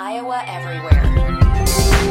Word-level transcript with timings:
Iowa 0.00 0.44
Everywhere. 0.46 2.10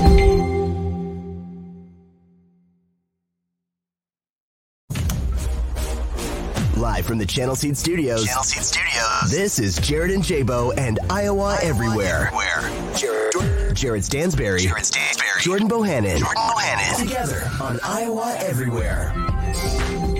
Live 6.75 7.05
from 7.05 7.17
the 7.17 7.25
Channel 7.25 7.55
Seed 7.55 7.77
Studios. 7.77 8.25
Channel 8.25 8.43
Seed 8.43 8.63
Studios. 8.63 9.31
This 9.31 9.59
is 9.59 9.77
Jared 9.77 10.11
and 10.11 10.23
J-Bo 10.23 10.71
and 10.73 10.99
Iowa, 11.09 11.57
Everywhere. 11.61 12.29
Where? 12.33 12.95
Jared, 12.97 13.75
Jared 13.75 14.03
Stansbury. 14.03 14.59
Jared 14.59 14.85
Stansbury. 14.85 15.41
Jordan 15.41 15.69
Bohannon. 15.69 16.19
Jordan 16.19 16.35
Bohannon. 16.35 16.99
Together 17.07 17.49
on 17.61 17.79
Iowa 17.83 18.35
Everywhere. 18.39 19.13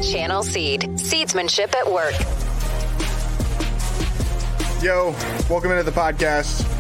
Channel 0.02 0.44
Seed. 0.44 0.82
Seedsmanship 0.96 1.76
at 1.76 1.92
work. 1.92 2.14
Yo, 4.82 5.12
welcome 5.50 5.72
into 5.72 5.84
the 5.84 5.92
podcast. 5.92 6.79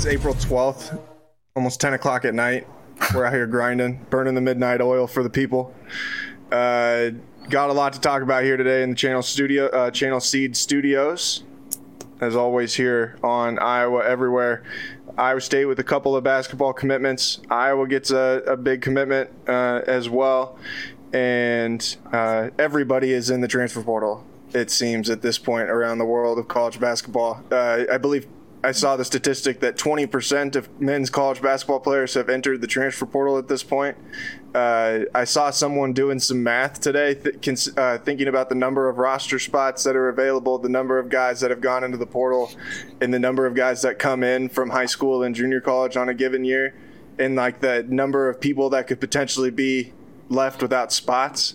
It's 0.00 0.06
April 0.06 0.32
12th, 0.32 0.98
almost 1.54 1.78
10 1.78 1.92
o'clock 1.92 2.24
at 2.24 2.32
night. 2.32 2.66
We're 3.14 3.26
out 3.26 3.34
here 3.34 3.46
grinding, 3.46 4.06
burning 4.08 4.34
the 4.34 4.40
midnight 4.40 4.80
oil 4.80 5.06
for 5.06 5.22
the 5.22 5.28
people. 5.28 5.74
Uh, 6.50 7.10
got 7.50 7.68
a 7.68 7.74
lot 7.74 7.92
to 7.92 8.00
talk 8.00 8.22
about 8.22 8.42
here 8.42 8.56
today 8.56 8.82
in 8.82 8.88
the 8.88 8.96
Channel 8.96 9.20
Studio, 9.20 9.66
uh, 9.66 9.90
Channel 9.90 10.20
Seed 10.20 10.56
Studios. 10.56 11.44
As 12.18 12.34
always, 12.34 12.72
here 12.72 13.18
on 13.22 13.58
Iowa 13.58 14.02
Everywhere. 14.02 14.62
Iowa 15.18 15.42
State 15.42 15.66
with 15.66 15.78
a 15.80 15.84
couple 15.84 16.16
of 16.16 16.24
basketball 16.24 16.72
commitments. 16.72 17.38
Iowa 17.50 17.86
gets 17.86 18.10
a, 18.10 18.42
a 18.46 18.56
big 18.56 18.80
commitment 18.80 19.28
uh, 19.46 19.82
as 19.86 20.08
well. 20.08 20.58
And 21.12 21.98
uh, 22.10 22.48
everybody 22.58 23.12
is 23.12 23.28
in 23.28 23.42
the 23.42 23.48
transfer 23.48 23.82
portal, 23.82 24.26
it 24.54 24.70
seems, 24.70 25.10
at 25.10 25.20
this 25.20 25.36
point 25.36 25.68
around 25.68 25.98
the 25.98 26.06
world 26.06 26.38
of 26.38 26.48
college 26.48 26.80
basketball. 26.80 27.44
Uh, 27.52 27.84
I 27.92 27.98
believe 27.98 28.26
I 28.62 28.72
saw 28.72 28.96
the 28.96 29.06
statistic 29.06 29.60
that 29.60 29.76
20% 29.76 30.54
of 30.54 30.80
men's 30.80 31.08
college 31.08 31.40
basketball 31.40 31.80
players 31.80 32.12
have 32.12 32.28
entered 32.28 32.60
the 32.60 32.66
transfer 32.66 33.06
portal 33.06 33.38
at 33.38 33.48
this 33.48 33.62
point. 33.62 33.96
Uh, 34.54 35.00
I 35.14 35.24
saw 35.24 35.50
someone 35.50 35.94
doing 35.94 36.18
some 36.18 36.42
math 36.42 36.78
today, 36.78 37.14
th- 37.14 37.68
uh, 37.78 37.98
thinking 37.98 38.28
about 38.28 38.50
the 38.50 38.54
number 38.54 38.90
of 38.90 38.98
roster 38.98 39.38
spots 39.38 39.82
that 39.84 39.96
are 39.96 40.10
available, 40.10 40.58
the 40.58 40.68
number 40.68 40.98
of 40.98 41.08
guys 41.08 41.40
that 41.40 41.50
have 41.50 41.62
gone 41.62 41.84
into 41.84 41.96
the 41.96 42.06
portal, 42.06 42.50
and 43.00 43.14
the 43.14 43.18
number 43.18 43.46
of 43.46 43.54
guys 43.54 43.80
that 43.80 43.98
come 43.98 44.22
in 44.22 44.50
from 44.50 44.68
high 44.68 44.86
school 44.86 45.22
and 45.22 45.34
junior 45.34 45.62
college 45.62 45.96
on 45.96 46.10
a 46.10 46.14
given 46.14 46.44
year, 46.44 46.74
and 47.18 47.36
like 47.36 47.60
the 47.60 47.84
number 47.84 48.28
of 48.28 48.40
people 48.40 48.68
that 48.70 48.86
could 48.86 49.00
potentially 49.00 49.50
be 49.50 49.94
left 50.28 50.60
without 50.60 50.92
spots. 50.92 51.54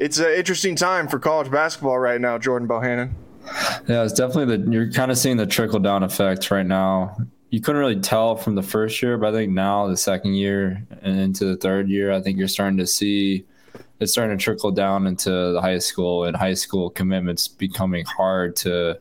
It's 0.00 0.18
an 0.18 0.32
interesting 0.32 0.74
time 0.74 1.06
for 1.06 1.20
college 1.20 1.52
basketball 1.52 2.00
right 2.00 2.20
now, 2.20 2.36
Jordan 2.36 2.66
Bohannon. 2.66 3.12
Yeah, 3.88 4.04
it's 4.04 4.12
definitely 4.12 4.56
the 4.56 4.70
you're 4.70 4.90
kind 4.90 5.10
of 5.10 5.18
seeing 5.18 5.36
the 5.36 5.46
trickle 5.46 5.80
down 5.80 6.02
effect 6.02 6.50
right 6.50 6.66
now. 6.66 7.16
You 7.50 7.60
couldn't 7.60 7.80
really 7.80 8.00
tell 8.00 8.36
from 8.36 8.54
the 8.54 8.62
first 8.62 9.02
year, 9.02 9.18
but 9.18 9.28
I 9.28 9.32
think 9.32 9.52
now 9.52 9.86
the 9.86 9.96
second 9.96 10.34
year 10.34 10.82
and 11.02 11.20
into 11.20 11.44
the 11.44 11.56
third 11.56 11.88
year, 11.88 12.12
I 12.12 12.20
think 12.20 12.38
you're 12.38 12.48
starting 12.48 12.78
to 12.78 12.86
see 12.86 13.44
it's 14.00 14.12
starting 14.12 14.36
to 14.36 14.42
trickle 14.42 14.70
down 14.70 15.06
into 15.06 15.30
the 15.52 15.60
high 15.60 15.78
school 15.78 16.24
and 16.24 16.36
high 16.36 16.54
school 16.54 16.90
commitments 16.90 17.48
becoming 17.48 18.04
hard 18.04 18.56
to 18.56 18.98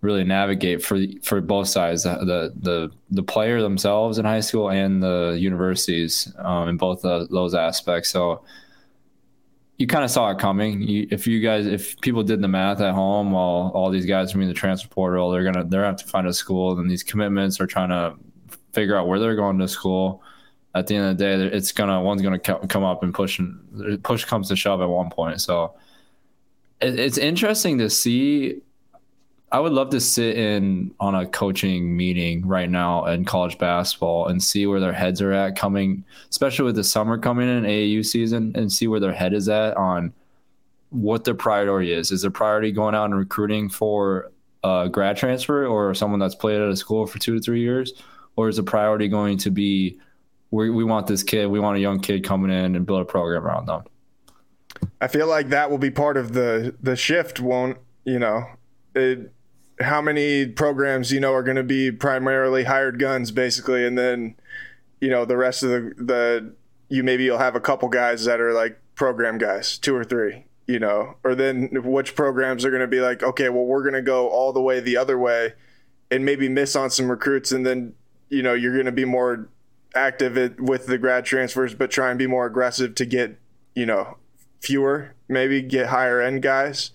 really 0.00 0.24
navigate 0.24 0.82
for 0.82 0.98
for 1.22 1.40
both 1.40 1.68
sides 1.68 2.04
the 2.04 2.52
the 2.60 2.90
the 3.10 3.22
player 3.22 3.60
themselves 3.60 4.18
in 4.18 4.24
high 4.24 4.40
school 4.40 4.70
and 4.70 5.02
the 5.02 5.36
universities 5.40 6.32
um, 6.38 6.68
in 6.68 6.76
both 6.76 7.02
those 7.02 7.54
aspects. 7.54 8.10
So 8.10 8.42
you 9.78 9.86
kind 9.86 10.04
of 10.04 10.10
saw 10.10 10.30
it 10.30 10.38
coming. 10.38 10.82
You, 10.82 11.06
if 11.10 11.26
you 11.26 11.40
guys, 11.40 11.66
if 11.66 11.98
people 12.00 12.24
did 12.24 12.42
the 12.42 12.48
math 12.48 12.80
at 12.80 12.94
home, 12.94 13.30
while 13.30 13.70
all 13.74 13.90
these 13.90 14.06
guys 14.06 14.34
in 14.34 14.46
the 14.46 14.52
transfer 14.52 14.88
portal, 14.88 15.30
they're 15.30 15.44
gonna 15.44 15.64
they're 15.64 15.82
gonna 15.82 15.92
have 15.92 15.96
to 15.96 16.06
find 16.06 16.26
a 16.26 16.32
school, 16.32 16.78
and 16.78 16.90
these 16.90 17.04
commitments 17.04 17.60
are 17.60 17.66
trying 17.66 17.90
to 17.90 18.16
figure 18.72 18.96
out 18.96 19.06
where 19.06 19.20
they're 19.20 19.36
going 19.36 19.58
to 19.58 19.68
school. 19.68 20.22
At 20.74 20.86
the 20.86 20.96
end 20.96 21.06
of 21.06 21.18
the 21.18 21.24
day, 21.24 21.56
it's 21.56 21.72
gonna 21.72 22.00
one's 22.02 22.22
gonna 22.22 22.38
come 22.40 22.84
up 22.84 23.02
and 23.04 23.14
push 23.14 23.38
and 23.38 24.02
push 24.02 24.24
comes 24.24 24.48
to 24.48 24.56
shove 24.56 24.80
at 24.80 24.88
one 24.88 25.10
point. 25.10 25.40
So 25.40 25.74
it, 26.80 26.98
it's 26.98 27.18
interesting 27.18 27.78
to 27.78 27.88
see. 27.88 28.60
I 29.50 29.60
would 29.60 29.72
love 29.72 29.90
to 29.90 30.00
sit 30.00 30.36
in 30.36 30.94
on 31.00 31.14
a 31.14 31.26
coaching 31.26 31.96
meeting 31.96 32.46
right 32.46 32.68
now 32.68 33.06
in 33.06 33.24
college 33.24 33.56
basketball 33.56 34.26
and 34.26 34.42
see 34.42 34.66
where 34.66 34.80
their 34.80 34.92
heads 34.92 35.22
are 35.22 35.32
at 35.32 35.56
coming, 35.56 36.04
especially 36.28 36.66
with 36.66 36.76
the 36.76 36.84
summer 36.84 37.16
coming 37.16 37.48
in 37.48 37.64
AAU 37.64 38.04
season, 38.04 38.52
and 38.54 38.70
see 38.70 38.88
where 38.88 39.00
their 39.00 39.12
head 39.12 39.32
is 39.32 39.48
at 39.48 39.74
on 39.76 40.12
what 40.90 41.24
their 41.24 41.34
priority 41.34 41.92
is. 41.92 42.12
Is 42.12 42.22
their 42.22 42.30
priority 42.30 42.72
going 42.72 42.94
out 42.94 43.06
and 43.06 43.16
recruiting 43.16 43.70
for 43.70 44.30
a 44.64 44.88
grad 44.90 45.16
transfer 45.16 45.66
or 45.66 45.94
someone 45.94 46.20
that's 46.20 46.34
played 46.34 46.60
at 46.60 46.68
a 46.68 46.76
school 46.76 47.06
for 47.06 47.18
two 47.18 47.36
to 47.36 47.40
three 47.40 47.60
years, 47.60 47.94
or 48.36 48.50
is 48.50 48.56
the 48.56 48.62
priority 48.62 49.08
going 49.08 49.38
to 49.38 49.50
be 49.50 49.98
we, 50.50 50.68
we 50.68 50.84
want 50.84 51.06
this 51.06 51.22
kid, 51.22 51.46
we 51.46 51.60
want 51.60 51.76
a 51.76 51.80
young 51.80 52.00
kid 52.00 52.22
coming 52.22 52.50
in 52.50 52.76
and 52.76 52.84
build 52.84 53.00
a 53.00 53.04
program 53.04 53.46
around 53.46 53.66
them? 53.66 53.84
I 55.00 55.08
feel 55.08 55.26
like 55.26 55.48
that 55.50 55.70
will 55.70 55.78
be 55.78 55.90
part 55.90 56.18
of 56.18 56.34
the 56.34 56.74
the 56.82 56.96
shift. 56.96 57.40
Won't 57.40 57.78
you 58.04 58.18
know? 58.18 58.44
It, 58.94 59.32
how 59.80 60.00
many 60.00 60.46
programs 60.46 61.12
you 61.12 61.20
know 61.20 61.32
are 61.32 61.42
going 61.42 61.56
to 61.56 61.62
be 61.62 61.90
primarily 61.90 62.64
hired 62.64 62.98
guns 62.98 63.30
basically 63.30 63.86
and 63.86 63.96
then 63.96 64.34
you 65.00 65.08
know 65.08 65.24
the 65.24 65.36
rest 65.36 65.62
of 65.62 65.70
the 65.70 65.94
the 65.96 66.52
you 66.88 67.02
maybe 67.02 67.24
you'll 67.24 67.38
have 67.38 67.54
a 67.54 67.60
couple 67.60 67.88
guys 67.88 68.24
that 68.24 68.40
are 68.40 68.52
like 68.52 68.80
program 68.94 69.38
guys 69.38 69.78
two 69.78 69.94
or 69.94 70.04
three 70.04 70.44
you 70.68 70.78
know? 70.78 71.14
Or 71.24 71.34
then 71.34 71.70
which 71.82 72.14
programs 72.14 72.64
are 72.64 72.70
going 72.70 72.82
to 72.82 72.86
be 72.86 73.00
like 73.00 73.24
okay 73.24 73.48
well 73.48 73.64
we're 73.64 73.82
going 73.82 73.94
to 73.94 74.02
go 74.02 74.28
all 74.28 74.52
the 74.52 74.60
way 74.60 74.78
the 74.78 74.96
other 74.96 75.18
way 75.18 75.54
and 76.10 76.24
maybe 76.24 76.48
miss 76.48 76.76
on 76.76 76.90
some 76.90 77.10
recruits 77.10 77.50
and 77.50 77.66
then 77.66 77.94
you 78.28 78.42
know 78.42 78.54
you're 78.54 78.74
going 78.74 78.86
to 78.86 78.92
be 78.92 79.04
more 79.04 79.48
active 79.94 80.58
with 80.60 80.86
the 80.86 80.98
grad 80.98 81.24
transfers 81.24 81.74
but 81.74 81.90
try 81.90 82.10
and 82.10 82.18
be 82.18 82.26
more 82.26 82.46
aggressive 82.46 82.94
to 82.94 83.06
get 83.06 83.38
you 83.74 83.86
know 83.86 84.18
fewer 84.60 85.14
maybe 85.28 85.62
get 85.62 85.86
higher 85.86 86.20
end 86.20 86.42
guys 86.42 86.90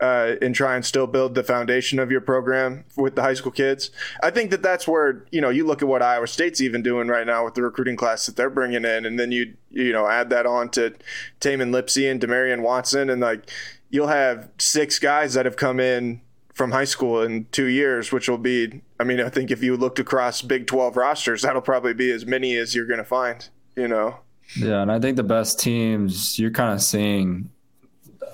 uh, 0.00 0.34
and 0.42 0.54
try 0.54 0.74
and 0.74 0.84
still 0.84 1.06
build 1.06 1.34
the 1.34 1.42
foundation 1.42 1.98
of 1.98 2.10
your 2.10 2.20
program 2.20 2.84
with 2.96 3.14
the 3.16 3.22
high 3.22 3.34
school 3.34 3.52
kids. 3.52 3.90
I 4.22 4.30
think 4.30 4.50
that 4.50 4.62
that's 4.62 4.86
where 4.86 5.24
you 5.30 5.40
know 5.40 5.50
you 5.50 5.66
look 5.66 5.82
at 5.82 5.88
what 5.88 6.02
Iowa 6.02 6.26
State's 6.26 6.60
even 6.60 6.82
doing 6.82 7.08
right 7.08 7.26
now 7.26 7.44
with 7.44 7.54
the 7.54 7.62
recruiting 7.62 7.96
class 7.96 8.26
that 8.26 8.36
they're 8.36 8.50
bringing 8.50 8.84
in, 8.84 9.06
and 9.06 9.18
then 9.18 9.32
you 9.32 9.54
you 9.70 9.92
know 9.92 10.06
add 10.06 10.30
that 10.30 10.46
on 10.46 10.68
to 10.70 10.94
Tamin 11.40 11.70
Lipsey 11.70 12.10
and 12.10 12.20
Demarion 12.20 12.62
Watson, 12.62 13.08
and 13.08 13.20
like 13.20 13.48
you'll 13.90 14.08
have 14.08 14.50
six 14.58 14.98
guys 14.98 15.34
that 15.34 15.46
have 15.46 15.56
come 15.56 15.80
in 15.80 16.20
from 16.52 16.72
high 16.72 16.84
school 16.84 17.22
in 17.22 17.46
two 17.52 17.66
years, 17.66 18.12
which 18.12 18.28
will 18.28 18.38
be. 18.38 18.82
I 18.98 19.04
mean, 19.04 19.20
I 19.20 19.28
think 19.28 19.50
if 19.50 19.62
you 19.62 19.76
looked 19.76 19.98
across 19.98 20.42
Big 20.42 20.66
Twelve 20.66 20.96
rosters, 20.96 21.42
that'll 21.42 21.62
probably 21.62 21.94
be 21.94 22.10
as 22.10 22.26
many 22.26 22.56
as 22.56 22.74
you're 22.74 22.86
going 22.86 22.98
to 22.98 23.04
find. 23.04 23.48
You 23.76 23.88
know. 23.88 24.18
Yeah, 24.56 24.82
and 24.82 24.92
I 24.92 25.00
think 25.00 25.16
the 25.16 25.24
best 25.24 25.58
teams 25.58 26.38
you're 26.38 26.52
kind 26.52 26.72
of 26.72 26.80
seeing 26.80 27.50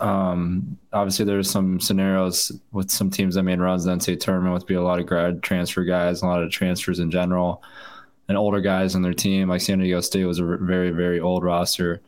um, 0.02 0.76
obviously, 0.92 1.24
there's 1.24 1.48
some 1.48 1.78
scenarios 1.78 2.50
with 2.72 2.90
some 2.90 3.08
teams 3.08 3.36
that 3.36 3.44
made 3.44 3.60
runs 3.60 3.84
the 3.84 3.92
NCAA 3.92 4.18
tournament 4.18 4.52
with 4.52 4.66
be 4.66 4.74
a 4.74 4.82
lot 4.82 4.98
of 4.98 5.06
grad 5.06 5.42
transfer 5.44 5.84
guys, 5.84 6.22
a 6.22 6.26
lot 6.26 6.42
of 6.42 6.50
transfers 6.50 6.98
in 6.98 7.08
general, 7.08 7.62
and 8.28 8.36
older 8.36 8.60
guys 8.60 8.96
on 8.96 9.02
their 9.02 9.14
team. 9.14 9.48
Like 9.48 9.60
San 9.60 9.78
Diego 9.78 10.00
State 10.00 10.24
was 10.24 10.40
a 10.40 10.44
very, 10.44 10.90
very 10.90 11.20
old 11.20 11.44
roster. 11.44 12.02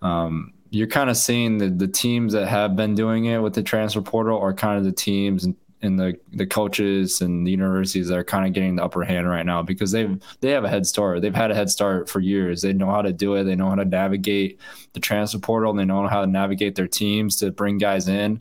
Um, 0.00 0.54
you're 0.70 0.86
kind 0.86 1.10
of 1.10 1.18
seeing 1.18 1.58
the, 1.58 1.68
the 1.68 1.86
teams 1.86 2.32
that 2.32 2.48
have 2.48 2.76
been 2.76 2.94
doing 2.94 3.26
it 3.26 3.38
with 3.38 3.54
the 3.54 3.62
transfer 3.62 4.00
portal 4.00 4.40
are 4.40 4.54
kind 4.54 4.78
of 4.78 4.84
the 4.84 4.92
teams 4.92 5.44
and 5.44 5.54
and 5.84 5.98
the 5.98 6.18
the 6.32 6.46
coaches 6.46 7.20
and 7.20 7.46
the 7.46 7.50
universities 7.50 8.08
that 8.08 8.18
are 8.18 8.24
kind 8.24 8.46
of 8.46 8.52
getting 8.52 8.76
the 8.76 8.84
upper 8.84 9.04
hand 9.04 9.28
right 9.28 9.46
now 9.46 9.62
because 9.62 9.92
they've 9.92 10.18
they 10.40 10.50
have 10.50 10.64
a 10.64 10.68
head 10.68 10.86
start. 10.86 11.22
They've 11.22 11.34
had 11.34 11.50
a 11.50 11.54
head 11.54 11.70
start 11.70 12.08
for 12.08 12.20
years. 12.20 12.62
They 12.62 12.72
know 12.72 12.90
how 12.90 13.02
to 13.02 13.12
do 13.12 13.34
it. 13.34 13.44
They 13.44 13.54
know 13.54 13.68
how 13.68 13.76
to 13.76 13.84
navigate 13.84 14.58
the 14.94 15.00
transfer 15.00 15.38
portal. 15.38 15.70
And 15.70 15.78
they 15.78 15.84
know 15.84 16.06
how 16.08 16.22
to 16.22 16.26
navigate 16.26 16.74
their 16.74 16.88
teams 16.88 17.36
to 17.36 17.50
bring 17.50 17.78
guys 17.78 18.08
in 18.08 18.40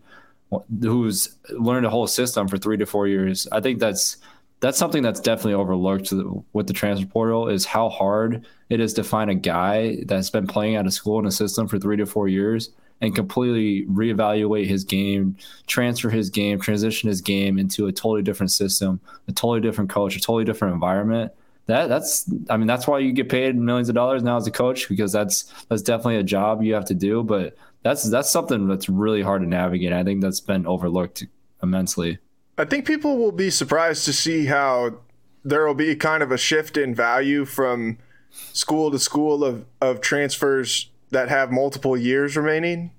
who's 0.81 1.35
learned 1.49 1.85
a 1.85 1.89
whole 1.89 2.07
system 2.07 2.47
for 2.47 2.57
three 2.57 2.77
to 2.77 2.85
four 2.85 3.07
years. 3.07 3.47
I 3.51 3.59
think 3.59 3.79
that's 3.79 4.17
that's 4.59 4.77
something 4.77 5.03
that's 5.03 5.19
definitely 5.19 5.55
overlooked 5.55 6.13
with 6.53 6.67
the 6.67 6.73
transfer 6.73 7.05
portal 7.05 7.49
is 7.49 7.65
how 7.65 7.89
hard 7.89 8.45
it 8.69 8.79
is 8.79 8.93
to 8.93 9.03
find 9.03 9.29
a 9.29 9.35
guy 9.35 9.97
that's 10.05 10.29
been 10.29 10.47
playing 10.47 10.77
out 10.77 10.85
of 10.85 10.93
school 10.93 11.19
in 11.19 11.25
a 11.25 11.31
system 11.31 11.67
for 11.67 11.77
three 11.77 11.97
to 11.97 12.05
four 12.05 12.29
years 12.29 12.69
and 13.03 13.13
completely 13.13 13.85
reevaluate 13.87 14.65
his 14.65 14.85
game, 14.85 15.35
transfer 15.67 16.09
his 16.09 16.29
game, 16.29 16.57
transition 16.57 17.09
his 17.09 17.19
game 17.19 17.59
into 17.59 17.87
a 17.87 17.91
totally 17.91 18.21
different 18.21 18.49
system, 18.49 19.01
a 19.27 19.33
totally 19.33 19.59
different 19.59 19.89
coach, 19.89 20.15
a 20.15 20.21
totally 20.21 20.45
different 20.45 20.73
environment. 20.73 21.29
That 21.65 21.89
that's 21.89 22.31
I 22.49 22.55
mean 22.55 22.65
that's 22.67 22.87
why 22.87 22.99
you 22.99 23.11
get 23.11 23.27
paid 23.27 23.57
millions 23.57 23.89
of 23.89 23.95
dollars 23.95 24.23
now 24.23 24.37
as 24.37 24.47
a 24.47 24.51
coach 24.51 24.87
because 24.87 25.11
that's 25.11 25.53
that's 25.67 25.81
definitely 25.81 26.15
a 26.15 26.23
job 26.23 26.63
you 26.63 26.73
have 26.75 26.85
to 26.85 26.93
do, 26.93 27.23
but 27.23 27.57
that's 27.83 28.09
that's 28.09 28.29
something 28.29 28.69
that's 28.69 28.87
really 28.87 29.21
hard 29.21 29.41
to 29.41 29.47
navigate. 29.49 29.91
I 29.91 30.05
think 30.05 30.21
that's 30.21 30.39
been 30.39 30.65
overlooked 30.65 31.25
immensely. 31.61 32.19
I 32.57 32.63
think 32.63 32.85
people 32.87 33.17
will 33.17 33.33
be 33.33 33.49
surprised 33.49 34.05
to 34.05 34.13
see 34.13 34.45
how 34.45 34.99
there 35.43 35.67
will 35.67 35.73
be 35.73 35.93
kind 35.97 36.23
of 36.23 36.31
a 36.31 36.37
shift 36.37 36.77
in 36.77 36.95
value 36.95 37.43
from 37.43 37.97
school 38.31 38.91
to 38.91 38.99
school 38.99 39.43
of, 39.43 39.65
of 39.81 39.99
transfers 39.99 40.89
that 41.13 41.29
have 41.29 41.51
multiple 41.51 41.95
years 41.95 42.35
remaining 42.35 42.91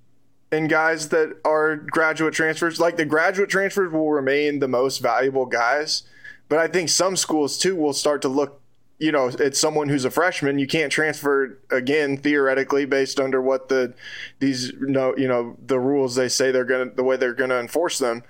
and 0.50 0.68
guys 0.68 1.08
that 1.10 1.36
are 1.44 1.76
graduate 1.76 2.34
transfers. 2.34 2.80
Like 2.80 2.96
the 2.96 3.04
graduate 3.04 3.50
transfers 3.50 3.92
will 3.92 4.10
remain 4.10 4.60
the 4.60 4.68
most 4.68 4.98
valuable 4.98 5.46
guys, 5.46 6.04
But 6.48 6.58
I 6.58 6.68
think 6.68 6.88
some 6.88 7.16
schools 7.16 7.58
too 7.58 7.74
will 7.74 7.92
start 7.92 8.22
to 8.22 8.28
look, 8.28 8.60
you 8.98 9.10
know, 9.10 9.28
at 9.28 9.56
someone 9.56 9.88
who's 9.88 10.04
a 10.04 10.10
freshman. 10.10 10.58
You 10.58 10.66
can't 10.66 10.92
transfer 10.92 11.58
again 11.70 12.16
theoretically 12.16 12.84
based 12.84 13.18
under 13.18 13.40
what 13.40 13.68
the 13.68 13.94
these 14.38 14.72
no 14.78 15.16
you 15.16 15.26
know 15.26 15.56
the 15.66 15.80
rules 15.80 16.14
they 16.14 16.28
say 16.28 16.50
they're 16.50 16.64
gonna 16.64 16.90
the 16.94 17.02
way 17.02 17.16
they're 17.16 17.34
gonna 17.34 17.58
enforce 17.58 17.98
them. 17.98 18.22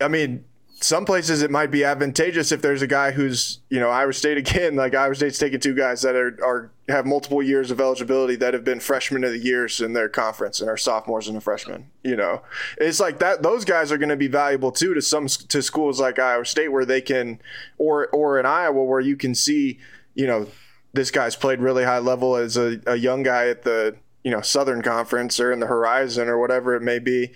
I 0.00 0.08
mean, 0.08 0.44
some 0.82 1.04
places 1.04 1.42
it 1.42 1.50
might 1.50 1.70
be 1.70 1.84
advantageous 1.84 2.50
if 2.50 2.60
there's 2.60 2.82
a 2.82 2.86
guy 2.86 3.12
who's 3.12 3.60
you 3.70 3.78
know 3.78 3.90
Iowa 3.90 4.12
State 4.12 4.36
again 4.36 4.76
like 4.76 4.94
Iowa 4.94 5.14
State's 5.14 5.38
taking 5.38 5.60
two 5.60 5.74
guys 5.74 6.02
that 6.02 6.14
are, 6.14 6.38
are 6.44 6.70
have 6.88 7.06
multiple 7.06 7.42
years 7.42 7.70
of 7.70 7.80
eligibility 7.80 8.36
that 8.36 8.54
have 8.54 8.64
been 8.64 8.80
freshmen 8.80 9.24
of 9.24 9.30
the 9.30 9.38
years 9.38 9.80
in 9.80 9.92
their 9.92 10.08
conference 10.08 10.60
and 10.60 10.68
are 10.68 10.76
sophomores 10.76 11.28
and 11.28 11.36
a 11.36 11.40
freshman 11.40 11.90
you 12.02 12.16
know. 12.16 12.42
It's 12.78 13.00
like 13.00 13.18
that 13.20 13.42
those 13.42 13.64
guys 13.64 13.92
are 13.92 13.98
going 13.98 14.08
to 14.08 14.16
be 14.16 14.28
valuable 14.28 14.72
too 14.72 14.94
to 14.94 15.02
some 15.02 15.26
to 15.28 15.62
schools 15.62 16.00
like 16.00 16.18
Iowa 16.18 16.44
State 16.44 16.68
where 16.68 16.84
they 16.84 17.00
can 17.00 17.40
or 17.78 18.08
or 18.08 18.38
in 18.38 18.46
Iowa 18.46 18.84
where 18.84 19.00
you 19.00 19.16
can 19.16 19.34
see 19.34 19.78
you 20.14 20.26
know 20.26 20.46
this 20.92 21.10
guy's 21.10 21.36
played 21.36 21.60
really 21.60 21.84
high 21.84 22.00
level 22.00 22.36
as 22.36 22.56
a, 22.56 22.80
a 22.86 22.96
young 22.96 23.22
guy 23.22 23.48
at 23.48 23.62
the 23.62 23.96
you 24.24 24.30
know 24.30 24.40
Southern 24.40 24.82
Conference 24.82 25.38
or 25.40 25.52
in 25.52 25.60
the 25.60 25.66
Horizon 25.66 26.28
or 26.28 26.38
whatever 26.38 26.74
it 26.74 26.82
may 26.82 26.98
be 26.98 27.32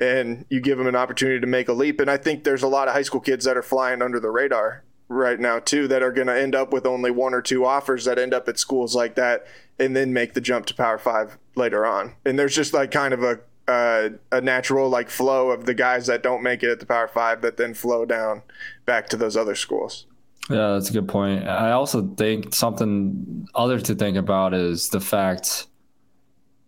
and 0.00 0.44
you 0.48 0.60
give 0.60 0.78
them 0.78 0.86
an 0.86 0.96
opportunity 0.96 1.40
to 1.40 1.46
make 1.46 1.68
a 1.68 1.72
leap. 1.72 2.00
And 2.00 2.10
I 2.10 2.16
think 2.16 2.44
there's 2.44 2.62
a 2.62 2.68
lot 2.68 2.88
of 2.88 2.94
high 2.94 3.02
school 3.02 3.20
kids 3.20 3.44
that 3.44 3.56
are 3.56 3.62
flying 3.62 4.02
under 4.02 4.20
the 4.20 4.30
radar 4.30 4.84
right 5.08 5.40
now 5.40 5.58
too 5.58 5.88
that 5.88 6.02
are 6.02 6.12
going 6.12 6.26
to 6.26 6.38
end 6.38 6.54
up 6.54 6.72
with 6.72 6.86
only 6.86 7.10
one 7.10 7.34
or 7.34 7.40
two 7.40 7.64
offers 7.64 8.04
that 8.04 8.18
end 8.18 8.34
up 8.34 8.48
at 8.48 8.58
schools 8.58 8.94
like 8.94 9.14
that 9.14 9.46
and 9.78 9.96
then 9.96 10.12
make 10.12 10.34
the 10.34 10.40
jump 10.40 10.66
to 10.66 10.74
Power 10.74 10.98
Five 10.98 11.38
later 11.54 11.86
on. 11.86 12.14
And 12.24 12.38
there's 12.38 12.54
just 12.54 12.72
like 12.72 12.90
kind 12.90 13.14
of 13.14 13.22
a 13.22 13.40
uh, 13.66 14.08
a 14.32 14.40
natural 14.40 14.88
like 14.88 15.10
flow 15.10 15.50
of 15.50 15.66
the 15.66 15.74
guys 15.74 16.06
that 16.06 16.22
don't 16.22 16.42
make 16.42 16.62
it 16.62 16.70
at 16.70 16.80
the 16.80 16.86
Power 16.86 17.08
Five 17.08 17.42
that 17.42 17.56
then 17.56 17.74
flow 17.74 18.04
down 18.04 18.42
back 18.86 19.08
to 19.10 19.16
those 19.16 19.36
other 19.36 19.54
schools. 19.54 20.06
Yeah, 20.50 20.72
that's 20.72 20.88
a 20.88 20.92
good 20.94 21.08
point. 21.08 21.46
I 21.46 21.72
also 21.72 22.06
think 22.16 22.54
something 22.54 23.46
other 23.54 23.78
to 23.80 23.94
think 23.94 24.16
about 24.16 24.54
is 24.54 24.88
the 24.88 25.00
fact 25.00 25.66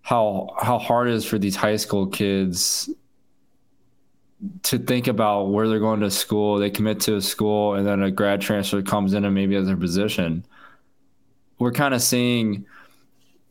how 0.02 0.54
how 0.60 0.78
hard 0.78 1.08
it 1.08 1.14
is 1.14 1.24
for 1.24 1.38
these 1.38 1.56
high 1.56 1.76
school 1.76 2.06
kids 2.06 2.90
to 4.62 4.78
think 4.78 5.06
about 5.06 5.50
where 5.50 5.68
they're 5.68 5.78
going 5.78 6.00
to 6.00 6.10
school. 6.10 6.58
They 6.58 6.70
commit 6.70 7.00
to 7.00 7.16
a 7.16 7.22
school, 7.22 7.74
and 7.74 7.86
then 7.86 8.02
a 8.02 8.10
grad 8.10 8.40
transfer 8.40 8.82
comes 8.82 9.12
in 9.12 9.24
and 9.24 9.34
maybe 9.34 9.56
as 9.56 9.66
their 9.66 9.76
position. 9.76 10.44
We're 11.58 11.72
kind 11.72 11.94
of 11.94 12.02
seeing. 12.02 12.66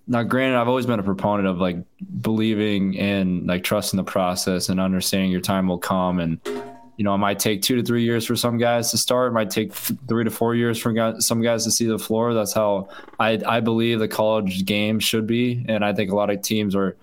Now, 0.07 0.24
granted, 0.24 0.57
I've 0.57 0.68
always 0.68 0.88
been 0.88 1.00
a 1.00 1.03
proponent 1.03 1.47
of 1.47 1.59
like 1.59 1.77
believing 2.21 2.95
in 2.95 3.45
like 3.45 3.63
trusting 3.63 3.97
the 3.97 4.03
process 4.03 4.69
and 4.69 4.80
understanding 4.80 5.30
your 5.30 5.41
time 5.41 5.68
will 5.68 5.77
come. 5.77 6.19
And 6.19 6.39
you 6.97 7.06
know, 7.06 7.13
it 7.13 7.19
might 7.19 7.38
take 7.38 7.62
two 7.62 7.75
to 7.75 7.83
three 7.83 8.03
years 8.03 8.25
for 8.25 8.36
some 8.36 8.57
guys 8.57 8.89
to 8.91 8.97
start. 8.97 9.31
It 9.31 9.33
might 9.33 9.51
take 9.51 9.71
three 9.71 10.24
to 10.24 10.31
four 10.31 10.56
years 10.56 10.80
for 10.80 11.21
some 11.21 11.41
guys 11.41 11.63
to 11.65 11.71
see 11.71 11.86
the 11.86 12.00
floor. 12.00 12.33
That's 12.33 12.53
how 12.53 12.89
I 13.19 13.39
I 13.47 13.59
believe 13.59 14.00
the 14.00 14.07
college 14.07 14.65
game 14.65 15.00
should 15.00 15.27
be, 15.27 15.63
and 15.69 15.86
I 15.86 15.94
think 15.94 16.12
a 16.12 16.15
lot 16.15 16.31
of 16.31 16.41
teams 16.41 16.75
are 16.75 16.97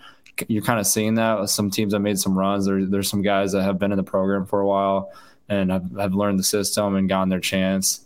you're 0.49 0.63
kind 0.63 0.81
of 0.81 0.87
seeing 0.87 1.15
that 1.15 1.41
with 1.41 1.51
some 1.51 1.71
teams 1.71 1.93
that 1.93 2.01
made 2.01 2.19
some 2.19 2.37
runs. 2.37 2.67
There, 2.67 2.85
there's 2.85 3.09
some 3.09 3.23
guys 3.23 3.53
that 3.53 3.63
have 3.63 3.79
been 3.79 3.93
in 3.93 3.97
the 3.97 4.05
program 4.05 4.47
for 4.47 4.61
a 4.61 4.67
while 4.67 5.13
and 5.49 5.71
have, 5.71 5.91
have 5.99 6.15
learned 6.15 6.39
the 6.39 6.45
system 6.45 6.97
and 6.97 7.09
gotten 7.09 7.29
their 7.29 7.41
chance. 7.41 8.05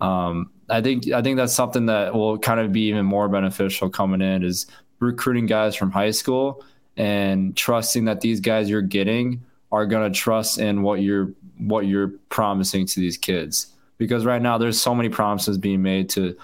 Um, 0.00 0.50
I 0.68 0.80
think 0.80 1.10
I 1.12 1.20
think 1.20 1.36
that's 1.36 1.52
something 1.52 1.86
that 1.86 2.14
will 2.14 2.38
kind 2.38 2.60
of 2.60 2.72
be 2.72 2.88
even 2.88 3.04
more 3.04 3.28
beneficial 3.28 3.90
coming 3.90 4.20
in 4.20 4.42
is 4.42 4.66
recruiting 5.00 5.46
guys 5.46 5.74
from 5.74 5.90
high 5.90 6.10
school 6.10 6.64
and 6.96 7.56
trusting 7.56 8.04
that 8.04 8.20
these 8.20 8.40
guys 8.40 8.70
you're 8.70 8.82
getting 8.82 9.42
are 9.72 9.86
going 9.86 10.10
to 10.10 10.16
trust 10.16 10.58
in 10.58 10.82
what 10.82 11.02
you're 11.02 11.32
what 11.58 11.86
you're 11.86 12.08
promising 12.28 12.86
to 12.86 13.00
these 13.00 13.16
kids 13.16 13.68
because 13.98 14.24
right 14.24 14.40
now 14.40 14.56
there's 14.56 14.80
so 14.80 14.94
many 14.94 15.08
promises 15.08 15.58
being 15.58 15.82
made 15.82 16.08
to 16.10 16.36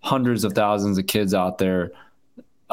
hundreds 0.00 0.44
of 0.44 0.52
thousands 0.52 0.96
of 0.98 1.06
kids 1.06 1.34
out 1.34 1.58
there 1.58 1.92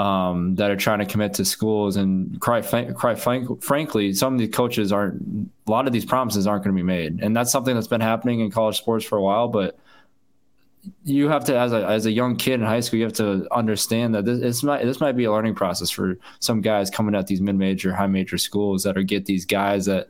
um, 0.01 0.55
that 0.55 0.71
are 0.71 0.75
trying 0.75 0.97
to 0.97 1.05
commit 1.05 1.35
to 1.35 1.45
schools. 1.45 1.95
And 1.95 2.39
quite, 2.41 2.65
quite 2.95 3.19
frank, 3.19 3.63
frankly, 3.63 4.13
some 4.13 4.33
of 4.33 4.39
these 4.39 4.49
coaches 4.49 4.91
aren't. 4.91 5.51
A 5.67 5.71
lot 5.71 5.85
of 5.85 5.93
these 5.93 6.05
promises 6.05 6.47
aren't 6.47 6.63
going 6.63 6.75
to 6.75 6.81
be 6.81 6.85
made, 6.85 7.21
and 7.21 7.37
that's 7.37 7.51
something 7.51 7.75
that's 7.75 7.87
been 7.87 8.01
happening 8.01 8.39
in 8.39 8.49
college 8.49 8.77
sports 8.77 9.05
for 9.05 9.17
a 9.17 9.21
while. 9.21 9.47
But 9.47 9.77
you 11.03 11.29
have 11.29 11.45
to, 11.45 11.57
as 11.57 11.71
a 11.71 11.85
as 11.85 12.07
a 12.07 12.11
young 12.11 12.35
kid 12.35 12.55
in 12.55 12.61
high 12.65 12.79
school, 12.79 12.97
you 12.97 13.05
have 13.05 13.13
to 13.13 13.47
understand 13.51 14.15
that 14.15 14.25
this 14.25 14.39
this 14.39 14.63
might 14.63 14.83
this 14.83 14.99
might 14.99 15.15
be 15.15 15.25
a 15.25 15.31
learning 15.31 15.53
process 15.53 15.91
for 15.91 16.17
some 16.39 16.61
guys 16.61 16.89
coming 16.89 17.13
at 17.13 17.27
these 17.27 17.39
mid 17.39 17.55
major, 17.55 17.93
high 17.93 18.07
major 18.07 18.39
schools 18.39 18.83
that 18.83 18.97
are 18.97 19.03
get 19.03 19.25
these 19.25 19.45
guys 19.45 19.85
that 19.85 20.09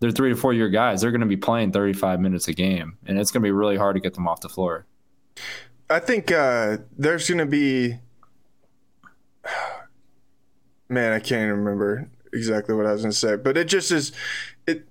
they're 0.00 0.10
three 0.10 0.28
to 0.28 0.36
four 0.36 0.52
year 0.52 0.68
guys. 0.68 1.00
They're 1.00 1.10
going 1.10 1.22
to 1.22 1.26
be 1.26 1.38
playing 1.38 1.72
35 1.72 2.20
minutes 2.20 2.48
a 2.48 2.52
game, 2.52 2.98
and 3.06 3.18
it's 3.18 3.30
going 3.30 3.40
to 3.40 3.46
be 3.46 3.52
really 3.52 3.78
hard 3.78 3.96
to 3.96 4.00
get 4.00 4.14
them 4.14 4.28
off 4.28 4.42
the 4.42 4.50
floor. 4.50 4.84
I 5.88 6.00
think 6.00 6.30
uh, 6.30 6.78
there's 6.96 7.28
going 7.28 7.38
to 7.38 7.46
be 7.46 7.98
man, 10.92 11.12
I 11.12 11.18
can't 11.18 11.42
even 11.42 11.56
remember 11.58 12.10
exactly 12.32 12.74
what 12.74 12.86
I 12.86 12.92
was 12.92 13.02
going 13.02 13.12
to 13.12 13.18
say, 13.18 13.36
but 13.36 13.56
it 13.56 13.68
just 13.68 13.90
is 13.90 14.12
it. 14.66 14.86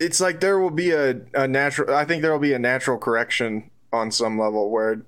It's 0.00 0.20
like 0.20 0.40
there 0.40 0.58
will 0.58 0.70
be 0.70 0.90
a, 0.90 1.20
a 1.34 1.46
natural. 1.46 1.94
I 1.94 2.04
think 2.04 2.22
there 2.22 2.32
will 2.32 2.38
be 2.38 2.52
a 2.52 2.58
natural 2.58 2.98
correction 2.98 3.70
on 3.92 4.10
some 4.10 4.38
level 4.38 4.70
where, 4.70 5.02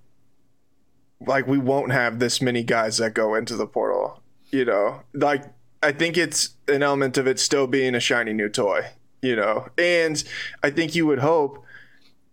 like, 1.26 1.46
we 1.46 1.58
won't 1.58 1.92
have 1.92 2.18
this 2.18 2.40
many 2.40 2.62
guys 2.62 2.98
that 2.98 3.14
go 3.14 3.34
into 3.34 3.56
the 3.56 3.66
portal. 3.66 4.22
You 4.50 4.64
know, 4.64 5.02
like 5.12 5.44
I 5.82 5.92
think 5.92 6.16
it's 6.16 6.50
an 6.68 6.82
element 6.82 7.18
of 7.18 7.26
it 7.26 7.40
still 7.40 7.66
being 7.66 7.94
a 7.94 8.00
shiny 8.00 8.32
new 8.32 8.48
toy. 8.48 8.86
You 9.22 9.34
know, 9.34 9.68
and 9.76 10.22
I 10.62 10.70
think 10.70 10.94
you 10.94 11.06
would 11.06 11.18
hope 11.18 11.64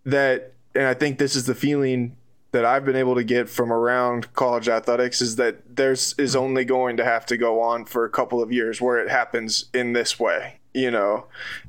that, 0.04 0.52
and 0.74 0.84
I 0.84 0.94
think 0.94 1.18
this 1.18 1.34
is 1.34 1.46
the 1.46 1.54
feeling 1.54 2.16
that 2.54 2.64
I've 2.64 2.84
been 2.84 2.96
able 2.96 3.16
to 3.16 3.24
get 3.24 3.48
from 3.48 3.72
around 3.72 4.32
college 4.32 4.68
athletics 4.68 5.20
is 5.20 5.34
that 5.36 5.76
there's 5.76 6.14
is 6.18 6.34
mm-hmm. 6.34 6.44
only 6.44 6.64
going 6.64 6.96
to 6.96 7.04
have 7.04 7.26
to 7.26 7.36
go 7.36 7.60
on 7.60 7.84
for 7.84 8.04
a 8.04 8.10
couple 8.10 8.40
of 8.40 8.52
years 8.52 8.80
where 8.80 8.98
it 8.98 9.10
happens 9.10 9.66
in 9.74 9.92
this 9.92 10.20
way, 10.20 10.60
you 10.72 10.90
know, 10.90 11.26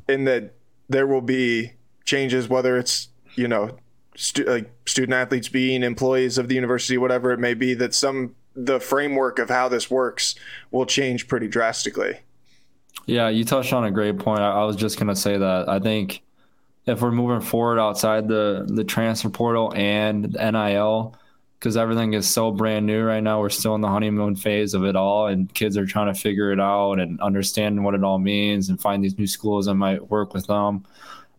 in 0.08 0.26
that 0.26 0.54
there 0.88 1.08
will 1.08 1.22
be 1.22 1.72
changes, 2.06 2.48
whether 2.48 2.78
it's 2.78 3.10
you 3.36 3.48
know, 3.48 3.78
stu- 4.16 4.44
like 4.44 4.72
student 4.86 5.14
athletes 5.14 5.50
being 5.50 5.84
employees 5.84 6.38
of 6.38 6.48
the 6.48 6.56
university, 6.56 6.98
whatever 6.98 7.32
it 7.32 7.40
may 7.40 7.56
be, 7.56 7.74
that 7.74 7.94
some 7.94 8.36
the 8.56 8.80
framework 8.80 9.40
of 9.40 9.50
how 9.50 9.68
this 9.68 9.92
works 9.92 10.36
will 10.72 10.86
change 10.86 11.28
pretty 11.28 11.48
drastically. 11.48 12.20
Yeah, 13.08 13.28
you 13.28 13.44
touched 13.44 13.74
on 13.74 13.84
a 13.84 13.92
great 13.92 14.18
point. 14.20 14.40
I, 14.40 14.52
I 14.52 14.64
was 14.66 14.76
just 14.76 15.00
gonna 15.00 15.16
say 15.16 15.36
that 15.36 15.68
I 15.68 15.80
think 15.80 16.22
if 16.88 17.02
we're 17.02 17.12
moving 17.12 17.42
forward 17.42 17.80
outside 17.80 18.28
the 18.28 18.66
the 18.68 18.84
transfer 18.84 19.30
portal 19.30 19.74
and 19.76 20.34
NIL 20.34 21.16
because 21.60 21.78
everything 21.78 22.14
is 22.14 22.30
so 22.30 22.52
brand 22.52 22.86
new 22.86 23.04
right 23.04 23.24
now. 23.24 23.40
We're 23.40 23.50
still 23.50 23.74
in 23.76 23.82
the 23.82 23.88
honeymoon 23.88 24.36
phase 24.36 24.74
of 24.74 24.84
it 24.84 24.96
all, 24.96 25.28
and 25.28 25.52
kids 25.54 25.78
are 25.78 25.86
trying 25.86 26.14
to 26.14 26.20
figure 26.20 26.52
it 26.52 26.60
out 26.60 27.00
and 27.00 27.20
understand 27.22 27.84
what 27.84 27.96
it 27.96 28.04
all 28.04 28.20
means 28.20 28.70
and 28.70 28.80
find 28.80 29.04
these 29.04 29.18
new 29.18 29.26
schools 29.26 29.66
that 29.66 29.76
might 29.76 30.10
work 30.12 30.34
with 30.34 30.46
them. 30.48 30.86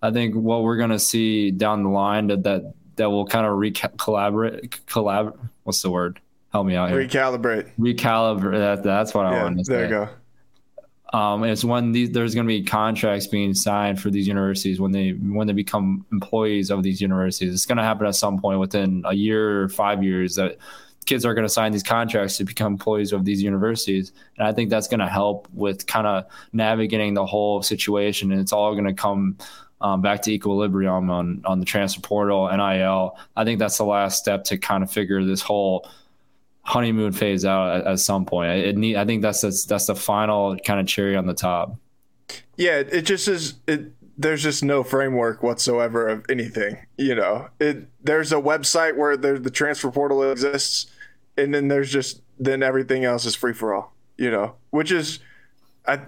I 0.03 0.11
think 0.11 0.35
what 0.35 0.63
we're 0.63 0.77
going 0.79 0.91
to 0.91 0.99
see 0.99 1.51
down 1.51 1.83
the 1.83 1.91
line 1.91 2.27
that 2.29 2.43
that, 2.43 2.75
that 2.97 3.11
will 3.11 3.27
kind 3.27 3.47
of 3.47 3.53
recalibrate, 3.53 4.71
collab. 4.87 5.37
What's 5.63 5.83
the 5.83 5.91
word? 5.91 6.21
Help 6.53 6.67
me 6.67 6.75
out 6.75 6.91
here. 6.91 7.07
Recalibrate. 7.07 7.71
Recalibrate. 7.79 8.59
That, 8.59 8.83
that's 8.83 9.15
what 9.15 9.27
I 9.27 9.33
Yeah, 9.33 9.43
wanted 9.45 9.59
to 9.59 9.65
say 9.65 9.75
there 9.75 9.85
you 9.85 9.91
go. 9.91 10.09
Um, 11.13 11.45
it's 11.45 11.65
when 11.65 11.93
these, 11.93 12.11
there's 12.11 12.35
going 12.35 12.47
to 12.47 12.49
be 12.49 12.65
contracts 12.65 13.27
being 13.27 13.55
signed 13.55 14.01
for 14.01 14.11
these 14.11 14.27
universities 14.27 14.81
when 14.81 14.91
they 14.91 15.11
when 15.11 15.47
they 15.47 15.53
become 15.53 16.05
employees 16.11 16.71
of 16.71 16.83
these 16.83 17.01
universities. 17.01 17.55
It's 17.55 17.67
going 17.67 17.79
to 17.79 17.85
happen 17.85 18.07
at 18.07 18.17
some 18.17 18.41
point 18.41 18.59
within 18.59 19.03
a 19.07 19.15
year 19.15 19.63
or 19.63 19.69
five 19.69 20.03
years 20.03 20.35
that 20.35 20.59
kids 21.05 21.25
are 21.25 21.35
going 21.35 21.47
to 21.47 21.53
sign 21.53 21.71
these 21.71 21.85
contracts 21.85 22.37
to 22.39 22.45
become 22.45 22.73
employees 22.73 23.13
of 23.13 23.25
these 23.25 23.41
universities, 23.41 24.13
and 24.37 24.49
I 24.49 24.53
think 24.53 24.69
that's 24.69 24.89
going 24.89 25.01
to 25.01 25.09
help 25.09 25.47
with 25.53 25.87
kind 25.87 26.09
of 26.09 26.25
navigating 26.53 27.15
the 27.15 27.25
whole 27.25 27.63
situation. 27.63 28.33
And 28.33 28.41
it's 28.41 28.53
all 28.53 28.73
going 28.73 28.87
to 28.87 28.95
come 28.95 29.39
um, 29.81 30.03
back 30.03 30.23
to 30.23 30.33
equilibrium 30.33 31.09
on 31.09 31.41
on 31.45 31.61
the 31.61 31.67
transfer 31.67 32.01
portal, 32.01 32.49
NIL. 32.49 33.17
I 33.37 33.45
think 33.45 33.61
that's 33.61 33.77
the 33.77 33.85
last 33.85 34.19
step 34.19 34.43
to 34.45 34.59
kind 34.59 34.83
of 34.83 34.91
figure 34.91 35.25
this 35.25 35.41
whole 35.41 35.89
honeymoon 36.67 37.13
phase 37.13 37.45
out 37.45 37.77
at, 37.77 37.87
at 37.87 38.01
some 38.01 38.27
point. 38.27 38.51
It 38.51 38.77
need, 38.77 38.97
I 38.97 39.05
think 39.05 39.23
that's, 39.23 39.41
that's 39.41 39.65
that's 39.65 39.87
the 39.87 39.95
final 39.95 40.57
kind 40.59 40.81
of 40.81 40.87
cherry 40.87 41.17
on 41.17 41.27
the 41.27 41.35
top. 41.35 41.77
Yeah, 42.57 42.79
it 42.79 43.03
just 43.03 43.29
is. 43.29 43.55
It 43.67 43.93
there's 44.19 44.43
just 44.43 44.65
no 44.65 44.83
framework 44.83 45.43
whatsoever 45.43 46.09
of 46.09 46.25
anything. 46.29 46.79
You 46.97 47.15
know, 47.15 47.49
it 47.61 47.89
there's 48.03 48.33
a 48.33 48.37
website 48.37 48.97
where 48.97 49.17
there, 49.17 49.39
the 49.39 49.51
transfer 49.51 49.91
portal 49.91 50.29
exists, 50.31 50.87
and 51.37 51.55
then 51.55 51.69
there's 51.69 51.91
just 51.91 52.23
then 52.39 52.63
everything 52.63 53.05
else 53.05 53.25
is 53.25 53.35
free 53.35 53.53
for 53.53 53.75
all. 53.75 53.95
You 54.17 54.31
know, 54.31 54.57
which 54.71 54.91
is, 54.91 55.21
I 55.87 56.01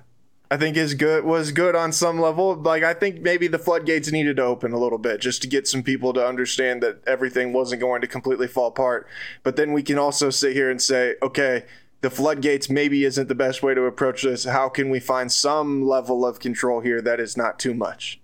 I 0.51 0.57
think 0.57 0.77
is 0.77 0.95
good 0.95 1.25
was 1.25 1.53
good 1.53 1.77
on 1.77 1.93
some 1.93 2.21
level. 2.21 2.55
Like 2.55 2.83
I 2.83 2.95
think 2.95 3.21
maybe 3.21 3.49
the 3.49 3.59
floodgates 3.59 4.11
needed 4.11 4.37
to 4.37 4.45
open 4.45 4.73
a 4.73 4.79
little 4.79 4.99
bit 4.99 5.21
just 5.21 5.43
to 5.43 5.49
get 5.49 5.69
some 5.69 5.83
people 5.83 6.13
to 6.15 6.27
understand 6.27 6.83
that 6.83 7.03
everything 7.07 7.53
wasn't 7.53 7.81
going 7.81 8.01
to 8.01 8.07
completely 8.07 8.47
fall 8.47 8.69
apart. 8.69 9.07
But 9.43 9.57
then 9.57 9.73
we 9.73 9.83
can 9.83 9.99
also 9.99 10.31
sit 10.31 10.55
here 10.55 10.71
and 10.71 10.81
say, 10.81 11.17
okay, 11.23 11.65
the 12.01 12.11
floodgates 12.11 12.71
maybe 12.71 13.05
isn't 13.05 13.29
the 13.29 13.35
best 13.35 13.63
way 13.63 13.75
to 13.75 13.83
approach 13.83 14.23
this. 14.23 14.45
How 14.45 14.69
can 14.69 14.89
we 14.89 15.01
find 15.01 15.31
some 15.31 15.87
level 15.87 16.25
of 16.25 16.39
control 16.39 16.81
here 16.81 17.03
that 17.03 17.21
is 17.21 17.37
not 17.37 17.59
too 17.59 17.75
much? 17.75 18.21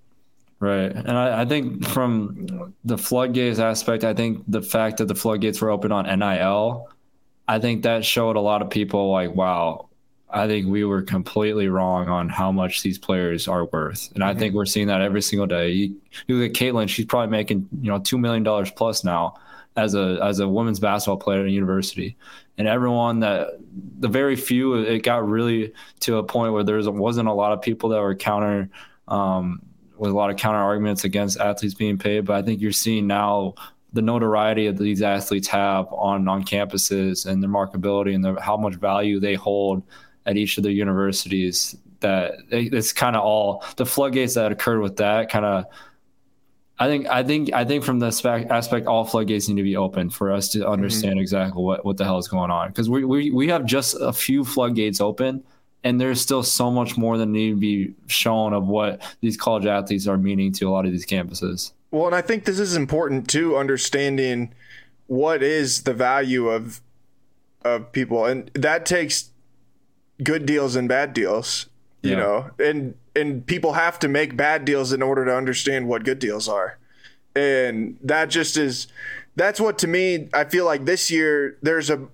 Right. 0.60 0.92
And 0.92 1.10
I, 1.10 1.42
I, 1.42 1.44
think 1.44 1.86
from 1.86 2.72
the 2.84 2.96
floodgates 2.96 3.58
aspect, 3.58 4.04
I 4.04 4.14
think 4.14 4.44
the 4.48 4.62
fact 4.62 4.98
that 4.98 5.08
the 5.08 5.14
floodgates 5.14 5.60
were 5.60 5.70
open 5.70 5.92
on 5.92 6.06
NIL, 6.18 6.88
I 7.46 7.58
think 7.58 7.82
that 7.82 8.04
showed 8.04 8.36
a 8.36 8.40
lot 8.40 8.62
of 8.62 8.70
people 8.70 9.10
like, 9.10 9.34
wow, 9.34 9.88
I 10.34 10.48
think 10.48 10.66
we 10.66 10.84
were 10.84 11.00
completely 11.00 11.68
wrong 11.68 12.08
on 12.08 12.28
how 12.28 12.50
much 12.50 12.82
these 12.82 12.98
players 12.98 13.46
are 13.46 13.66
worth. 13.66 14.10
And 14.14 14.24
I 14.24 14.30
mm-hmm. 14.30 14.40
think 14.40 14.54
we're 14.54 14.66
seeing 14.66 14.88
that 14.88 15.00
every 15.00 15.22
single 15.22 15.46
day. 15.46 15.70
You, 15.70 15.96
you 16.26 16.36
look 16.36 16.50
at 16.50 16.56
Caitlin, 16.56 16.88
she's 16.88 17.06
probably 17.06 17.30
making, 17.30 17.68
you 17.80 17.90
know, 17.90 18.00
$2 18.00 18.18
million 18.18 18.44
plus 18.74 19.04
now 19.04 19.36
as 19.76 19.94
a, 19.94 20.18
as 20.22 20.40
a 20.40 20.48
women's 20.48 20.80
basketball 20.80 21.18
player 21.18 21.40
at 21.40 21.46
a 21.46 21.50
university. 21.50 22.16
And 22.58 22.66
everyone 22.66 23.20
that 23.20 23.60
the 24.00 24.08
very 24.08 24.34
few, 24.34 24.74
it 24.74 25.04
got 25.04 25.26
really 25.26 25.72
to 26.00 26.16
a 26.16 26.24
point 26.24 26.52
where 26.52 26.64
there 26.64 26.80
wasn't 26.90 27.28
a 27.28 27.32
lot 27.32 27.52
of 27.52 27.62
people 27.62 27.88
that 27.90 28.00
were 28.00 28.16
counter, 28.16 28.68
um, 29.06 29.62
with 29.96 30.10
a 30.10 30.14
lot 30.14 30.30
of 30.30 30.36
counter 30.36 30.58
arguments 30.58 31.04
against 31.04 31.38
athletes 31.38 31.74
being 31.74 31.96
paid. 31.96 32.24
But 32.24 32.36
I 32.36 32.42
think 32.42 32.60
you're 32.60 32.72
seeing 32.72 33.06
now 33.06 33.54
the 33.92 34.02
notoriety 34.02 34.66
that 34.66 34.76
these 34.76 35.02
athletes 35.02 35.46
have 35.46 35.86
on 35.92 36.26
on 36.26 36.44
campuses 36.44 37.24
and 37.24 37.40
their 37.40 37.50
marketability 37.50 38.16
and 38.16 38.24
the, 38.24 38.40
how 38.40 38.56
much 38.56 38.74
value 38.74 39.20
they 39.20 39.34
hold 39.34 39.84
at 40.26 40.36
each 40.36 40.56
of 40.56 40.62
their 40.62 40.72
universities. 40.72 41.76
That 42.00 42.34
it's 42.50 42.92
kind 42.92 43.16
of 43.16 43.24
all 43.24 43.64
the 43.76 43.86
floodgates 43.86 44.34
that 44.34 44.52
occurred 44.52 44.80
with 44.80 44.96
that 44.96 45.30
kind 45.30 45.44
of. 45.44 45.64
I 46.78 46.86
think 46.86 47.06
I 47.06 47.22
think 47.22 47.52
I 47.52 47.64
think 47.64 47.84
from 47.84 48.00
the 48.00 48.08
aspect, 48.50 48.86
all 48.86 49.04
floodgates 49.04 49.48
need 49.48 49.56
to 49.56 49.62
be 49.62 49.76
open 49.76 50.10
for 50.10 50.32
us 50.32 50.48
to 50.50 50.68
understand 50.68 51.14
mm-hmm. 51.14 51.20
exactly 51.20 51.62
what, 51.62 51.84
what 51.84 51.96
the 51.96 52.04
hell 52.04 52.18
is 52.18 52.26
going 52.26 52.50
on 52.50 52.68
because 52.68 52.90
we, 52.90 53.04
we 53.04 53.30
we 53.30 53.48
have 53.48 53.64
just 53.64 53.96
a 54.00 54.12
few 54.12 54.44
floodgates 54.44 55.00
open 55.00 55.44
and 55.84 56.00
there's 56.00 56.20
still 56.20 56.42
so 56.42 56.70
much 56.70 56.96
more 56.96 57.18
that 57.18 57.26
need 57.26 57.50
to 57.50 57.56
be 57.56 57.94
shown 58.06 58.54
of 58.54 58.66
what 58.66 59.02
these 59.20 59.36
college 59.36 59.66
athletes 59.66 60.08
are 60.08 60.16
meaning 60.16 60.50
to 60.54 60.68
a 60.68 60.70
lot 60.70 60.86
of 60.86 60.92
these 60.92 61.06
campuses. 61.06 61.72
Well, 61.90 62.06
and 62.06 62.14
I 62.14 62.22
think 62.22 62.46
this 62.46 62.58
is 62.58 62.74
important 62.74 63.28
too, 63.28 63.56
understanding 63.56 64.52
what 65.06 65.42
is 65.42 65.82
the 65.82 65.94
value 65.94 66.48
of 66.48 66.80
of 67.62 67.92
people, 67.92 68.24
and 68.26 68.50
that 68.54 68.84
takes 68.84 69.30
good 70.22 70.46
deals 70.46 70.76
and 70.76 70.88
bad 70.88 71.12
deals. 71.12 71.68
You 72.02 72.10
yeah. 72.10 72.16
know, 72.16 72.50
and 72.58 72.94
and 73.16 73.46
people 73.46 73.72
have 73.72 73.98
to 74.00 74.08
make 74.08 74.36
bad 74.36 74.64
deals 74.64 74.92
in 74.92 75.02
order 75.02 75.24
to 75.24 75.34
understand 75.34 75.88
what 75.88 76.04
good 76.04 76.18
deals 76.18 76.48
are, 76.48 76.78
and 77.34 77.96
that 78.02 78.28
just 78.28 78.56
is 78.56 78.88
that's 79.36 79.58
what 79.58 79.78
to 79.78 79.86
me 79.86 80.28
I 80.34 80.44
feel 80.44 80.64
like 80.64 80.84
this 80.84 81.10
year 81.10 81.56
there's 81.62 81.90
a 81.90 82.08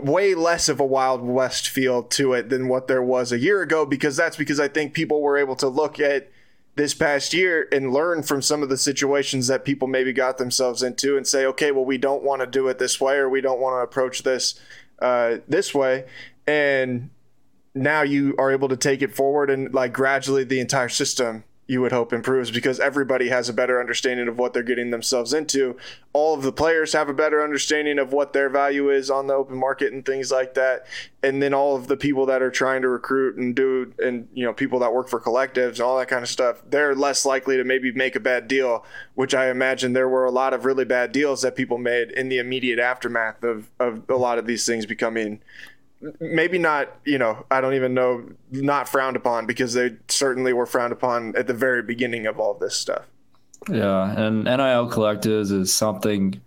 way 0.00 0.34
less 0.34 0.68
of 0.68 0.78
a 0.78 0.84
wild 0.84 1.22
west 1.22 1.68
feel 1.68 2.02
to 2.02 2.32
it 2.32 2.48
than 2.48 2.68
what 2.68 2.86
there 2.86 3.02
was 3.02 3.32
a 3.32 3.38
year 3.38 3.62
ago 3.62 3.84
because 3.84 4.16
that's 4.16 4.36
because 4.36 4.60
I 4.60 4.68
think 4.68 4.94
people 4.94 5.20
were 5.20 5.36
able 5.36 5.56
to 5.56 5.68
look 5.68 5.98
at 5.98 6.30
this 6.76 6.94
past 6.94 7.34
year 7.34 7.68
and 7.72 7.92
learn 7.92 8.22
from 8.22 8.40
some 8.40 8.62
of 8.62 8.68
the 8.68 8.76
situations 8.76 9.48
that 9.48 9.64
people 9.64 9.88
maybe 9.88 10.12
got 10.12 10.38
themselves 10.38 10.82
into 10.82 11.16
and 11.16 11.26
say, 11.26 11.44
okay, 11.44 11.72
well, 11.72 11.84
we 11.84 11.98
don't 11.98 12.22
want 12.22 12.40
to 12.40 12.46
do 12.46 12.68
it 12.68 12.78
this 12.78 13.00
way 13.00 13.16
or 13.16 13.28
we 13.28 13.40
don't 13.40 13.60
want 13.60 13.74
to 13.74 13.80
approach 13.80 14.22
this 14.22 14.58
uh, 15.00 15.38
this 15.48 15.74
way. 15.74 16.04
And 16.48 17.10
now 17.74 18.02
you 18.02 18.34
are 18.38 18.50
able 18.50 18.68
to 18.68 18.76
take 18.76 19.02
it 19.02 19.14
forward 19.14 19.50
and 19.50 19.72
like 19.72 19.92
gradually 19.92 20.44
the 20.44 20.60
entire 20.60 20.88
system 20.88 21.44
you 21.70 21.82
would 21.82 21.92
hope 21.92 22.14
improves 22.14 22.50
because 22.50 22.80
everybody 22.80 23.28
has 23.28 23.50
a 23.50 23.52
better 23.52 23.78
understanding 23.78 24.26
of 24.26 24.38
what 24.38 24.54
they're 24.54 24.62
getting 24.62 24.90
themselves 24.90 25.34
into. 25.34 25.76
All 26.14 26.32
of 26.32 26.40
the 26.40 26.50
players 26.50 26.94
have 26.94 27.10
a 27.10 27.14
better 27.14 27.44
understanding 27.44 27.98
of 27.98 28.10
what 28.10 28.32
their 28.32 28.48
value 28.48 28.90
is 28.90 29.10
on 29.10 29.26
the 29.26 29.34
open 29.34 29.58
market 29.58 29.92
and 29.92 30.02
things 30.04 30.32
like 30.32 30.54
that. 30.54 30.86
And 31.22 31.42
then 31.42 31.52
all 31.52 31.76
of 31.76 31.86
the 31.86 31.96
people 31.98 32.24
that 32.24 32.40
are 32.40 32.50
trying 32.50 32.80
to 32.82 32.88
recruit 32.88 33.36
and 33.36 33.54
do 33.54 33.92
and 33.98 34.28
you 34.32 34.46
know 34.46 34.54
people 34.54 34.78
that 34.78 34.94
work 34.94 35.10
for 35.10 35.20
collectives 35.20 35.72
and 35.72 35.82
all 35.82 35.98
that 35.98 36.08
kind 36.08 36.22
of 36.22 36.30
stuff, 36.30 36.62
they're 36.66 36.94
less 36.94 37.26
likely 37.26 37.58
to 37.58 37.64
maybe 37.64 37.92
make 37.92 38.16
a 38.16 38.20
bad 38.20 38.48
deal, 38.48 38.86
which 39.14 39.34
I 39.34 39.50
imagine 39.50 39.92
there 39.92 40.08
were 40.08 40.24
a 40.24 40.30
lot 40.30 40.54
of 40.54 40.64
really 40.64 40.86
bad 40.86 41.12
deals 41.12 41.42
that 41.42 41.54
people 41.54 41.76
made 41.76 42.12
in 42.12 42.30
the 42.30 42.38
immediate 42.38 42.78
aftermath 42.78 43.44
of 43.44 43.68
of 43.78 44.08
a 44.08 44.16
lot 44.16 44.38
of 44.38 44.46
these 44.46 44.64
things 44.64 44.86
becoming 44.86 45.42
maybe 46.20 46.58
not 46.58 46.88
you 47.04 47.18
know 47.18 47.44
i 47.50 47.60
don't 47.60 47.74
even 47.74 47.92
know 47.92 48.24
not 48.52 48.88
frowned 48.88 49.16
upon 49.16 49.46
because 49.46 49.74
they 49.74 49.90
certainly 50.08 50.52
were 50.52 50.66
frowned 50.66 50.92
upon 50.92 51.34
at 51.36 51.46
the 51.46 51.54
very 51.54 51.82
beginning 51.82 52.26
of 52.26 52.38
all 52.38 52.54
this 52.54 52.76
stuff. 52.76 53.02
Yeah 53.68 54.12
and 54.16 54.44
nil 54.44 54.88
collectives 54.90 55.50
is 55.50 55.72
something 55.74 56.40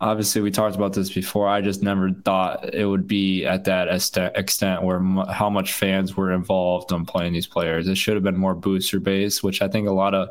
obviously 0.00 0.40
we 0.40 0.52
talked 0.52 0.76
about 0.76 0.92
this 0.92 1.10
before 1.10 1.48
i 1.48 1.60
just 1.60 1.82
never 1.82 2.12
thought 2.24 2.72
it 2.72 2.86
would 2.86 3.08
be 3.08 3.44
at 3.44 3.64
that 3.64 3.88
extent 3.88 4.82
where 4.82 4.98
m- 4.98 5.26
how 5.28 5.50
much 5.50 5.72
fans 5.72 6.16
were 6.16 6.32
involved 6.32 6.92
on 6.92 7.04
playing 7.04 7.32
these 7.32 7.46
players. 7.46 7.88
It 7.88 7.96
should 7.96 8.14
have 8.14 8.22
been 8.22 8.36
more 8.36 8.54
booster 8.54 9.00
based 9.00 9.42
which 9.42 9.60
i 9.62 9.68
think 9.68 9.88
a 9.88 9.92
lot 9.92 10.14
of 10.14 10.28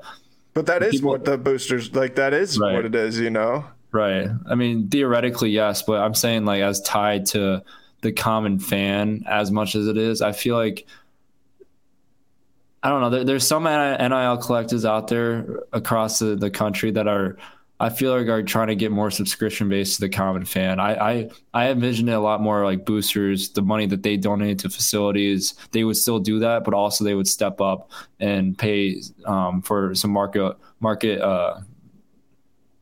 but 0.54 0.66
that 0.68 0.82
is 0.82 0.96
people, 0.96 1.12
what 1.12 1.26
the 1.26 1.38
boosters 1.38 1.94
like 1.94 2.16
that 2.16 2.34
is 2.34 2.58
right. 2.58 2.74
what 2.74 2.86
it 2.86 2.96
is 2.96 3.20
you 3.20 3.30
know? 3.30 3.66
Right. 3.92 4.28
I 4.48 4.56
mean 4.56 4.88
theoretically 4.88 5.50
yes 5.50 5.84
but 5.84 6.02
i'm 6.02 6.16
saying 6.16 6.46
like 6.46 6.62
as 6.62 6.80
tied 6.82 7.26
to 7.28 7.62
the 8.02 8.12
common 8.12 8.60
fan 8.60 9.24
as 9.28 9.52
much 9.52 9.76
as 9.76 9.88
it 9.88 9.98
is. 9.98 10.22
I 10.22 10.32
feel 10.32 10.56
like 10.56 10.86
I 12.82 12.90
don't 12.90 13.02
know. 13.02 13.10
There, 13.10 13.24
there's 13.24 13.46
some 13.46 13.64
NIL 13.64 14.38
collectors 14.38 14.86
out 14.86 15.08
there 15.10 15.64
across 15.74 16.20
the, 16.20 16.36
the 16.36 16.50
country 16.50 16.92
that 16.92 17.08
are, 17.08 17.38
I 17.82 17.90
feel 17.90 18.16
like, 18.16 18.28
are 18.28 18.42
trying 18.42 18.68
to 18.68 18.76
get 18.76 18.92
more 18.92 19.12
subscription 19.12 19.68
based 19.68 19.96
to 19.96 20.02
the 20.02 20.10
common 20.10 20.46
fan. 20.46 20.80
I, 20.80 20.94
I 20.94 21.30
I 21.54 21.70
envision 21.72 22.08
it 22.08 22.14
a 22.14 22.20
lot 22.20 22.42
more 22.42 22.64
like 22.64 22.86
boosters, 22.86 23.50
the 23.50 23.62
money 23.62 23.86
that 23.88 24.04
they 24.04 24.16
donate 24.16 24.60
to 24.60 24.70
facilities. 24.70 25.56
They 25.72 25.84
would 25.84 25.98
still 25.98 26.20
do 26.20 26.40
that, 26.40 26.64
but 26.64 26.74
also 26.74 27.04
they 27.04 27.16
would 27.16 27.28
step 27.28 27.60
up 27.60 27.92
and 28.20 28.58
pay 28.58 29.02
um, 29.26 29.62
for 29.62 29.94
some 29.94 30.12
market 30.12 30.56
market 30.80 31.22
uh, 31.22 31.60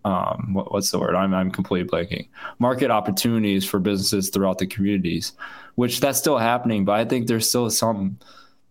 um, 0.08 0.54
what, 0.54 0.72
what's 0.72 0.90
the 0.90 1.00
word? 1.00 1.16
I'm, 1.16 1.34
I'm 1.34 1.52
completely 1.52 1.90
blanking. 1.90 2.30
Market 2.60 2.90
opportunities 2.90 3.66
for 3.66 3.78
businesses 3.78 4.30
throughout 4.30 4.58
the 4.58 4.66
communities, 4.66 5.34
which 5.76 6.00
that's 6.00 6.18
still 6.18 6.38
happening. 6.38 6.86
But 6.86 6.94
I 6.94 7.04
think 7.04 7.28
there's 7.28 7.50
still 7.50 7.70
some 7.70 8.18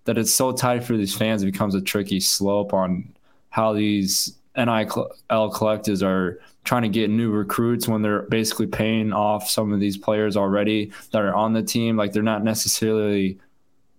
that 0.04 0.16
it's 0.16 0.32
so 0.32 0.50
tight 0.50 0.82
for 0.82 0.96
these 0.96 1.14
fans. 1.14 1.42
It 1.42 1.52
becomes 1.52 1.74
a 1.74 1.82
tricky 1.82 2.20
slope 2.20 2.72
on 2.72 3.14
how 3.50 3.74
these 3.74 4.34
NIL 4.56 5.12
collectives 5.28 6.02
are 6.02 6.40
trying 6.64 6.82
to 6.82 6.88
get 6.88 7.10
new 7.10 7.30
recruits 7.30 7.86
when 7.86 8.00
they're 8.00 8.22
basically 8.22 8.66
paying 8.66 9.12
off 9.12 9.50
some 9.50 9.74
of 9.74 9.78
these 9.80 9.98
players 9.98 10.38
already 10.38 10.90
that 11.10 11.20
are 11.20 11.34
on 11.34 11.52
the 11.52 11.62
team. 11.62 11.98
Like 11.98 12.12
they're 12.12 12.22
not 12.22 12.44
necessarily 12.44 13.38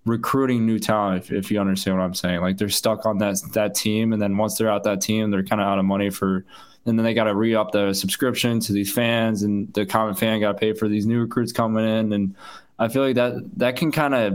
recruiting 0.06 0.65
new 0.65 0.79
talent 0.79 1.25
if, 1.25 1.32
if 1.34 1.51
you 1.51 1.60
understand 1.60 1.98
what 1.98 2.01
i'm 2.01 2.13
saying 2.13 2.39
like 2.39 2.58
they're 2.58 2.70
stuck 2.70 3.06
on 3.06 3.17
that 3.17 3.38
that 3.51 3.75
team 3.75 4.13
and 4.13 4.22
then 4.22 4.38
once 4.38 4.58
they're 4.58 4.72
out 4.72 4.82
that 4.82 5.01
team 5.01 5.29
they're 5.29 5.44
kind 5.44 5.60
of 5.60 5.67
out 5.67 5.77
of 5.77 5.84
money 5.84 6.10
for 6.10 6.46
and 6.88 6.98
then 6.98 7.03
they 7.03 7.13
got 7.13 7.25
to 7.25 7.36
re 7.36 7.53
up 7.53 7.72
the 7.72 7.94
subscription 7.94 8.60
to 8.62 8.74
these 8.74 8.91
fans, 8.91 9.44
and 9.44 9.74
the 9.74 9.86
common 9.86 10.15
fan 10.15 10.39
got 10.39 10.53
to 10.53 10.58
pay 10.58 10.74
for 10.74 10.88
these 10.88 11.06
new 11.06 11.22
recruits 11.22 11.51
coming 11.51 11.86
in. 11.86 12.13
And 12.13 12.36
I 12.79 12.88
feel 12.88 13.03
like 13.03 13.15
that 13.15 13.58
that 13.58 13.75
can 13.75 13.91
kind 13.91 14.15
of 14.15 14.34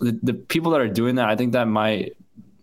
the, 0.00 0.18
the 0.22 0.34
people 0.34 0.72
that 0.72 0.80
are 0.80 0.88
doing 0.88 1.14
that. 1.14 1.28
I 1.28 1.36
think 1.36 1.52
that 1.52 1.66
might 1.66 2.16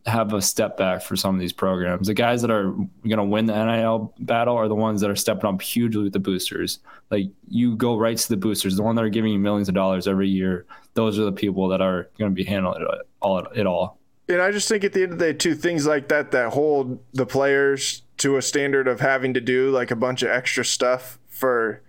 have 0.05 0.33
a 0.33 0.41
step 0.41 0.75
back 0.75 1.01
for 1.01 1.15
some 1.15 1.33
of 1.33 1.39
these 1.39 1.53
programs. 1.53 2.07
The 2.07 2.13
guys 2.13 2.41
that 2.41 2.51
are 2.51 2.71
going 2.71 3.17
to 3.17 3.23
win 3.23 3.45
the 3.45 3.65
NIL 3.65 4.13
battle 4.19 4.55
are 4.55 4.67
the 4.67 4.75
ones 4.75 4.99
that 4.99 5.09
are 5.09 5.15
stepping 5.15 5.45
up 5.49 5.61
hugely 5.61 6.03
with 6.03 6.13
the 6.13 6.19
boosters. 6.19 6.79
Like 7.09 7.27
you 7.47 7.77
go 7.77 7.97
right 7.97 8.17
to 8.17 8.29
the 8.29 8.35
boosters, 8.35 8.75
the 8.75 8.83
one 8.83 8.95
that 8.95 9.05
are 9.05 9.09
giving 9.09 9.31
you 9.31 9.39
millions 9.39 9.69
of 9.69 9.75
dollars 9.75 10.07
every 10.07 10.27
year. 10.27 10.65
Those 10.95 11.17
are 11.17 11.23
the 11.23 11.31
people 11.31 11.69
that 11.69 11.81
are 11.81 12.09
going 12.17 12.31
to 12.31 12.35
be 12.35 12.43
handling 12.43 12.81
it 12.81 13.07
all. 13.21 13.39
It 13.55 13.65
all. 13.65 13.97
And 14.27 14.41
I 14.41 14.51
just 14.51 14.67
think 14.67 14.83
at 14.83 14.93
the 14.93 15.03
end 15.03 15.13
of 15.13 15.19
the 15.19 15.31
day, 15.31 15.37
two 15.37 15.55
things 15.55 15.85
like 15.85 16.09
that 16.09 16.31
that 16.31 16.53
hold 16.53 16.99
the 17.13 17.25
players 17.25 18.03
to 18.23 18.37
a 18.37 18.41
standard 18.41 18.87
of 18.87 19.01
having 19.01 19.33
to 19.33 19.41
do 19.41 19.69
like 19.69 19.91
a 19.91 19.97
bunch 19.97 20.23
of 20.23 20.29
extra 20.29 20.63
stuff 20.63 21.19
for 21.27 21.81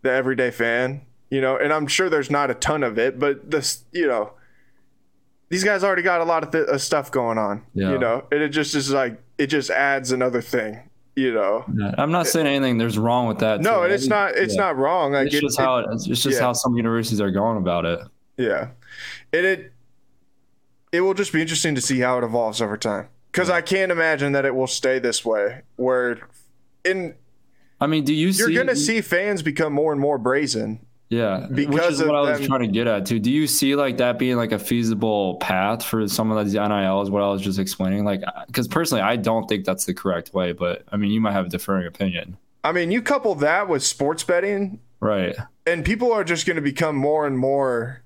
the 0.00 0.10
everyday 0.10 0.50
fan, 0.50 1.02
you 1.30 1.38
know, 1.38 1.58
and 1.58 1.70
I'm 1.70 1.86
sure 1.86 2.08
there's 2.08 2.30
not 2.30 2.50
a 2.50 2.54
ton 2.54 2.82
of 2.82 2.98
it, 2.98 3.18
but 3.18 3.50
this, 3.50 3.84
you 3.92 4.06
know, 4.06 4.32
these 5.50 5.62
guys 5.62 5.84
already 5.84 6.00
got 6.00 6.22
a 6.22 6.24
lot 6.24 6.44
of 6.44 6.50
th- 6.50 6.66
uh, 6.66 6.78
stuff 6.78 7.10
going 7.10 7.36
on, 7.36 7.66
yeah. 7.74 7.90
you 7.90 7.98
know, 7.98 8.24
and 8.32 8.40
it 8.40 8.48
just 8.48 8.74
is 8.74 8.90
like, 8.90 9.22
it 9.36 9.48
just 9.48 9.68
adds 9.68 10.12
another 10.12 10.40
thing, 10.40 10.80
you 11.14 11.34
know. 11.34 11.62
Yeah, 11.76 11.94
I'm 11.98 12.10
not 12.10 12.26
saying 12.26 12.46
anything 12.46 12.78
there's 12.78 12.96
wrong 12.96 13.28
with 13.28 13.40
that. 13.40 13.60
No, 13.60 13.86
too. 13.86 13.92
it's 13.92 14.06
not, 14.06 14.34
it's 14.34 14.54
yeah. 14.54 14.62
not 14.62 14.78
wrong. 14.78 15.12
Like 15.12 15.26
it's 15.26 15.40
just 15.40 15.60
it, 15.60 15.62
how, 15.62 15.76
it, 15.76 15.86
it's 15.92 16.22
just 16.22 16.40
how 16.40 16.54
some 16.54 16.74
universities 16.74 17.20
are 17.20 17.30
going 17.30 17.58
about 17.58 17.84
it. 17.84 18.00
Yeah. 18.38 18.68
And 19.34 19.44
it, 19.44 19.74
it 20.90 21.02
will 21.02 21.12
just 21.12 21.34
be 21.34 21.42
interesting 21.42 21.74
to 21.74 21.82
see 21.82 22.00
how 22.00 22.16
it 22.16 22.24
evolves 22.24 22.62
over 22.62 22.78
time 22.78 23.08
because 23.32 23.48
I 23.48 23.62
can't 23.62 23.90
imagine 23.90 24.32
that 24.32 24.44
it 24.44 24.54
will 24.54 24.66
stay 24.66 24.98
this 24.98 25.24
way. 25.24 25.62
Where 25.76 26.20
in, 26.84 27.14
I 27.80 27.86
mean, 27.86 28.04
do 28.04 28.14
you? 28.14 28.28
You're 28.28 28.48
see, 28.48 28.66
to 28.66 28.76
see 28.76 29.00
fans 29.00 29.42
become 29.42 29.72
more 29.72 29.92
and 29.92 30.00
more 30.00 30.18
brazen. 30.18 30.86
Yeah, 31.08 31.46
because 31.52 31.74
which 31.74 31.82
is 31.84 32.02
what 32.02 32.14
I 32.14 32.20
was 32.20 32.38
them. 32.38 32.46
trying 32.46 32.60
to 32.60 32.68
get 32.68 32.86
at 32.86 33.04
too. 33.04 33.18
Do 33.18 33.30
you 33.30 33.46
see 33.46 33.74
like 33.74 33.98
that 33.98 34.18
being 34.18 34.36
like 34.36 34.52
a 34.52 34.58
feasible 34.58 35.36
path 35.36 35.84
for 35.84 36.08
some 36.08 36.30
of 36.30 36.44
these 36.44 36.54
NILs? 36.54 37.10
What 37.10 37.22
I 37.22 37.28
was 37.28 37.42
just 37.42 37.58
explaining, 37.58 38.04
like, 38.04 38.22
because 38.46 38.66
personally, 38.66 39.02
I 39.02 39.16
don't 39.16 39.46
think 39.46 39.66
that's 39.66 39.84
the 39.84 39.92
correct 39.92 40.32
way. 40.32 40.52
But 40.52 40.84
I 40.90 40.96
mean, 40.96 41.10
you 41.10 41.20
might 41.20 41.32
have 41.32 41.46
a 41.46 41.48
differing 41.50 41.86
opinion. 41.86 42.38
I 42.64 42.72
mean, 42.72 42.90
you 42.90 43.02
couple 43.02 43.34
that 43.36 43.68
with 43.68 43.82
sports 43.82 44.24
betting, 44.24 44.80
right? 45.00 45.36
And 45.66 45.84
people 45.84 46.12
are 46.12 46.24
just 46.24 46.46
going 46.46 46.56
to 46.56 46.62
become 46.62 46.96
more 46.96 47.26
and 47.26 47.38
more 47.38 48.02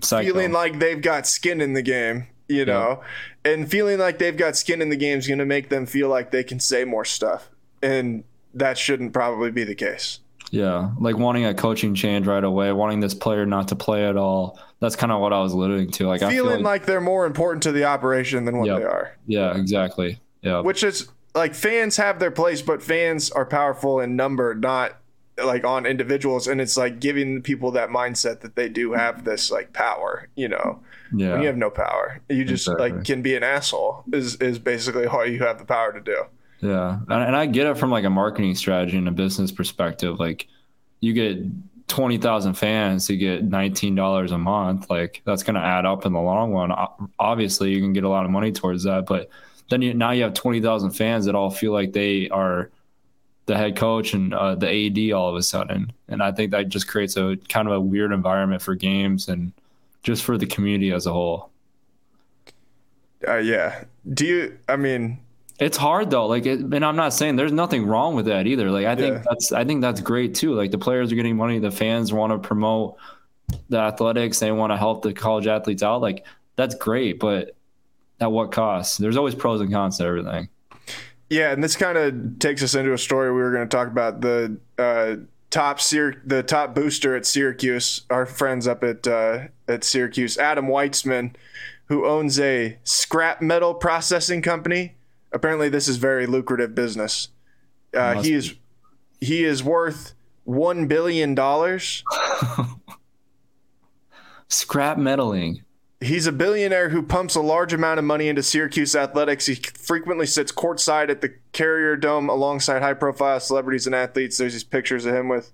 Psycho. 0.00 0.26
feeling 0.26 0.52
like 0.52 0.78
they've 0.78 1.02
got 1.02 1.26
skin 1.26 1.60
in 1.60 1.74
the 1.74 1.82
game 1.82 2.28
you 2.48 2.64
know, 2.64 3.02
and 3.44 3.70
feeling 3.70 3.98
like 3.98 4.18
they've 4.18 4.36
got 4.36 4.56
skin 4.56 4.80
in 4.82 4.88
the 4.88 4.96
game 4.96 5.18
is 5.18 5.26
going 5.28 5.38
to 5.38 5.44
make 5.46 5.68
them 5.68 5.86
feel 5.86 6.08
like 6.08 6.30
they 6.30 6.44
can 6.44 6.60
say 6.60 6.84
more 6.84 7.04
stuff, 7.04 7.48
and 7.82 8.24
that 8.54 8.78
shouldn't 8.78 9.12
probably 9.12 9.50
be 9.50 9.64
the 9.64 9.74
case. 9.74 10.20
Yeah, 10.50 10.90
like 11.00 11.16
wanting 11.18 11.44
a 11.46 11.54
coaching 11.54 11.94
change 11.94 12.26
right 12.26 12.44
away, 12.44 12.70
wanting 12.72 13.00
this 13.00 13.14
player 13.14 13.44
not 13.44 13.68
to 13.68 13.76
play 13.76 14.06
at 14.06 14.16
all. 14.16 14.58
That's 14.80 14.94
kind 14.94 15.10
of 15.10 15.20
what 15.20 15.32
I 15.32 15.40
was 15.40 15.52
alluding 15.52 15.90
to. 15.92 16.06
Like 16.06 16.22
I 16.22 16.30
feel 16.30 16.44
Feeling 16.44 16.62
like, 16.62 16.80
like 16.82 16.86
they're 16.86 17.00
more 17.00 17.26
important 17.26 17.62
to 17.64 17.72
the 17.72 17.84
operation 17.84 18.44
than 18.44 18.58
what 18.58 18.66
Yep. 18.68 18.78
they 18.78 18.84
are. 18.84 19.16
yeah, 19.26 19.56
exactly. 19.56 20.20
Yeah, 20.42 20.60
which 20.60 20.84
is 20.84 21.08
like 21.34 21.54
fans 21.54 21.96
have 21.96 22.20
their 22.20 22.30
place, 22.30 22.62
but 22.62 22.82
fans 22.82 23.30
are 23.32 23.46
powerful 23.46 23.98
in 23.98 24.14
number, 24.14 24.54
not 24.54 24.98
like 25.42 25.64
on 25.64 25.86
individuals. 25.86 26.46
And 26.46 26.60
it's 26.60 26.76
like 26.76 27.00
giving 27.00 27.42
people 27.42 27.72
that 27.72 27.88
mindset 27.88 28.40
that 28.42 28.54
they 28.54 28.68
do 28.68 28.92
have 28.92 29.24
this 29.24 29.50
like 29.50 29.72
power, 29.72 30.28
you 30.36 30.46
know, 30.48 30.80
yeah. 31.18 31.32
when 31.32 31.40
you 31.40 31.46
have 31.46 31.56
no 31.56 31.70
power, 31.70 32.20
you 32.28 32.44
just 32.44 32.66
Exactly. 32.66 32.90
like 32.92 33.04
can 33.04 33.22
be 33.22 33.34
an 33.36 33.42
asshole 33.42 34.04
is, 34.12 34.36
is 34.36 34.58
basically 34.58 35.06
all 35.06 35.26
you 35.26 35.38
have 35.40 35.58
the 35.58 35.64
power 35.64 35.92
to 35.92 36.00
do. 36.00 36.24
Yeah, 36.60 36.98
and, 37.08 37.22
and 37.22 37.36
I 37.36 37.46
get 37.46 37.66
it 37.66 37.76
from 37.76 37.90
like 37.90 38.04
a 38.04 38.10
marketing 38.10 38.54
strategy 38.54 38.96
and 38.96 39.08
a 39.08 39.12
business 39.12 39.52
perspective. 39.52 40.18
Like, 40.18 40.48
you 41.00 41.12
get 41.12 41.38
twenty 41.88 42.16
thousand 42.16 42.54
fans, 42.54 43.10
you 43.10 43.18
get 43.18 43.44
nineteen 43.44 43.94
dollars 43.94 44.32
a 44.32 44.38
month. 44.38 44.88
Like, 44.88 45.20
that's 45.26 45.42
going 45.42 45.56
to 45.56 45.60
add 45.60 45.84
up 45.84 46.06
in 46.06 46.12
the 46.14 46.20
long 46.20 46.52
run. 46.52 46.72
Obviously, 47.18 47.70
you 47.70 47.80
can 47.80 47.92
get 47.92 48.04
a 48.04 48.08
lot 48.08 48.24
of 48.24 48.30
money 48.30 48.50
towards 48.50 48.84
that, 48.84 49.04
but 49.04 49.28
then 49.68 49.82
you, 49.82 49.92
now 49.92 50.12
you 50.12 50.22
have 50.22 50.32
twenty 50.34 50.60
thousand 50.62 50.92
fans 50.92 51.26
that 51.26 51.34
all 51.34 51.50
feel 51.50 51.72
like 51.72 51.92
they 51.92 52.30
are 52.30 52.70
the 53.46 53.56
head 53.58 53.76
coach 53.76 54.14
and 54.14 54.32
uh, 54.32 54.54
the 54.54 54.86
AD 54.86 55.12
all 55.12 55.28
of 55.28 55.36
a 55.36 55.42
sudden, 55.42 55.92
and 56.08 56.22
I 56.22 56.32
think 56.32 56.52
that 56.52 56.70
just 56.70 56.88
creates 56.88 57.18
a 57.18 57.36
kind 57.50 57.68
of 57.68 57.74
a 57.74 57.80
weird 57.80 58.12
environment 58.12 58.62
for 58.62 58.74
games 58.74 59.28
and 59.28 59.52
just 60.04 60.22
for 60.22 60.38
the 60.38 60.46
community 60.46 60.92
as 60.92 61.06
a 61.06 61.12
whole. 61.12 61.50
Uh, 63.26 63.38
yeah. 63.38 63.84
Do 64.12 64.26
you, 64.26 64.58
I 64.68 64.76
mean, 64.76 65.18
It's 65.58 65.76
hard 65.76 66.10
though. 66.10 66.26
Like, 66.26 66.46
it, 66.46 66.60
and 66.60 66.84
I'm 66.84 66.96
not 66.96 67.12
saying 67.14 67.36
there's 67.36 67.52
nothing 67.52 67.86
wrong 67.86 68.14
with 68.14 68.26
that 68.26 68.46
either. 68.46 68.70
Like, 68.70 68.86
I 68.86 68.94
think 68.94 69.16
Yeah. 69.16 69.22
that's 69.28 69.50
I 69.50 69.64
think 69.64 69.80
that's 69.80 70.00
great 70.00 70.34
too. 70.34 70.54
Like, 70.54 70.70
the 70.70 70.78
players 70.78 71.10
are 71.10 71.14
getting 71.16 71.36
money. 71.36 71.58
The 71.58 71.70
fans 71.70 72.12
want 72.12 72.32
to 72.32 72.38
promote 72.46 72.96
the 73.68 73.78
athletics. 73.78 74.38
They 74.38 74.52
want 74.52 74.72
to 74.72 74.76
help 74.76 75.02
the 75.02 75.12
college 75.12 75.46
athletes 75.46 75.82
out. 75.82 76.00
Like, 76.02 76.26
that's 76.56 76.74
great. 76.74 77.18
But 77.18 77.56
at 78.20 78.30
what 78.30 78.52
cost? 78.52 78.98
There's 78.98 79.16
always 79.16 79.34
pros 79.34 79.60
and 79.60 79.72
cons 79.72 79.98
to 79.98 80.04
everything. 80.04 80.48
Yeah, 81.30 81.52
and 81.52 81.64
this 81.64 81.74
kind 81.76 81.96
of 81.96 82.38
takes 82.38 82.62
us 82.62 82.74
into 82.74 82.92
a 82.92 82.98
story 82.98 83.32
we 83.32 83.40
were 83.40 83.50
going 83.50 83.66
to 83.66 83.74
talk 83.76 83.88
about 83.88 84.20
the 84.20 84.58
uh, 84.78 85.16
top 85.54 85.80
Syr- 85.80 86.20
the 86.26 86.42
top 86.42 86.74
booster 86.74 87.14
at 87.14 87.24
Syracuse, 87.24 88.00
our 88.10 88.26
friends 88.26 88.66
up 88.66 88.82
at 88.82 89.06
uh, 89.06 89.44
at 89.68 89.84
Syracuse, 89.84 90.36
Adam 90.36 90.66
Weitsman, 90.66 91.36
who 91.86 92.04
owns 92.04 92.40
a 92.40 92.76
scrap 92.82 93.40
metal 93.40 93.72
processing 93.72 94.42
company. 94.42 94.96
Apparently, 95.32 95.68
this 95.68 95.86
is 95.86 95.96
very 95.96 96.26
lucrative 96.26 96.74
business. 96.74 97.28
Uh, 97.94 98.20
he 98.20 98.32
is 98.32 98.54
he 99.20 99.44
is 99.44 99.62
worth 99.62 100.14
one 100.42 100.88
billion 100.88 101.36
dollars. 101.36 102.02
Scrap 104.48 104.98
metaling. 104.98 105.63
He's 106.04 106.26
a 106.26 106.32
billionaire 106.32 106.90
who 106.90 107.02
pumps 107.02 107.34
a 107.34 107.40
large 107.40 107.72
amount 107.72 107.98
of 107.98 108.04
money 108.04 108.28
into 108.28 108.42
Syracuse 108.42 108.94
athletics. 108.94 109.46
He 109.46 109.54
frequently 109.54 110.26
sits 110.26 110.52
courtside 110.52 111.08
at 111.08 111.22
the 111.22 111.32
Carrier 111.52 111.96
Dome 111.96 112.28
alongside 112.28 112.82
high 112.82 112.92
profile 112.92 113.40
celebrities 113.40 113.86
and 113.86 113.94
athletes. 113.94 114.36
There's 114.36 114.52
these 114.52 114.64
pictures 114.64 115.06
of 115.06 115.14
him 115.14 115.30
with 115.30 115.50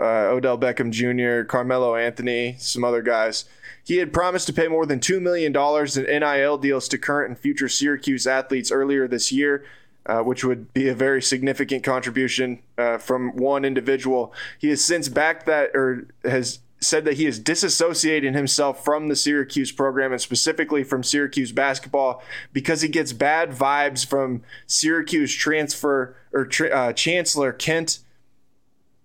uh, 0.00 0.32
Odell 0.32 0.58
Beckham 0.58 0.90
Jr., 0.90 1.46
Carmelo 1.46 1.94
Anthony, 1.94 2.56
some 2.58 2.82
other 2.82 3.00
guys. 3.00 3.44
He 3.84 3.98
had 3.98 4.12
promised 4.12 4.48
to 4.48 4.52
pay 4.52 4.66
more 4.66 4.86
than 4.86 4.98
$2 4.98 5.22
million 5.22 5.54
in 5.54 6.20
NIL 6.20 6.58
deals 6.58 6.88
to 6.88 6.98
current 6.98 7.30
and 7.30 7.38
future 7.38 7.68
Syracuse 7.68 8.26
athletes 8.26 8.72
earlier 8.72 9.06
this 9.06 9.30
year. 9.30 9.64
Uh, 10.04 10.22
which 10.22 10.44
would 10.44 10.72
be 10.72 10.88
a 10.88 10.94
very 10.94 11.20
significant 11.20 11.82
contribution 11.82 12.60
uh, 12.78 12.96
from 12.96 13.34
one 13.34 13.64
individual. 13.64 14.32
He 14.56 14.68
has 14.68 14.84
since 14.84 15.08
backed 15.08 15.46
that, 15.46 15.70
or 15.74 16.06
has 16.22 16.60
said 16.80 17.04
that 17.04 17.14
he 17.14 17.26
is 17.26 17.40
disassociating 17.40 18.34
himself 18.34 18.84
from 18.84 19.08
the 19.08 19.16
Syracuse 19.16 19.72
program 19.72 20.12
and 20.12 20.20
specifically 20.20 20.84
from 20.84 21.02
Syracuse 21.02 21.52
basketball 21.52 22.22
because 22.52 22.82
he 22.82 22.88
gets 22.88 23.12
bad 23.12 23.50
vibes 23.50 24.06
from 24.06 24.42
Syracuse 24.66 25.34
transfer 25.34 26.16
or 26.32 26.48
uh, 26.72 26.92
Chancellor 26.92 27.52
Kent 27.52 28.00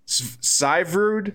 S- 0.06 0.36
Syverud, 0.42 1.34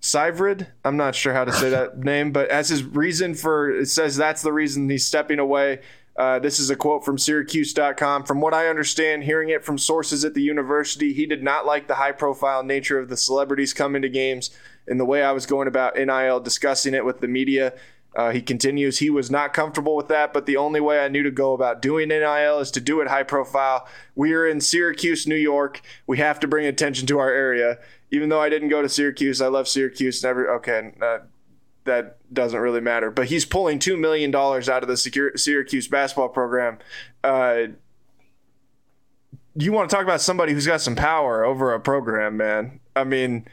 Syverud, 0.00 0.66
I'm 0.84 0.96
not 0.96 1.14
sure 1.14 1.32
how 1.32 1.44
to 1.44 1.52
say 1.52 1.70
that 1.70 1.98
name, 2.04 2.32
but 2.32 2.48
as 2.50 2.68
his 2.68 2.84
reason 2.84 3.34
for 3.34 3.70
it 3.70 3.86
says 3.86 4.16
that's 4.16 4.42
the 4.42 4.52
reason 4.52 4.88
he's 4.88 5.06
stepping 5.06 5.38
away. 5.38 5.80
Uh, 6.16 6.38
this 6.40 6.58
is 6.58 6.68
a 6.68 6.74
quote 6.74 7.04
from 7.04 7.16
Syracuse.com. 7.16 8.24
From 8.24 8.40
what 8.40 8.52
I 8.52 8.66
understand, 8.66 9.22
hearing 9.22 9.50
it 9.50 9.64
from 9.64 9.78
sources 9.78 10.24
at 10.24 10.34
the 10.34 10.42
university, 10.42 11.12
he 11.12 11.26
did 11.26 11.44
not 11.44 11.64
like 11.64 11.86
the 11.86 11.94
high 11.94 12.10
profile 12.10 12.64
nature 12.64 12.98
of 12.98 13.08
the 13.08 13.16
celebrities 13.16 13.72
coming 13.72 14.02
to 14.02 14.08
games 14.08 14.50
and 14.88 14.98
the 14.98 15.04
way 15.04 15.22
I 15.22 15.32
was 15.32 15.46
going 15.46 15.68
about 15.68 15.96
NIL 15.96 16.40
discussing 16.40 16.94
it 16.94 17.04
with 17.04 17.20
the 17.20 17.28
media. 17.28 17.74
Uh, 18.16 18.30
he 18.30 18.40
continues, 18.40 18.98
he 18.98 19.10
was 19.10 19.30
not 19.30 19.52
comfortable 19.52 19.94
with 19.94 20.08
that, 20.08 20.32
but 20.32 20.46
the 20.46 20.56
only 20.56 20.80
way 20.80 20.98
I 20.98 21.08
knew 21.08 21.22
to 21.22 21.30
go 21.30 21.52
about 21.52 21.82
doing 21.82 22.08
NIL 22.08 22.58
is 22.58 22.70
to 22.72 22.80
do 22.80 23.00
it 23.00 23.08
high 23.08 23.22
profile. 23.22 23.86
We 24.14 24.32
are 24.32 24.46
in 24.46 24.60
Syracuse, 24.60 25.26
New 25.26 25.36
York. 25.36 25.82
We 26.06 26.18
have 26.18 26.40
to 26.40 26.48
bring 26.48 26.66
attention 26.66 27.06
to 27.08 27.18
our 27.18 27.30
area. 27.30 27.78
Even 28.10 28.30
though 28.30 28.40
I 28.40 28.48
didn't 28.48 28.70
go 28.70 28.80
to 28.80 28.88
Syracuse, 28.88 29.42
I 29.42 29.48
love 29.48 29.68
Syracuse. 29.68 30.22
Never, 30.22 30.50
okay, 30.56 30.92
uh, 31.02 31.18
that 31.84 32.16
doesn't 32.32 32.58
really 32.58 32.80
matter. 32.80 33.10
But 33.10 33.26
he's 33.26 33.44
pulling 33.44 33.78
$2 33.78 33.98
million 33.98 34.34
out 34.34 34.82
of 34.82 34.88
the 34.88 34.96
Syr- 34.96 35.36
Syracuse 35.36 35.86
basketball 35.86 36.30
program. 36.30 36.78
Uh, 37.22 37.66
you 39.54 39.72
want 39.72 39.90
to 39.90 39.94
talk 39.94 40.04
about 40.04 40.20
somebody 40.20 40.52
who's 40.52 40.66
got 40.66 40.80
some 40.80 40.96
power 40.96 41.44
over 41.44 41.74
a 41.74 41.80
program, 41.80 42.36
man. 42.36 42.80
I 42.94 43.04
mean, 43.04 43.46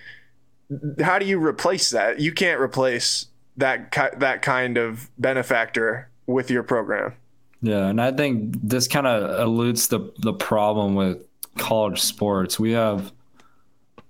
how 1.01 1.19
do 1.19 1.25
you 1.25 1.39
replace 1.43 1.89
that? 1.91 2.19
You 2.19 2.31
can't 2.31 2.59
replace 2.59 3.27
that 3.57 3.91
ki- 3.91 4.17
that 4.17 4.41
kind 4.41 4.77
of 4.77 5.09
benefactor 5.17 6.09
with 6.27 6.49
your 6.49 6.63
program. 6.63 7.13
Yeah, 7.61 7.87
and 7.87 8.01
I 8.01 8.11
think 8.11 8.55
this 8.61 8.87
kind 8.87 9.07
of 9.07 9.39
eludes 9.39 9.87
the 9.87 10.11
the 10.19 10.33
problem 10.33 10.95
with 10.95 11.25
college 11.57 12.01
sports. 12.01 12.59
We 12.59 12.71
have 12.71 13.11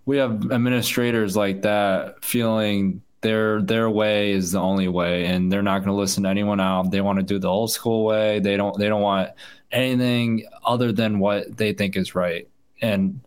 we 0.05 0.17
have 0.17 0.51
administrators 0.51 1.35
like 1.35 1.61
that 1.63 2.23
feeling 2.23 3.01
their 3.21 3.61
their 3.61 3.89
way 3.89 4.31
is 4.31 4.51
the 4.51 4.59
only 4.59 4.87
way, 4.87 5.25
and 5.25 5.51
they're 5.51 5.63
not 5.63 5.79
going 5.79 5.89
to 5.89 5.99
listen 5.99 6.23
to 6.23 6.29
anyone 6.29 6.59
out. 6.59 6.91
They 6.91 7.01
want 7.01 7.19
to 7.19 7.23
do 7.23 7.39
the 7.39 7.47
old 7.47 7.71
school 7.71 8.05
way. 8.05 8.39
They 8.39 8.57
don't 8.57 8.77
they 8.77 8.87
don't 8.87 9.01
want 9.01 9.31
anything 9.71 10.45
other 10.63 10.91
than 10.91 11.19
what 11.19 11.57
they 11.57 11.73
think 11.73 11.95
is 11.97 12.15
right. 12.15 12.47
And 12.81 13.21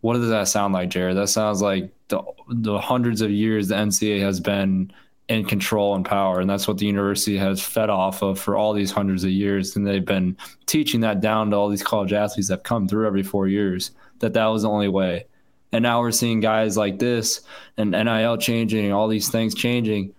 what 0.00 0.14
does 0.14 0.28
that 0.28 0.48
sound 0.48 0.74
like, 0.74 0.90
Jared? 0.90 1.16
That 1.16 1.28
sounds 1.28 1.62
like 1.62 1.90
the 2.10 2.22
the 2.48 2.78
hundreds 2.78 3.22
of 3.22 3.30
years 3.30 3.68
the 3.68 3.76
NCAA 3.76 4.20
has 4.20 4.38
been 4.40 4.92
in 5.28 5.44
control 5.44 5.94
and 5.94 6.04
power, 6.04 6.40
and 6.40 6.50
that's 6.50 6.68
what 6.68 6.76
the 6.76 6.86
university 6.86 7.38
has 7.38 7.62
fed 7.62 7.88
off 7.88 8.20
of 8.20 8.38
for 8.38 8.56
all 8.56 8.72
these 8.72 8.90
hundreds 8.90 9.24
of 9.24 9.30
years. 9.30 9.76
And 9.76 9.86
they've 9.86 10.04
been 10.04 10.36
teaching 10.66 11.00
that 11.00 11.20
down 11.20 11.50
to 11.50 11.56
all 11.56 11.68
these 11.68 11.84
college 11.84 12.12
athletes 12.12 12.48
that 12.48 12.64
come 12.64 12.88
through 12.88 13.06
every 13.06 13.22
four 13.22 13.46
years 13.48 13.92
that 14.18 14.34
that 14.34 14.46
was 14.46 14.62
the 14.62 14.68
only 14.68 14.88
way. 14.88 15.26
And 15.72 15.82
now 15.84 16.00
we're 16.00 16.10
seeing 16.10 16.40
guys 16.40 16.76
like 16.76 16.98
this 16.98 17.42
and 17.76 17.92
NIL 17.92 18.36
changing 18.38 18.92
all 18.92 19.08
these 19.08 19.28
things 19.28 19.54
changing. 19.54 20.14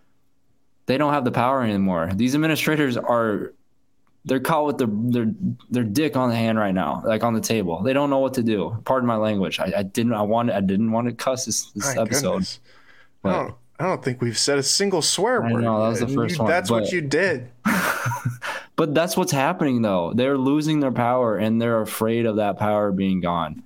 They 0.85 0.97
don't 0.97 1.13
have 1.13 1.25
the 1.25 1.31
power 1.31 1.61
anymore. 1.61 2.09
These 2.15 2.33
administrators 2.33 2.95
are 2.97 3.53
they're 4.25 4.39
caught 4.39 4.65
with 4.65 4.77
their 4.77 4.87
their 4.91 5.33
their 5.69 5.83
dick 5.83 6.15
on 6.15 6.29
the 6.29 6.35
hand 6.35 6.57
right 6.59 6.73
now, 6.73 7.01
like 7.05 7.23
on 7.23 7.33
the 7.33 7.41
table. 7.41 7.81
They 7.81 7.93
don't 7.93 8.09
know 8.09 8.19
what 8.19 8.35
to 8.35 8.43
do. 8.43 8.77
Pardon 8.85 9.07
my 9.07 9.15
language. 9.15 9.59
I, 9.59 9.73
I 9.77 9.83
didn't 9.83 10.13
I 10.13 10.21
wanted 10.21 10.55
I 10.55 10.61
didn't 10.61 10.91
want 10.91 11.07
to 11.07 11.13
cuss 11.13 11.45
this, 11.45 11.71
this 11.71 11.97
episode. 11.97 12.47
I 13.23 13.31
don't, 13.31 13.55
I 13.79 13.83
don't 13.85 14.03
think 14.03 14.21
we've 14.21 14.37
said 14.37 14.57
a 14.57 14.63
single 14.63 15.01
swear 15.01 15.43
I 15.43 15.51
word. 15.53 15.63
know, 15.63 15.81
that 15.81 15.89
was 15.89 15.99
the 15.99 16.07
first 16.07 16.35
you- 16.37 16.43
one, 16.43 16.51
That's 16.51 16.69
what 16.69 16.91
you 16.91 17.01
did. 17.01 17.49
But 18.77 18.95
that's 18.95 19.15
what's 19.15 19.31
happening 19.33 19.83
though. 19.83 20.11
They're 20.15 20.37
losing 20.39 20.79
their 20.79 20.91
power 20.93 21.37
and 21.37 21.61
they're 21.61 21.81
afraid 21.81 22.25
of 22.25 22.37
that 22.37 22.57
power 22.57 22.91
being 22.91 23.21
gone. 23.21 23.61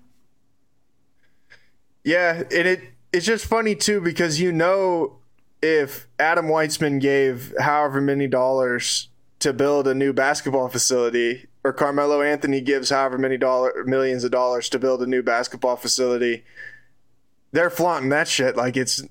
Yeah, 2.04 2.44
and 2.52 2.68
it 2.68 2.82
it's 3.14 3.26
just 3.26 3.46
funny 3.46 3.76
too 3.76 4.02
because 4.02 4.42
you 4.42 4.52
know 4.52 5.18
if 5.62 6.08
Adam 6.20 6.48
Weitsman 6.48 7.00
gave 7.00 7.54
however 7.60 8.02
many 8.02 8.28
dollars 8.28 9.10
to 9.46 9.54
build 9.54 9.88
a 9.88 9.94
new 9.94 10.12
basketball 10.12 10.68
facility, 10.70 11.46
or 11.64 11.72
Carmelo 11.72 12.24
Anthony 12.24 12.62
gives 12.62 12.90
however 12.90 13.20
many 13.20 13.38
dollar 13.38 13.84
millions 13.86 14.24
of 14.24 14.32
dollars 14.32 14.70
to 14.70 14.80
build 14.80 15.04
a 15.04 15.06
new 15.06 15.22
basketball 15.22 15.76
facility, 15.76 16.44
they're 17.52 17.70
flaunting 17.70 18.10
that 18.10 18.28
shit 18.28 18.58
like 18.58 18.76
it's 18.76 19.04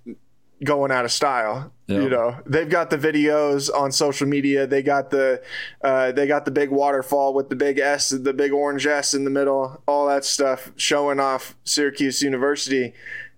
going 0.64 0.90
out 0.90 1.04
of 1.04 1.12
style. 1.12 1.72
Yeah. 1.86 2.00
You 2.00 2.08
know, 2.08 2.36
they've 2.46 2.68
got 2.68 2.90
the 2.90 2.98
videos 2.98 3.72
on 3.72 3.92
social 3.92 4.26
media. 4.26 4.66
They 4.66 4.82
got 4.82 5.10
the 5.10 5.40
uh, 5.84 6.10
they 6.10 6.26
got 6.26 6.46
the 6.46 6.50
big 6.50 6.70
waterfall 6.70 7.32
with 7.32 7.48
the 7.48 7.54
big 7.54 7.78
S, 7.78 8.08
the 8.08 8.32
big 8.32 8.50
orange 8.50 8.88
S 8.88 9.14
in 9.14 9.22
the 9.22 9.30
middle, 9.30 9.84
all 9.86 10.08
that 10.08 10.24
stuff 10.24 10.72
showing 10.74 11.20
off 11.20 11.54
Syracuse 11.62 12.22
University. 12.22 12.92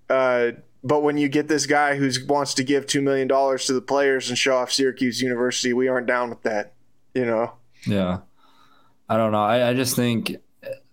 Uh, 0.09 0.53
but 0.83 1.03
when 1.03 1.19
you 1.19 1.29
get 1.29 1.49
this 1.49 1.67
guy 1.67 1.97
who 1.97 2.11
wants 2.27 2.55
to 2.55 2.65
give 2.65 2.87
two 2.87 3.03
million 3.03 3.29
dollars 3.29 3.67
to 3.67 3.75
the 3.75 3.83
players 3.83 4.31
and 4.31 4.39
show 4.39 4.57
off 4.57 4.73
Syracuse 4.73 5.21
University, 5.21 5.75
we 5.75 5.89
aren't 5.89 6.07
down 6.07 6.31
with 6.31 6.41
that. 6.45 6.73
You 7.17 7.25
know. 7.25 7.55
Yeah. 7.87 8.19
I 9.09 9.17
don't 9.17 9.33
know. 9.33 9.43
I, 9.43 9.71
I 9.71 9.75
just 9.75 9.97
think 9.97 10.37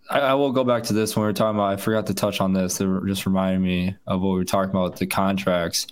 I, 0.10 0.20
I 0.20 0.34
will 0.36 0.54
go 0.54 0.64
back 0.64 0.84
to 0.84 0.94
this 0.94 1.18
when 1.18 1.26
we 1.26 1.30
are 1.30 1.34
talking 1.34 1.58
about. 1.60 1.74
I 1.74 1.76
forgot 1.76 2.08
to 2.08 2.14
touch 2.14 2.40
on 2.40 2.54
this. 2.54 2.80
It 2.80 2.88
just 3.06 3.26
reminded 3.26 3.60
me 3.60 3.98
of 4.08 4.22
what 4.22 4.30
we 4.30 4.36
were 4.36 4.46
talking 4.46 4.70
about 4.70 4.96
the 4.96 5.06
contracts. 5.06 5.88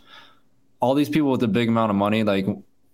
All 0.80 0.96
these 0.96 1.10
people 1.10 1.32
with 1.32 1.44
a 1.44 1.50
big 1.50 1.68
amount 1.68 1.90
of 1.90 1.98
money, 1.98 2.24
like 2.24 2.48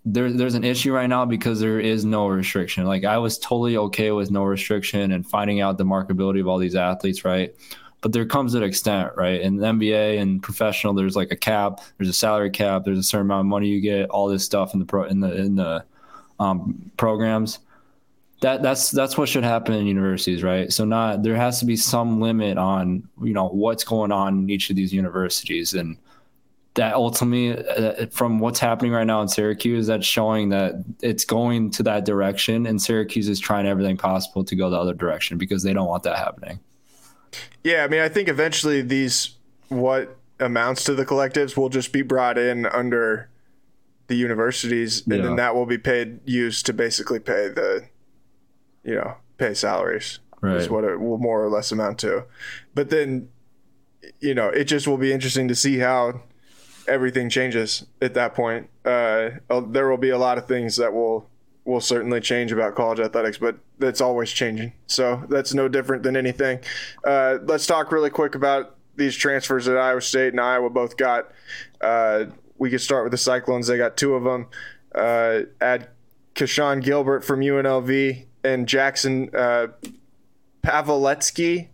there, 0.04 0.34
there's 0.34 0.56
an 0.56 0.64
issue 0.64 0.92
right 0.92 1.06
now 1.06 1.26
because 1.26 1.60
there 1.60 1.80
is 1.80 2.06
no 2.06 2.28
restriction. 2.28 2.86
Like 2.86 3.06
I 3.06 3.20
was 3.20 3.38
totally 3.38 3.78
okay 3.78 4.12
with 4.12 4.32
no 4.32 4.44
restriction 4.44 5.12
and 5.12 5.24
finding 5.24 5.62
out 5.62 5.78
the 5.78 5.86
marketability 5.86 6.40
of 6.40 6.48
all 6.48 6.58
these 6.58 6.76
athletes, 6.76 7.24
right? 7.24 7.54
But 8.02 8.14
there 8.14 8.26
comes 8.26 8.56
an 8.56 8.64
extent, 8.64 9.12
right? 9.16 9.42
In 9.42 9.58
NBA 9.58 10.20
and 10.20 10.42
professional, 10.42 10.96
there's 10.96 11.16
like 11.16 11.32
a 11.32 11.36
cap, 11.36 11.82
there's 11.98 12.10
a 12.10 12.14
salary 12.14 12.50
cap, 12.50 12.82
there's 12.84 12.98
a 12.98 13.04
certain 13.04 13.28
amount 13.28 13.42
of 13.42 13.46
money 13.46 13.68
you 13.68 13.80
get, 13.80 14.10
all 14.10 14.28
this 14.28 14.44
stuff 14.44 14.74
in 14.74 14.80
the 14.80 14.86
pro 14.86 15.04
in 15.04 15.20
the 15.20 15.36
in 15.36 15.56
the 15.56 15.86
um, 16.40 16.92
programs. 16.98 17.60
That 18.42 18.62
that's 18.62 18.92
that's 18.92 19.18
what 19.18 19.30
should 19.30 19.44
happen 19.44 19.74
in 19.74 19.88
universities, 19.88 20.44
right? 20.44 20.72
So 20.72 20.86
not 20.86 21.24
there 21.24 21.36
has 21.36 21.60
to 21.60 21.66
be 21.66 21.76
some 21.76 22.22
limit 22.22 22.58
on 22.58 23.08
you 23.24 23.34
know 23.34 23.48
what's 23.48 23.84
going 23.84 24.12
on 24.12 24.40
in 24.40 24.50
each 24.50 24.70
of 24.70 24.76
these 24.76 24.94
universities 24.94 25.74
and 25.74 25.98
that 26.78 26.94
ultimately, 26.94 27.58
uh, 27.70 28.06
from 28.12 28.40
what's 28.40 28.60
happening 28.60 28.92
right 28.92 29.04
now 29.04 29.20
in 29.22 29.28
Syracuse, 29.28 29.88
that's 29.88 30.06
showing 30.06 30.50
that 30.50 30.76
it's 31.02 31.26
going 31.26 31.72
to 31.72 31.84
that 31.84 32.06
direction, 32.06 32.68
and 32.68 32.80
Syracuse 32.80 33.28
is 33.28 33.40
trying 33.40 33.66
everything 33.66 33.98
possible 33.98 34.44
to 34.46 34.56
go 34.56 34.70
the 34.70 34.78
other 34.78 34.94
direction 34.94 35.40
because 35.40 35.64
they 35.64 35.74
don't 35.74 35.88
want 35.88 36.04
that 36.04 36.18
happening. 36.18 36.60
Yeah, 37.64 37.84
I 37.84 37.88
mean, 37.88 38.02
I 38.02 38.10
think 38.10 38.30
eventually 38.30 38.84
these 38.84 39.32
what 39.70 40.18
amounts 40.40 40.84
to 40.86 40.94
the 40.94 41.06
collectives 41.06 41.58
will 41.58 41.70
just 41.70 41.92
be 41.92 42.04
brought 42.04 42.38
in 42.38 42.68
under 42.68 43.28
the 44.08 44.16
universities, 44.16 45.04
and 45.06 45.18
Yeah. 45.18 45.22
then 45.24 45.36
that 45.36 45.56
will 45.56 45.66
be 45.66 45.78
paid 45.78 46.20
used 46.26 46.66
to 46.68 46.74
basically 46.74 47.20
pay 47.20 47.50
the, 47.50 47.84
you 48.84 48.96
know, 48.96 49.16
pay 49.38 49.54
salaries. 49.54 50.20
Is 50.44 50.70
what 50.70 50.84
it 50.84 51.00
will 51.00 51.18
more 51.18 51.44
or 51.44 51.50
less 51.50 51.72
amount 51.72 51.98
to. 52.00 52.24
But 52.76 52.90
then, 52.90 53.28
you 54.20 54.34
know, 54.36 54.48
it 54.50 54.66
just 54.66 54.88
will 54.88 54.98
be 55.00 55.12
interesting 55.12 55.48
to 55.50 55.56
see 55.56 55.80
how 55.80 56.22
everything 56.88 57.28
changes 57.30 57.86
at 58.02 58.14
that 58.14 58.34
point. 58.34 58.70
Uh, 58.86 59.32
uh, 59.50 59.62
there 59.68 59.90
will 59.90 59.98
be 59.98 60.12
a 60.12 60.18
lot 60.18 60.38
of 60.38 60.48
things 60.48 60.78
that 60.78 60.94
will 60.94 61.28
will 61.66 61.82
certainly 61.82 62.22
change 62.22 62.54
about 62.54 62.76
college 62.76 63.00
athletics, 63.00 63.38
but 63.40 63.58
that's 63.78 64.00
always 64.00 64.32
changing. 64.32 64.72
So 64.86 65.24
that's 65.28 65.54
no 65.54 65.68
different 65.68 66.04
than 66.04 66.16
anything. 66.16 66.60
Uh, 67.04 67.40
let's 67.44 67.68
talk 67.68 67.92
really 67.92 68.10
quick 68.12 68.36
about 68.36 68.78
these 68.96 69.18
transfers 69.18 69.66
that 69.66 69.76
Iowa 69.78 70.02
State 70.02 70.32
and 70.32 70.40
Iowa 70.40 70.70
both 70.70 70.96
got. 70.96 71.30
Uh, 71.82 72.26
we 72.58 72.70
could 72.70 72.82
start 72.82 73.04
with 73.04 73.12
the 73.12 73.18
Cyclones. 73.18 73.68
They 73.68 73.78
got 73.78 73.98
two 73.98 74.16
of 74.16 74.24
them. 74.24 74.48
Uh, 74.94 75.42
add 75.62 75.90
Keshon 76.36 76.84
Gilbert 76.84 77.24
from 77.24 77.42
UNLV 77.42 78.26
and 78.44 78.68
Jackson 78.68 79.30
uh, 79.36 79.68
Paveletzke. 80.64 81.68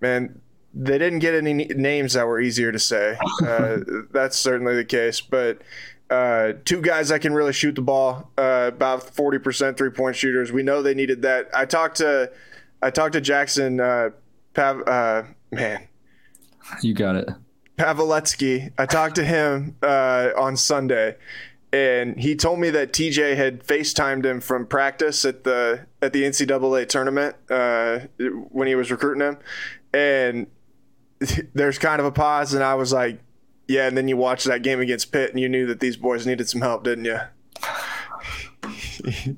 Man, 0.00 0.40
they 0.72 0.98
didn't 0.98 1.18
get 1.18 1.34
any 1.34 1.52
names 1.66 2.14
that 2.14 2.26
were 2.26 2.40
easier 2.40 2.72
to 2.72 2.78
say. 2.78 3.16
Uh, 3.44 3.78
that's 4.10 4.36
certainly 4.36 4.74
the 4.74 4.84
case. 4.84 5.20
But 5.20 5.62
uh, 6.08 6.54
two 6.64 6.80
guys 6.80 7.10
that 7.10 7.20
can 7.20 7.32
really 7.32 7.52
shoot 7.52 7.74
the 7.74 7.82
ball, 7.82 8.30
uh, 8.38 8.70
about 8.72 9.02
forty 9.14 9.38
percent 9.38 9.76
three 9.76 9.90
point 9.90 10.16
shooters. 10.16 10.52
We 10.52 10.62
know 10.62 10.82
they 10.82 10.94
needed 10.94 11.22
that. 11.22 11.48
I 11.54 11.64
talked 11.66 11.98
to, 11.98 12.30
I 12.82 12.90
talked 12.90 13.12
to 13.12 13.20
Jackson. 13.20 13.80
Uh, 13.80 14.10
Pav, 14.54 14.82
uh, 14.88 15.22
man, 15.52 15.86
You 16.82 16.94
got 16.94 17.16
it. 17.16 17.28
Paveletzke. 17.80 18.72
I 18.76 18.84
talked 18.84 19.14
to 19.14 19.24
him 19.24 19.74
uh, 19.82 20.30
on 20.36 20.58
Sunday, 20.58 21.16
and 21.72 22.20
he 22.20 22.36
told 22.36 22.60
me 22.60 22.68
that 22.70 22.92
TJ 22.92 23.36
had 23.36 23.64
FaceTimed 23.64 24.26
him 24.26 24.42
from 24.42 24.66
practice 24.66 25.24
at 25.24 25.44
the 25.44 25.86
at 26.02 26.12
the 26.12 26.24
NCAA 26.24 26.86
tournament 26.88 27.36
uh, 27.48 28.00
when 28.50 28.68
he 28.68 28.74
was 28.74 28.90
recruiting 28.90 29.22
him, 29.22 29.38
and 29.94 30.46
there's 31.54 31.78
kind 31.78 32.00
of 32.00 32.06
a 32.06 32.12
pause, 32.12 32.52
and 32.52 32.62
I 32.62 32.74
was 32.74 32.92
like, 32.92 33.18
"Yeah." 33.66 33.86
And 33.88 33.96
then 33.96 34.08
you 34.08 34.18
watched 34.18 34.44
that 34.44 34.62
game 34.62 34.80
against 34.80 35.10
Pitt, 35.10 35.30
and 35.30 35.40
you 35.40 35.48
knew 35.48 35.66
that 35.66 35.80
these 35.80 35.96
boys 35.96 36.26
needed 36.26 36.50
some 36.50 36.60
help, 36.60 36.84
didn't 36.84 37.06
you? 37.06 37.18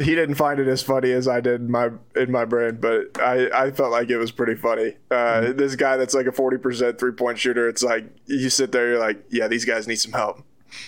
he 0.00 0.14
didn't 0.14 0.36
find 0.36 0.60
it 0.60 0.68
as 0.68 0.82
funny 0.82 1.12
as 1.12 1.26
I 1.28 1.40
did 1.40 1.60
in 1.60 1.70
my 1.70 1.90
in 2.16 2.30
my 2.30 2.44
brain, 2.44 2.78
but 2.80 3.20
I, 3.20 3.48
I 3.52 3.70
felt 3.70 3.90
like 3.90 4.10
it 4.10 4.18
was 4.18 4.30
pretty 4.30 4.54
funny. 4.54 4.96
Uh, 5.10 5.52
This 5.52 5.74
guy 5.76 5.96
that's 5.96 6.14
like 6.14 6.26
a 6.26 6.32
forty 6.32 6.56
percent 6.58 6.98
three 6.98 7.12
point 7.12 7.38
shooter, 7.38 7.68
it's 7.68 7.82
like 7.82 8.04
you 8.26 8.50
sit 8.50 8.72
there, 8.72 8.90
you're 8.90 8.98
like, 8.98 9.24
yeah, 9.30 9.48
these 9.48 9.64
guys 9.64 9.88
need 9.88 9.96
some 9.96 10.12
help. 10.12 10.42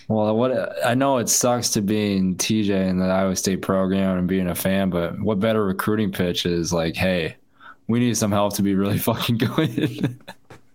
Well, 0.08 0.36
what 0.36 0.84
I 0.84 0.94
know 0.94 1.18
it 1.18 1.28
sucks 1.28 1.70
to 1.70 1.82
be 1.82 2.16
in 2.16 2.36
TJ 2.36 2.88
in 2.88 2.98
the 2.98 3.06
Iowa 3.06 3.34
State 3.34 3.62
program 3.62 4.18
and 4.18 4.28
being 4.28 4.48
a 4.48 4.54
fan, 4.54 4.90
but 4.90 5.18
what 5.20 5.40
better 5.40 5.64
recruiting 5.64 6.12
pitch 6.12 6.46
is 6.46 6.72
like, 6.72 6.96
hey, 6.96 7.36
we 7.88 7.98
need 7.98 8.16
some 8.16 8.30
help 8.30 8.54
to 8.56 8.62
be 8.62 8.74
really 8.74 8.98
fucking 9.08 9.38
good. 9.38 10.18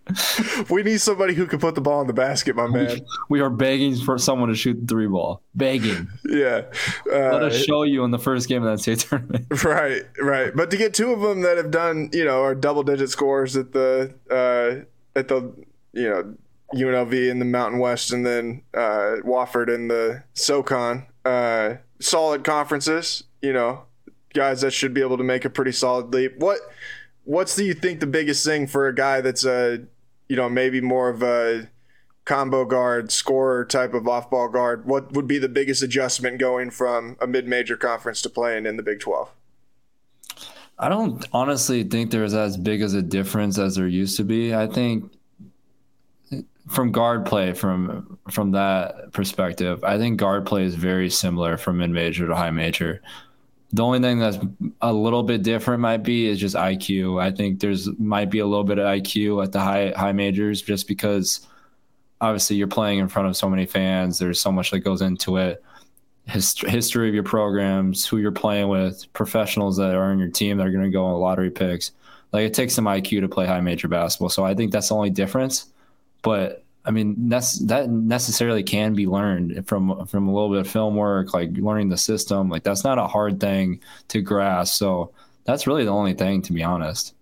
We 0.70 0.84
need 0.84 1.02
somebody 1.02 1.34
who 1.34 1.48
can 1.48 1.60
put 1.60 1.76
the 1.76 1.82
ball 1.82 2.02
in 2.02 2.08
the 2.08 2.14
basket, 2.14 2.56
my 2.56 2.68
man. 2.68 3.02
we 3.30 3.42
are 3.42 3.50
begging 3.50 3.96
for 3.96 4.18
someone 4.18 4.50
to 4.50 4.56
shoot 4.56 4.80
the 4.82 4.88
three 4.88 5.08
ball. 5.08 5.42
Begging. 5.54 6.08
Yeah, 6.26 6.64
Let 7.06 7.34
uh, 7.34 7.48
us 7.48 7.64
show 7.64 7.84
you 7.84 8.04
in 8.04 8.12
the 8.12 8.20
first 8.20 8.48
game 8.48 8.64
of 8.64 8.72
that 8.72 8.82
state 8.82 9.00
tournament. 9.10 9.48
right, 9.64 10.04
right. 10.22 10.56
But 10.56 10.72
to 10.72 10.78
get 10.78 10.94
two 10.94 11.12
of 11.12 11.22
them 11.22 11.42
that 11.42 11.58
have 11.58 11.72
done, 11.72 12.10
you 12.14 12.26
know, 12.26 12.42
are 12.44 12.56
double 12.56 12.84
digit 12.84 13.10
scores 13.10 13.56
at 13.58 13.72
the 13.72 14.14
uh, 14.30 14.86
at 15.18 15.28
the 15.28 15.54
you 15.94 16.10
know 16.10 16.36
UNLV 16.74 17.30
in 17.30 17.40
the 17.40 17.46
Mountain 17.46 17.80
West, 17.80 18.12
and 18.12 18.26
then 18.26 18.62
uh, 18.74 19.18
Wofford 19.24 19.74
in 19.74 19.88
the 19.88 20.24
SoCon, 20.34 21.06
uh, 21.24 21.76
solid 22.00 22.44
conferences. 22.44 23.24
You 23.42 23.54
know, 23.54 23.84
guys 24.34 24.62
that 24.62 24.72
should 24.72 24.94
be 24.94 25.02
able 25.02 25.18
to 25.18 25.24
make 25.24 25.46
a 25.46 25.50
pretty 25.50 25.72
solid 25.72 26.14
leap. 26.14 26.38
What 26.38 26.60
what's 27.24 27.56
do 27.56 27.64
you 27.66 27.74
think 27.74 28.00
the 28.00 28.08
biggest 28.08 28.46
thing 28.46 28.68
for 28.68 28.88
a 28.88 28.96
guy 28.96 29.22
that's 29.22 29.46
a 29.46 29.86
you 30.28 30.36
know 30.36 30.50
maybe 30.50 30.82
more 30.82 31.10
of 31.10 31.22
a 31.24 31.70
combo 32.26 32.66
guard 32.66 33.12
scorer 33.12 33.64
type 33.64 33.94
of 33.94 34.08
off 34.08 34.30
ball 34.30 34.50
guard 34.50 34.86
what 34.86 35.14
would 35.14 35.28
be 35.28 35.38
the 35.38 35.50
biggest 35.50 35.84
adjustment 35.84 36.40
going 36.40 36.72
from 36.72 37.16
a 37.22 37.28
mid-major 37.28 37.78
conference 37.78 38.22
to 38.22 38.30
playing 38.30 38.66
in 38.66 38.78
the 38.78 38.84
big 38.84 39.00
12 39.00 39.30
I 40.78 40.90
don't 40.90 41.26
honestly 41.32 41.84
think 41.84 42.12
there's 42.12 42.34
as 42.34 42.58
big 42.58 42.82
as 42.82 42.94
a 42.94 43.02
difference 43.02 43.58
as 43.58 43.76
there 43.76 43.88
used 43.88 44.18
to 44.18 44.24
be. 44.24 44.54
I 44.54 44.68
think 44.68 45.10
from 46.68 46.92
guard 46.92 47.26
play 47.26 47.54
from 47.54 48.18
from 48.30 48.52
that 48.52 49.14
perspective, 49.14 49.84
I 49.84 49.98
think 49.98 50.20
guard 50.20 50.46
play 50.46 50.64
is 50.64 50.76
very 50.76 51.10
similar 51.10 51.58
from 51.58 51.78
mid 51.78 51.92
major 51.92 52.28
to 52.28 52.36
high 52.36 52.52
major. 52.52 53.02
The 53.74 53.84
only 53.84 54.00
thing 54.00 54.20
that's 54.20 54.38
a 54.82 54.94
little 54.94 55.24
bit 55.24 55.44
different 55.44 55.82
might 55.82 55.98
be 55.98 56.28
is 56.28 56.40
just 56.40 56.56
IQ. 56.56 57.22
I 57.22 57.32
think 57.32 57.60
there's 57.60 57.90
might 58.00 58.30
be 58.30 58.40
a 58.40 58.46
little 58.46 58.64
bit 58.64 58.80
of 58.80 58.86
IQ 58.86 59.44
at 59.44 59.52
the 59.52 59.60
high 59.60 59.92
high 59.96 60.12
majors 60.12 60.62
just 60.62 60.88
because 60.88 61.46
obviously 62.22 62.56
you're 62.56 62.68
playing 62.68 63.00
in 63.00 63.08
front 63.08 63.28
of 63.28 63.36
so 63.36 63.50
many 63.50 63.66
fans. 63.66 64.20
There's 64.20 64.40
so 64.40 64.52
much 64.52 64.72
that 64.72 64.80
goes 64.80 65.02
into 65.02 65.38
it. 65.38 65.64
Hist- 66.28 66.66
history 66.66 67.08
of 67.08 67.14
your 67.14 67.24
programs, 67.24 68.06
who 68.06 68.18
you're 68.18 68.32
playing 68.32 68.68
with, 68.68 69.12
professionals 69.14 69.78
that 69.78 69.94
are 69.94 70.12
on 70.12 70.18
your 70.20 70.30
team 70.30 70.58
that 70.58 70.66
are 70.66 70.72
going 70.72 70.84
to 70.84 70.90
go 70.90 71.06
on 71.06 71.20
lottery 71.20 71.52
picks. 71.52 71.92
Like 72.32 72.46
it 72.46 72.54
takes 72.54 72.74
some 72.74 72.86
IQ 72.86 73.22
to 73.22 73.30
play 73.30 73.46
high 73.46 73.62
major 73.62 73.88
basketball. 73.88 74.30
So 74.30 74.44
I 74.44 74.56
think 74.56 74.72
that's 74.72 74.90
the 74.90 74.96
only 74.96 75.12
difference. 75.12 75.72
But 76.24 76.65
I 76.86 76.92
mean, 76.92 77.30
that's 77.30 77.60
that 77.66 77.90
necessarily 77.90 78.64
can 78.64 78.94
be 78.94 79.08
learned 79.08 79.68
from 79.68 80.06
from 80.06 80.28
a 80.28 80.34
little 80.34 80.50
bit 80.50 80.60
of 80.60 80.68
film 80.68 80.96
work, 80.96 81.34
like 81.34 81.52
learning 81.58 81.90
the 81.90 81.98
system. 81.98 82.50
Like 82.50 82.64
that's 82.64 82.84
not 82.84 82.98
a 82.98 83.08
hard 83.08 83.40
thing 83.40 83.82
to 84.10 84.22
grasp. 84.22 84.76
So 84.76 85.12
that's 85.46 85.68
really 85.68 85.84
the 85.84 85.92
only 85.92 86.14
thing, 86.14 86.42
to 86.44 86.54
be 86.54 86.64
honest. 86.64 87.14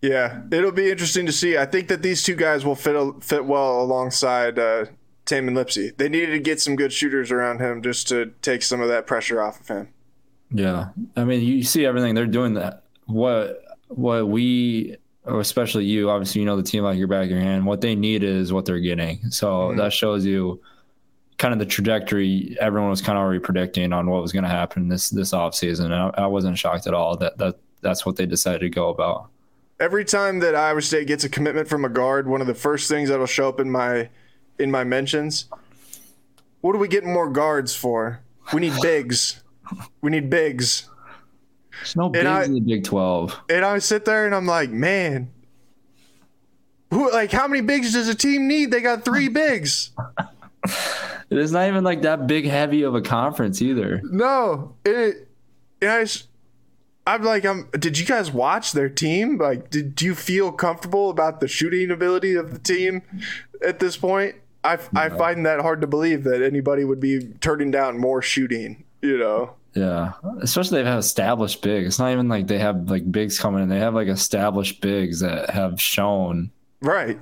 yeah 0.00 0.40
it'll 0.50 0.72
be 0.72 0.90
interesting 0.90 1.26
to 1.26 1.32
see 1.32 1.56
i 1.56 1.64
think 1.64 1.86
that 1.86 2.02
these 2.02 2.24
two 2.24 2.34
guys 2.34 2.64
will 2.64 2.74
fit 2.74 2.96
fit 3.22 3.44
well 3.44 3.80
alongside 3.80 4.58
uh 4.58 4.84
Tamin 5.24 5.54
Lipsey. 5.54 5.96
They 5.96 6.08
needed 6.08 6.32
to 6.32 6.40
get 6.40 6.60
some 6.60 6.76
good 6.76 6.92
shooters 6.92 7.30
around 7.30 7.60
him 7.60 7.82
just 7.82 8.08
to 8.08 8.32
take 8.42 8.62
some 8.62 8.80
of 8.80 8.88
that 8.88 9.06
pressure 9.06 9.40
off 9.40 9.60
of 9.60 9.68
him. 9.68 9.88
Yeah, 10.50 10.88
I 11.16 11.24
mean, 11.24 11.40
you 11.42 11.62
see 11.62 11.86
everything 11.86 12.14
they're 12.14 12.26
doing. 12.26 12.54
That 12.54 12.82
what 13.06 13.62
what 13.88 14.28
we, 14.28 14.96
or 15.24 15.40
especially 15.40 15.84
you, 15.84 16.10
obviously 16.10 16.40
you 16.40 16.46
know 16.46 16.56
the 16.56 16.62
team 16.62 16.84
like 16.84 16.98
your 16.98 17.08
back 17.08 17.24
of 17.24 17.30
your 17.30 17.40
hand. 17.40 17.64
What 17.64 17.80
they 17.80 17.94
need 17.94 18.22
is 18.24 18.52
what 18.52 18.64
they're 18.64 18.80
getting. 18.80 19.30
So 19.30 19.68
mm-hmm. 19.68 19.78
that 19.78 19.92
shows 19.92 20.24
you 20.24 20.60
kind 21.38 21.52
of 21.52 21.58
the 21.58 21.66
trajectory 21.66 22.56
everyone 22.60 22.90
was 22.90 23.02
kind 23.02 23.18
of 23.18 23.22
already 23.22 23.40
predicting 23.40 23.92
on 23.92 24.08
what 24.08 24.22
was 24.22 24.32
going 24.32 24.44
to 24.44 24.48
happen 24.48 24.88
this 24.88 25.10
this 25.10 25.32
offseason. 25.32 25.92
I, 25.92 26.22
I 26.22 26.26
wasn't 26.26 26.58
shocked 26.58 26.86
at 26.86 26.94
all 26.94 27.16
that 27.18 27.38
that 27.38 27.56
that's 27.80 28.06
what 28.06 28.16
they 28.16 28.26
decided 28.26 28.60
to 28.60 28.70
go 28.70 28.88
about. 28.88 29.28
Every 29.80 30.04
time 30.04 30.38
that 30.40 30.54
Iowa 30.54 30.80
State 30.82 31.08
gets 31.08 31.24
a 31.24 31.28
commitment 31.28 31.68
from 31.68 31.84
a 31.84 31.88
guard, 31.88 32.28
one 32.28 32.40
of 32.40 32.46
the 32.46 32.54
first 32.54 32.88
things 32.88 33.08
that'll 33.08 33.26
show 33.26 33.48
up 33.48 33.60
in 33.60 33.70
my 33.70 34.08
in 34.58 34.70
my 34.70 34.84
mentions, 34.84 35.46
what 36.60 36.76
are 36.76 36.78
we 36.78 36.88
getting 36.88 37.12
more 37.12 37.28
guards 37.28 37.74
for? 37.74 38.20
We 38.52 38.60
need 38.60 38.74
bigs. 38.80 39.42
We 40.00 40.10
need 40.10 40.30
bigs. 40.30 40.88
There's 41.78 41.96
no 41.96 42.08
bigs 42.08 42.26
I- 42.26 42.44
in 42.44 42.54
the 42.54 42.60
Big 42.60 42.84
Twelve. 42.84 43.38
And 43.48 43.64
I 43.64 43.78
sit 43.78 44.04
there 44.04 44.26
and 44.26 44.34
I'm 44.34 44.46
like, 44.46 44.70
man, 44.70 45.30
Who 46.90 47.10
like 47.12 47.32
how 47.32 47.48
many 47.48 47.62
bigs 47.62 47.92
does 47.92 48.08
a 48.08 48.14
team 48.14 48.46
need? 48.48 48.70
They 48.70 48.80
got 48.80 49.04
three 49.04 49.28
bigs. 49.40 49.90
It 51.30 51.38
is 51.38 51.50
not 51.52 51.66
even 51.68 51.82
like 51.82 52.02
that 52.02 52.26
big 52.26 52.44
heavy 52.44 52.82
of 52.82 52.94
a 52.94 53.00
conference 53.00 53.62
either. 53.62 54.00
No, 54.04 54.74
it. 54.84 55.28
Guys, 55.80 56.28
I'm 57.06 57.22
like, 57.22 57.44
I'm. 57.44 57.68
Did 57.72 57.98
you 57.98 58.06
guys 58.06 58.30
watch 58.30 58.72
their 58.72 58.88
team? 58.90 59.38
Like, 59.38 59.70
did 59.70 60.00
you 60.02 60.14
feel 60.14 60.52
comfortable 60.52 61.10
about 61.10 61.40
the 61.40 61.48
shooting 61.48 61.90
ability 61.90 62.34
of 62.36 62.52
the 62.52 62.58
team 62.58 63.02
at 63.66 63.78
this 63.80 63.96
point? 63.96 64.36
I, 64.62 64.78
I 64.94 65.08
find 65.08 65.44
that 65.44 65.58
hard 65.60 65.80
to 65.80 65.88
believe 65.88 66.22
that 66.22 66.40
anybody 66.40 66.84
would 66.84 67.00
be 67.00 67.32
turning 67.40 67.72
down 67.72 67.98
more 67.98 68.22
shooting. 68.22 68.84
You 69.02 69.18
know. 69.18 69.54
Yeah, 69.74 70.12
especially 70.40 70.82
they 70.82 70.88
have 70.88 70.98
established 70.98 71.62
bigs. 71.62 71.86
It's 71.86 71.98
not 71.98 72.12
even 72.12 72.28
like 72.28 72.46
they 72.46 72.58
have 72.58 72.90
like 72.90 73.10
bigs 73.10 73.38
coming 73.38 73.62
in. 73.62 73.68
They 73.68 73.78
have 73.78 73.94
like 73.94 74.08
established 74.08 74.80
bigs 74.80 75.20
that 75.20 75.50
have 75.50 75.80
shown. 75.80 76.50
Right. 76.80 77.18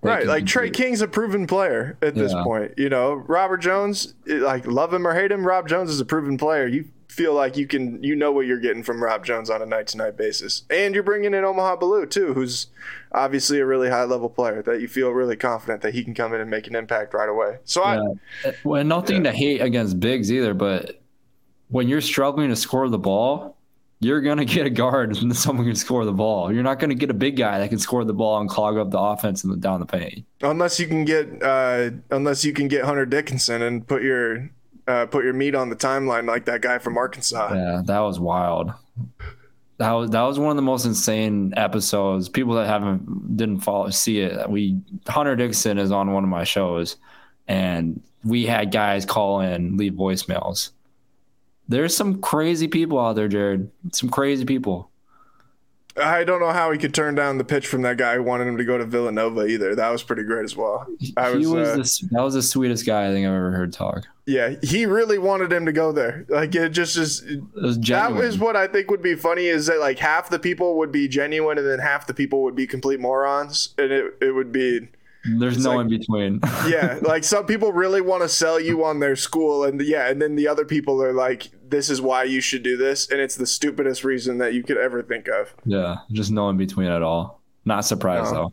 Right, 0.00 0.26
like 0.26 0.46
Trey 0.46 0.66
compete. 0.66 0.84
King's 0.84 1.00
a 1.00 1.08
proven 1.08 1.46
player 1.46 1.98
at 2.02 2.14
this 2.14 2.32
point. 2.32 2.74
You 2.76 2.88
know, 2.88 3.14
Robert 3.14 3.58
Jones, 3.58 4.14
like 4.26 4.64
love 4.66 4.94
him 4.94 5.06
or 5.06 5.12
hate 5.14 5.32
him, 5.32 5.44
Rob 5.44 5.68
Jones 5.68 5.90
is 5.90 5.98
a 5.98 6.04
proven 6.04 6.38
player. 6.38 6.68
You 6.68 6.84
feel 7.08 7.34
like 7.34 7.56
you 7.56 7.66
can, 7.66 8.02
you 8.02 8.14
know 8.14 8.32
what 8.32 8.46
you're 8.46 8.60
getting 8.60 8.82
from 8.82 9.02
Rob 9.02 9.24
Jones 9.24 9.50
on 9.50 9.60
a 9.60 9.66
night 9.66 9.88
to 9.88 9.98
night 9.98 10.16
basis, 10.16 10.62
and 10.70 10.94
you're 10.94 11.02
bringing 11.02 11.34
in 11.34 11.44
Omaha 11.44 11.76
Biliew 11.76 12.08
too, 12.08 12.32
who's 12.32 12.68
obviously 13.10 13.58
a 13.58 13.66
really 13.66 13.90
high 13.90 14.04
level 14.04 14.30
player 14.30 14.62
that 14.62 14.80
you 14.80 14.88
feel 14.88 15.10
really 15.10 15.36
confident 15.36 15.82
that 15.82 15.94
he 15.94 16.04
can 16.04 16.14
come 16.14 16.32
in 16.32 16.40
and 16.40 16.48
make 16.48 16.68
an 16.68 16.76
impact 16.76 17.12
right 17.12 17.28
away. 17.28 17.58
So 17.64 17.82
I, 17.82 17.98
Well, 18.64 18.84
nothing 18.84 19.24
to 19.24 19.32
hate 19.32 19.60
against 19.60 19.98
bigs 19.98 20.30
either, 20.30 20.54
but 20.54 21.01
when 21.72 21.88
you're 21.88 22.02
struggling 22.02 22.50
to 22.50 22.56
score 22.56 22.88
the 22.88 22.98
ball, 22.98 23.56
you're 23.98 24.20
gonna 24.20 24.44
get 24.44 24.66
a 24.66 24.70
guard 24.70 25.16
and 25.22 25.34
someone 25.34 25.66
can 25.66 25.74
score 25.74 26.04
the 26.04 26.12
ball. 26.12 26.52
You're 26.52 26.62
not 26.62 26.78
gonna 26.78 26.94
get 26.94 27.10
a 27.10 27.14
big 27.14 27.36
guy 27.36 27.58
that 27.58 27.70
can 27.70 27.78
score 27.78 28.04
the 28.04 28.12
ball 28.12 28.40
and 28.40 28.48
clog 28.48 28.76
up 28.76 28.90
the 28.90 28.98
offense 28.98 29.42
and 29.42 29.60
down 29.60 29.80
the 29.80 29.86
paint. 29.86 30.24
unless 30.42 30.78
you 30.78 30.86
can 30.86 31.04
get, 31.04 31.42
uh, 31.42 31.90
unless 32.10 32.44
you 32.44 32.52
can 32.52 32.68
get 32.68 32.84
Hunter 32.84 33.06
Dickinson 33.06 33.62
and 33.62 33.86
put 33.86 34.02
your, 34.02 34.50
uh, 34.86 35.06
put 35.06 35.24
your 35.24 35.32
meat 35.32 35.54
on 35.54 35.70
the 35.70 35.76
timeline 35.76 36.26
like 36.26 36.44
that 36.44 36.60
guy 36.60 36.78
from 36.78 36.98
Arkansas. 36.98 37.54
Yeah, 37.54 37.82
that 37.86 38.00
was 38.00 38.20
wild. 38.20 38.72
That 39.78 39.92
was 39.92 40.10
that 40.10 40.22
was 40.22 40.38
one 40.38 40.50
of 40.50 40.56
the 40.56 40.62
most 40.62 40.84
insane 40.84 41.54
episodes. 41.56 42.28
People 42.28 42.54
that 42.54 42.66
haven't 42.66 43.36
didn't 43.36 43.60
follow 43.60 43.88
see 43.90 44.20
it. 44.20 44.48
We 44.48 44.78
Hunter 45.08 45.34
Dickinson 45.34 45.78
is 45.78 45.90
on 45.90 46.12
one 46.12 46.22
of 46.22 46.30
my 46.30 46.44
shows, 46.44 46.96
and 47.48 48.00
we 48.22 48.44
had 48.44 48.70
guys 48.70 49.06
call 49.06 49.40
in, 49.40 49.76
leave 49.78 49.94
voicemails. 49.94 50.70
There's 51.68 51.96
some 51.96 52.20
crazy 52.20 52.68
people 52.68 52.98
out 52.98 53.14
there, 53.14 53.28
Jared. 53.28 53.70
Some 53.92 54.08
crazy 54.08 54.44
people. 54.44 54.90
I 55.96 56.24
don't 56.24 56.40
know 56.40 56.52
how 56.52 56.70
he 56.70 56.78
could 56.78 56.94
turn 56.94 57.14
down 57.14 57.36
the 57.36 57.44
pitch 57.44 57.66
from 57.66 57.82
that 57.82 57.98
guy 57.98 58.14
who 58.14 58.22
wanted 58.22 58.46
him 58.48 58.56
to 58.56 58.64
go 58.64 58.78
to 58.78 58.84
Villanova 58.84 59.46
either. 59.46 59.74
That 59.74 59.90
was 59.90 60.02
pretty 60.02 60.22
great 60.22 60.44
as 60.44 60.56
well. 60.56 60.86
I 61.18 61.32
he 61.32 61.38
was, 61.38 61.46
was 61.46 61.68
uh, 61.68 61.76
the 61.76 62.08
that 62.14 62.22
was 62.22 62.34
the 62.34 62.42
sweetest 62.42 62.86
guy 62.86 63.08
I 63.08 63.12
think 63.12 63.26
I've 63.26 63.34
ever 63.34 63.50
heard 63.52 63.72
talk. 63.74 64.04
yeah, 64.26 64.54
he 64.62 64.86
really 64.86 65.18
wanted 65.18 65.52
him 65.52 65.66
to 65.66 65.72
go 65.72 65.92
there. 65.92 66.24
Like 66.28 66.54
it 66.54 66.70
just 66.70 66.96
is. 66.96 67.22
That 67.54 68.14
was 68.14 68.38
what 68.38 68.56
I 68.56 68.68
think 68.68 68.90
would 68.90 69.02
be 69.02 69.14
funny 69.14 69.46
is 69.46 69.66
that 69.66 69.80
like 69.80 69.98
half 69.98 70.30
the 70.30 70.38
people 70.38 70.78
would 70.78 70.92
be 70.92 71.08
genuine 71.08 71.58
and 71.58 71.66
then 71.66 71.78
half 71.78 72.06
the 72.06 72.14
people 72.14 72.42
would 72.42 72.56
be 72.56 72.66
complete 72.66 72.98
morons, 72.98 73.74
and 73.76 73.92
it 73.92 74.14
it 74.22 74.32
would 74.32 74.50
be 74.50 74.88
There's 75.24 75.62
no 75.62 75.76
like- 75.76 75.84
in 75.84 75.88
between. 75.88 76.40
yeah. 76.68 76.98
like 77.02 77.24
some 77.24 77.46
people 77.46 77.72
really 77.72 78.00
want 78.00 78.22
to 78.22 78.28
sell 78.28 78.58
you 78.60 78.84
on 78.84 79.00
their 79.00 79.16
school, 79.16 79.64
and 79.64 79.80
yeah, 79.80 80.08
and 80.08 80.20
then 80.20 80.34
the 80.36 80.48
other 80.48 80.64
people 80.64 81.02
are 81.02 81.12
like, 81.12 81.50
this 81.68 81.88
is 81.90 82.00
why 82.00 82.24
you 82.24 82.40
should 82.40 82.62
do 82.62 82.76
this, 82.76 83.08
and 83.10 83.20
it's 83.20 83.36
the 83.36 83.46
stupidest 83.46 84.04
reason 84.04 84.38
that 84.38 84.52
you 84.54 84.62
could 84.62 84.76
ever 84.76 85.02
think 85.02 85.28
of. 85.28 85.54
yeah, 85.64 85.96
just 86.10 86.30
no 86.30 86.48
in 86.50 86.56
between 86.56 86.88
at 86.88 87.02
all. 87.02 87.40
Not 87.64 87.84
surprised 87.84 88.32
No. 88.32 88.52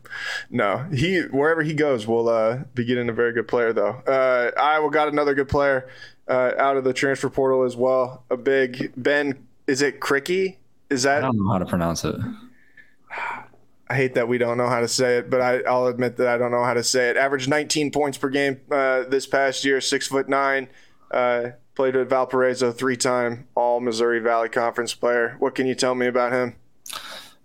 No, 0.50 0.86
he 0.94 1.22
wherever 1.32 1.62
he 1.62 1.74
goes 1.74 2.06
will 2.06 2.28
uh, 2.28 2.58
be 2.74 2.84
getting 2.84 3.08
a 3.08 3.12
very 3.12 3.32
good 3.32 3.48
player 3.48 3.72
though. 3.72 3.96
Uh, 4.06 4.52
Iowa 4.56 4.88
got 4.92 5.08
another 5.08 5.34
good 5.34 5.48
player 5.48 5.88
uh, 6.28 6.52
out 6.56 6.76
of 6.76 6.84
the 6.84 6.92
transfer 6.92 7.28
portal 7.28 7.64
as 7.64 7.74
well. 7.76 8.22
A 8.30 8.36
big 8.36 8.92
Ben. 8.96 9.46
Is 9.66 9.82
it 9.82 9.98
Krikke? 10.00 10.56
Is 10.90 11.02
that? 11.02 11.18
I 11.24 11.26
don't 11.26 11.38
know 11.44 11.50
how 11.50 11.58
to 11.58 11.66
pronounce 11.66 12.04
it. 12.04 12.14
I 13.90 13.94
hate 13.96 14.14
that 14.14 14.28
we 14.28 14.38
don't 14.38 14.56
know 14.56 14.68
how 14.68 14.78
to 14.78 14.86
say 14.86 15.18
it, 15.18 15.28
but 15.28 15.40
I, 15.40 15.62
I'll 15.62 15.88
admit 15.88 16.16
that 16.18 16.28
I 16.28 16.38
don't 16.38 16.52
know 16.52 16.62
how 16.62 16.74
to 16.74 16.84
say 16.84 17.10
it. 17.10 17.16
Averaged 17.16 17.48
19 17.48 17.90
points 17.90 18.16
per 18.16 18.28
game 18.28 18.60
uh, 18.70 19.02
this 19.02 19.26
past 19.26 19.64
year. 19.64 19.80
Six 19.80 20.06
foot 20.06 20.28
nine. 20.28 20.68
Uh, 21.10 21.50
played 21.74 21.96
at 21.96 22.08
Valparaiso 22.08 22.70
three 22.70 22.96
time 22.96 23.48
All 23.56 23.80
Missouri 23.80 24.20
Valley 24.20 24.48
Conference 24.48 24.94
player. 24.94 25.34
What 25.40 25.56
can 25.56 25.66
you 25.66 25.74
tell 25.74 25.96
me 25.96 26.06
about 26.06 26.30
him? 26.30 26.54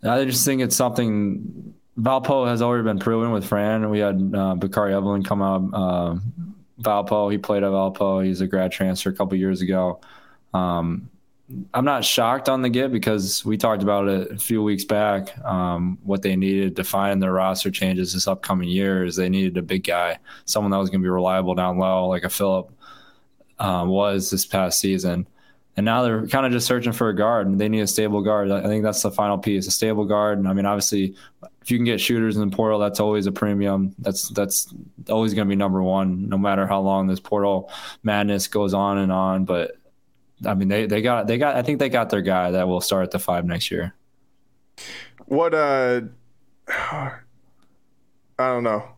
I 0.04 0.24
just 0.26 0.46
think 0.46 0.62
it's 0.62 0.76
something 0.76 1.74
Valpo 2.00 2.48
has 2.48 2.62
already 2.62 2.84
been 2.84 3.00
proven 3.00 3.32
with 3.32 3.44
Fran. 3.44 3.90
We 3.90 3.98
had 3.98 4.32
uh, 4.36 4.54
Bakari 4.54 4.94
Evelyn 4.94 5.24
come 5.24 5.42
out. 5.42 5.64
Uh, 5.74 6.16
Valpo, 6.80 7.32
he 7.32 7.40
played 7.40 7.64
at 7.64 7.72
Valpo. 7.72 8.24
He's 8.24 8.42
a 8.42 8.46
grad 8.48 8.72
transfer 8.72 9.10
a 9.10 9.14
couple 9.14 9.36
years 9.36 9.62
ago. 9.62 10.00
Um, 10.54 11.10
I'm 11.76 11.86
not 11.86 12.04
shocked 12.04 12.50
on 12.50 12.64
the 12.64 12.70
get 12.70 12.92
because 12.92 13.46
we 13.46 13.56
talked 13.56 13.84
about 13.84 14.08
it 14.08 14.32
a 14.32 14.38
few 14.38 14.64
weeks 14.64 14.84
back. 14.84 15.38
Um, 15.46 16.00
what 16.04 16.24
they 16.24 16.36
needed 16.36 16.76
to 16.78 16.84
find 16.84 17.14
in 17.14 17.20
their 17.20 17.34
roster 17.34 17.70
changes 17.70 18.14
this 18.14 18.28
upcoming 18.28 18.68
year 18.68 19.06
is 19.06 19.16
they 19.16 19.30
needed 19.30 19.56
a 19.58 19.62
big 19.62 19.84
guy, 19.84 20.18
someone 20.46 20.72
that 20.72 20.78
was 20.78 20.90
going 20.90 21.02
to 21.02 21.06
be 21.06 21.10
reliable 21.10 21.54
down 21.54 21.78
low, 21.78 22.08
like 22.08 22.24
a 22.24 22.30
Philip 22.30 22.72
um, 23.60 23.90
was 23.90 24.32
this 24.32 24.46
past 24.46 24.80
season. 24.80 25.28
And 25.78 25.86
now 25.86 26.04
they're 26.04 26.26
kind 26.28 26.46
of 26.46 26.52
just 26.52 26.66
searching 26.66 26.94
for 26.94 27.10
a 27.10 27.16
guard, 27.16 27.48
and 27.48 27.60
they 27.60 27.68
need 27.68 27.82
a 27.82 27.88
stable 27.88 28.22
guard. 28.22 28.50
I 28.50 28.64
think 28.64 28.84
that's 28.84 29.02
the 29.02 29.12
final 29.12 29.38
piece, 29.38 29.68
a 29.68 29.72
stable 29.72 30.06
guard. 30.06 30.40
And 30.40 30.48
I 30.48 30.54
mean, 30.54 30.66
obviously, 30.66 31.16
if 31.62 31.70
you 31.70 31.78
can 31.78 31.86
get 31.86 32.00
shooters 32.00 32.38
in 32.38 32.50
the 32.50 32.56
portal, 32.56 32.80
that's 32.80 33.02
always 33.02 33.28
a 33.28 33.32
premium. 33.32 33.94
That's 34.00 34.30
that's 34.30 34.74
always 35.10 35.34
going 35.34 35.48
to 35.48 35.50
be 35.50 35.58
number 35.58 35.84
one, 35.84 36.30
no 36.30 36.38
matter 36.38 36.66
how 36.66 36.80
long 36.80 37.08
this 37.08 37.20
portal 37.20 37.70
madness 38.04 38.48
goes 38.48 38.74
on 38.74 39.00
and 39.00 39.12
on. 39.12 39.44
But 39.44 39.78
I 40.44 40.54
mean, 40.54 40.68
they 40.68 40.86
they 40.86 41.02
got 41.02 41.28
they 41.28 41.38
got. 41.38 41.56
I 41.56 41.62
think 41.62 41.80
they 41.80 41.90
got 41.90 42.10
their 42.10 42.22
guy 42.22 42.52
that 42.52 42.68
will 42.68 42.82
start 42.82 43.04
at 43.04 43.12
the 43.12 43.20
five 43.20 43.46
next 43.46 43.72
year. 43.72 43.94
What 45.26 45.54
uh 45.54 46.02
I 46.68 47.20
don't 48.38 48.64
know. 48.64 48.90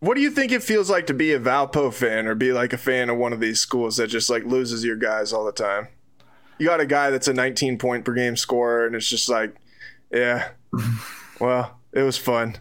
What 0.00 0.16
do 0.16 0.20
you 0.20 0.30
think 0.30 0.50
it 0.50 0.64
feels 0.64 0.90
like 0.90 1.06
to 1.06 1.14
be 1.14 1.32
a 1.32 1.38
Valpo 1.38 1.94
fan 1.94 2.26
or 2.26 2.34
be 2.34 2.52
like 2.52 2.72
a 2.72 2.78
fan 2.78 3.08
of 3.08 3.18
one 3.18 3.32
of 3.32 3.38
these 3.38 3.60
schools 3.60 3.96
that 3.98 4.08
just 4.08 4.28
like 4.28 4.44
loses 4.44 4.84
your 4.84 4.96
guys 4.96 5.32
all 5.32 5.44
the 5.44 5.52
time? 5.52 5.88
You 6.58 6.66
got 6.66 6.80
a 6.80 6.86
guy 6.86 7.10
that's 7.10 7.28
a 7.28 7.32
19 7.32 7.78
point 7.78 8.04
per 8.04 8.12
game 8.12 8.36
scorer 8.36 8.84
and 8.84 8.96
it's 8.96 9.08
just 9.08 9.28
like, 9.28 9.54
yeah. 10.10 10.50
Well, 11.40 11.80
it 11.92 12.02
was 12.02 12.16
fun. 12.16 12.54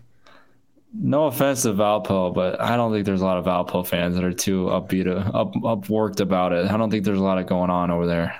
No 0.93 1.25
offense 1.25 1.61
to 1.63 1.73
Valpo, 1.73 2.33
but 2.33 2.59
I 2.59 2.75
don't 2.75 2.91
think 2.91 3.05
there's 3.05 3.21
a 3.21 3.25
lot 3.25 3.37
of 3.37 3.45
Valpo 3.45 3.85
fans 3.87 4.15
that 4.15 4.23
are 4.23 4.33
too 4.33 4.65
upbeat, 4.65 5.07
up 5.07 5.53
upworked 5.53 6.19
about 6.19 6.51
it. 6.51 6.69
I 6.69 6.75
don't 6.77 6.91
think 6.91 7.05
there's 7.05 7.19
a 7.19 7.23
lot 7.23 7.37
of 7.37 7.47
going 7.47 7.69
on 7.69 7.91
over 7.91 8.05
there. 8.05 8.37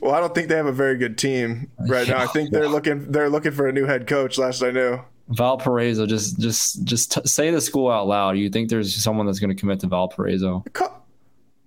Well, 0.00 0.14
I 0.14 0.20
don't 0.20 0.34
think 0.34 0.48
they 0.48 0.56
have 0.56 0.66
a 0.66 0.72
very 0.72 0.96
good 0.96 1.18
team 1.18 1.70
right 1.88 2.08
now. 2.08 2.18
I 2.18 2.26
think 2.26 2.50
they're 2.50 2.68
looking 2.76 3.10
they're 3.12 3.28
looking 3.28 3.52
for 3.52 3.68
a 3.68 3.72
new 3.72 3.84
head 3.84 4.06
coach 4.06 4.38
last 4.38 4.62
I 4.62 4.70
knew. 4.70 5.00
Valparaiso, 5.28 6.06
just 6.06 6.38
just 6.38 6.84
just 6.84 7.12
t- 7.12 7.26
say 7.26 7.50
the 7.50 7.60
school 7.60 7.90
out 7.90 8.06
loud. 8.06 8.38
You 8.38 8.48
think 8.48 8.70
there's 8.70 8.94
someone 8.94 9.26
that's 9.26 9.38
going 9.38 9.54
to 9.54 9.60
commit 9.60 9.80
to 9.80 9.86
Valparaiso? 9.86 10.64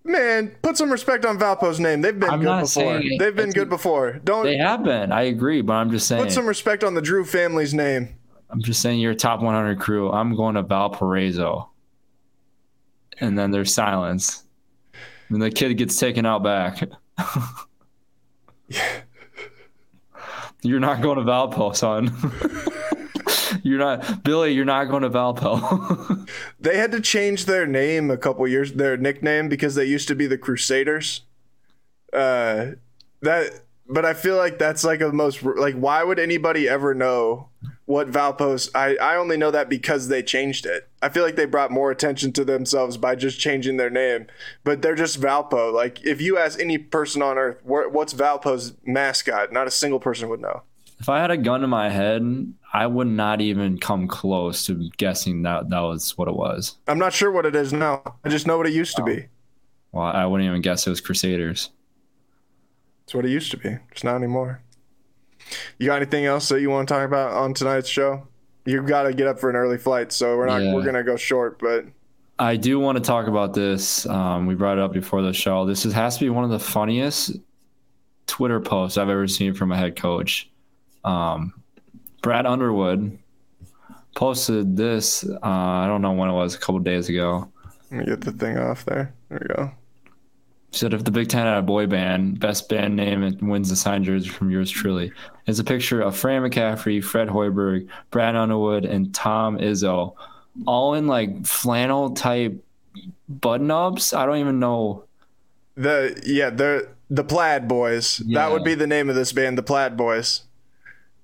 Man, 0.04 0.56
put 0.62 0.78
some 0.78 0.92
respect 0.92 1.26
on 1.26 1.38
Valpo's 1.38 1.80
name. 1.80 2.02
They've 2.02 2.18
been 2.18 2.30
I'm 2.30 2.42
good 2.42 2.62
before. 2.62 3.02
They've 3.20 3.36
been 3.36 3.52
good 3.52 3.70
before. 3.70 4.14
Don't 4.24 4.46
They 4.46 4.58
have 4.58 4.84
been. 4.84 5.12
I 5.12 5.24
agree, 5.24 5.62
but 5.62 5.74
I'm 5.74 5.92
just 5.92 6.08
saying. 6.08 6.24
put 6.24 6.32
some 6.32 6.48
respect 6.48 6.84
on 6.84 6.96
the 6.96 7.02
Drew 7.02 7.26
family's 7.26 7.74
name. 7.74 8.16
I'm 8.50 8.62
just 8.62 8.82
saying 8.82 9.00
you're 9.00 9.12
a 9.12 9.16
top 9.16 9.42
100 9.42 9.80
crew. 9.80 10.12
I'm 10.12 10.36
going 10.36 10.56
to 10.56 10.64
Valparaiso. 10.64 11.70
And 13.20 13.38
then 13.38 13.52
there's 13.52 13.74
silence. 13.74 14.44
And 15.30 15.42
the 15.42 15.52
kid 15.52 15.76
gets 15.78 15.98
taken 16.00 16.26
out 16.26 16.44
back. 16.44 16.82
you're 20.64 20.80
not 20.80 21.02
going 21.02 21.18
to 21.18 21.24
Valpo, 21.24 21.76
son. 21.76 22.12
you're 23.64 23.78
not 23.80 24.24
Billy. 24.24 24.52
You're 24.52 24.66
not 24.66 24.86
going 24.86 25.04
to 25.04 25.10
Valpo. 25.10 26.28
They 26.62 26.78
had 26.78 26.92
to 26.92 27.00
change 27.00 27.46
their 27.46 27.66
name 27.66 28.12
a 28.12 28.18
couple 28.18 28.46
years, 28.46 28.74
their 28.74 28.98
nickname 28.98 29.48
because 29.48 29.76
they 29.76 29.86
used 29.86 30.10
to 30.10 30.16
be 30.16 30.28
the 30.28 30.38
Crusaders. 30.38 31.22
Uh, 32.12 32.72
that, 33.22 33.62
but 33.90 34.06
I 34.06 34.14
feel 34.14 34.38
like 34.38 34.60
that's 34.60 34.84
like 34.84 35.02
a 35.02 35.12
most 35.12 35.44
like 35.44 35.76
why 35.76 36.04
would 36.04 36.20
anybody 36.20 36.70
ever 36.70 36.94
know 36.94 37.50
what 37.86 38.10
Valpo's? 38.12 38.70
I 38.76 38.96
I 38.98 39.16
only 39.16 39.36
know 39.36 39.52
that 39.52 39.68
because 39.70 40.08
they 40.08 40.22
changed 40.24 40.66
it. 40.66 40.88
I 41.02 41.10
feel 41.10 41.24
like 41.24 41.36
they 41.36 41.46
brought 41.46 41.72
more 41.72 41.90
attention 41.92 42.32
to 42.34 42.46
themselves 42.46 42.98
by 42.98 43.16
just 43.16 43.40
changing 43.40 43.78
their 43.78 43.90
name, 43.90 44.28
but 44.64 44.82
they're 44.82 44.96
just 44.96 45.20
Valpo. 45.20 45.74
Like 45.74 46.04
if 46.06 46.22
you 46.22 46.38
ask 46.38 46.60
any 46.60 46.78
person 46.78 47.22
on 47.22 47.38
earth 47.38 47.58
wh- 47.64 47.92
what's 47.92 48.14
Valpo's 48.14 48.74
mascot, 48.86 49.52
not 49.52 49.68
a 49.68 49.72
single 49.72 50.00
person 50.00 50.30
would 50.30 50.42
know. 50.42 50.62
if 51.00 51.10
I 51.10 51.20
had 51.20 51.32
a 51.32 51.38
gun 51.38 51.62
to 51.62 51.68
my 51.68 51.90
head, 51.90 52.54
I 52.74 52.86
would 52.86 53.08
not 53.08 53.42
even 53.42 53.80
come 53.80 54.08
close 54.08 54.66
to 54.68 54.90
guessing 54.98 55.42
that 55.44 55.70
that 55.70 55.80
was 55.80 56.16
what 56.18 56.28
it 56.28 56.36
was. 56.36 56.76
I'm 56.88 57.00
not 57.00 57.14
sure 57.14 57.32
what 57.32 57.46
it 57.48 57.56
is 57.56 57.74
now. 57.74 58.04
I 58.24 58.30
just 58.30 58.46
know 58.46 58.58
what 58.58 58.68
it 58.68 58.74
used 58.74 58.96
to 58.98 59.04
be. 59.04 59.28
Well, 59.92 60.06
I 60.06 60.26
wouldn't 60.26 60.48
even 60.48 60.62
guess 60.62 60.86
it 60.86 60.92
was 60.92 61.02
Crusaders. 61.02 61.72
It's 63.10 63.16
what 63.16 63.26
it 63.26 63.32
used 63.32 63.50
to 63.50 63.58
be. 63.58 63.76
It's 63.92 64.04
not 64.04 64.18
anymore. 64.18 64.62
You 65.80 65.88
got 65.88 65.96
anything 65.96 66.26
else 66.26 66.48
that 66.50 66.62
you 66.62 66.70
want 66.70 66.88
to 66.88 66.94
talk 66.94 67.04
about 67.08 67.32
on 67.32 67.56
tonight's 67.56 67.90
show? 67.90 68.28
you've 68.66 68.86
got 68.86 69.04
to 69.04 69.14
get 69.16 69.26
up 69.26 69.40
for 69.40 69.50
an 69.50 69.56
early 69.56 69.80
flight, 69.80 70.12
so 70.12 70.38
we're 70.38 70.46
not 70.46 70.62
Yeah. 70.62 70.76
we're 70.76 70.86
gonna 70.86 71.02
go 71.02 71.16
short. 71.16 71.58
But 71.58 71.86
I 72.38 72.56
do 72.56 72.80
want 72.80 73.00
to 73.00 73.04
talk 73.04 73.26
about 73.26 73.56
this. 73.56 74.06
Um, 74.06 74.46
we 74.46 74.54
brought 74.54 74.78
it 74.78 74.84
up 74.84 74.94
before 74.94 75.24
the 75.24 75.34
show. 75.34 75.66
This 75.66 75.88
is, 75.88 75.94
has 75.94 76.20
to 76.20 76.26
be 76.26 76.30
one 76.30 76.44
of 76.44 76.52
the 76.52 76.60
funniest 76.60 77.36
Twitter 78.28 78.60
posts 78.60 79.00
I've 79.00 79.10
ever 79.10 79.28
seen 79.28 79.56
from 79.56 79.72
a 79.72 79.76
head 79.76 79.96
coach. 79.96 80.48
Um, 81.04 81.52
Brad 82.22 82.46
Underwood 82.46 83.18
posted 84.16 84.78
this. 84.78 85.28
Uh, 85.28 85.40
I 85.42 85.88
don't 85.88 86.04
know 86.04 86.12
when 86.12 86.30
it 86.30 86.34
was, 86.34 86.54
a 86.54 86.60
couple 86.60 86.78
days 86.78 87.10
ago. 87.10 87.52
let 87.90 88.02
me 88.02 88.06
get 88.06 88.22
the 88.22 88.34
thing 88.34 88.60
off 88.60 88.86
there. 88.86 89.16
There 89.30 89.40
we 89.42 89.56
go. 89.56 89.72
Said 90.72 90.94
if 90.94 91.04
the 91.04 91.12
Big 91.12 91.30
Ten 91.30 91.46
had 91.48 91.58
a 91.58 91.62
boy 91.64 91.88
band, 91.88 92.40
best 92.40 92.70
band 92.70 92.96
name 92.96 93.24
and 93.24 93.42
wins 93.50 93.70
the 93.70 93.76
signed 93.76 94.06
jersey 94.06 94.30
from 94.30 94.52
yours 94.52 94.70
truly. 94.70 95.12
It's 95.48 95.58
a 95.58 95.64
picture 95.64 96.02
of 96.02 96.16
Fran 96.16 96.44
McCaffery, 96.44 97.04
Fred 97.04 97.28
Hoiberg, 97.28 97.88
Brad 98.12 98.36
Underwood, 98.36 98.86
and 98.86 99.14
Tom 99.14 99.58
Izzo, 99.58 100.14
all 100.68 100.94
in 100.94 101.08
like 101.08 101.46
flannel 101.46 102.12
type 102.12 102.64
button 103.28 103.72
ups. 103.72 104.14
I 104.14 104.28
don't 104.28 104.38
even 104.38 104.60
know. 104.60 105.06
The 105.76 106.22
yeah 106.26 106.52
the 106.52 106.90
the 107.10 107.24
Plaid 107.24 107.68
Boys. 107.68 108.18
That 108.18 108.52
would 108.52 108.64
be 108.64 108.76
the 108.76 108.86
name 108.86 109.10
of 109.10 109.16
this 109.16 109.32
band, 109.32 109.58
the 109.58 109.64
Plaid 109.64 109.98
Boys. 109.98 110.44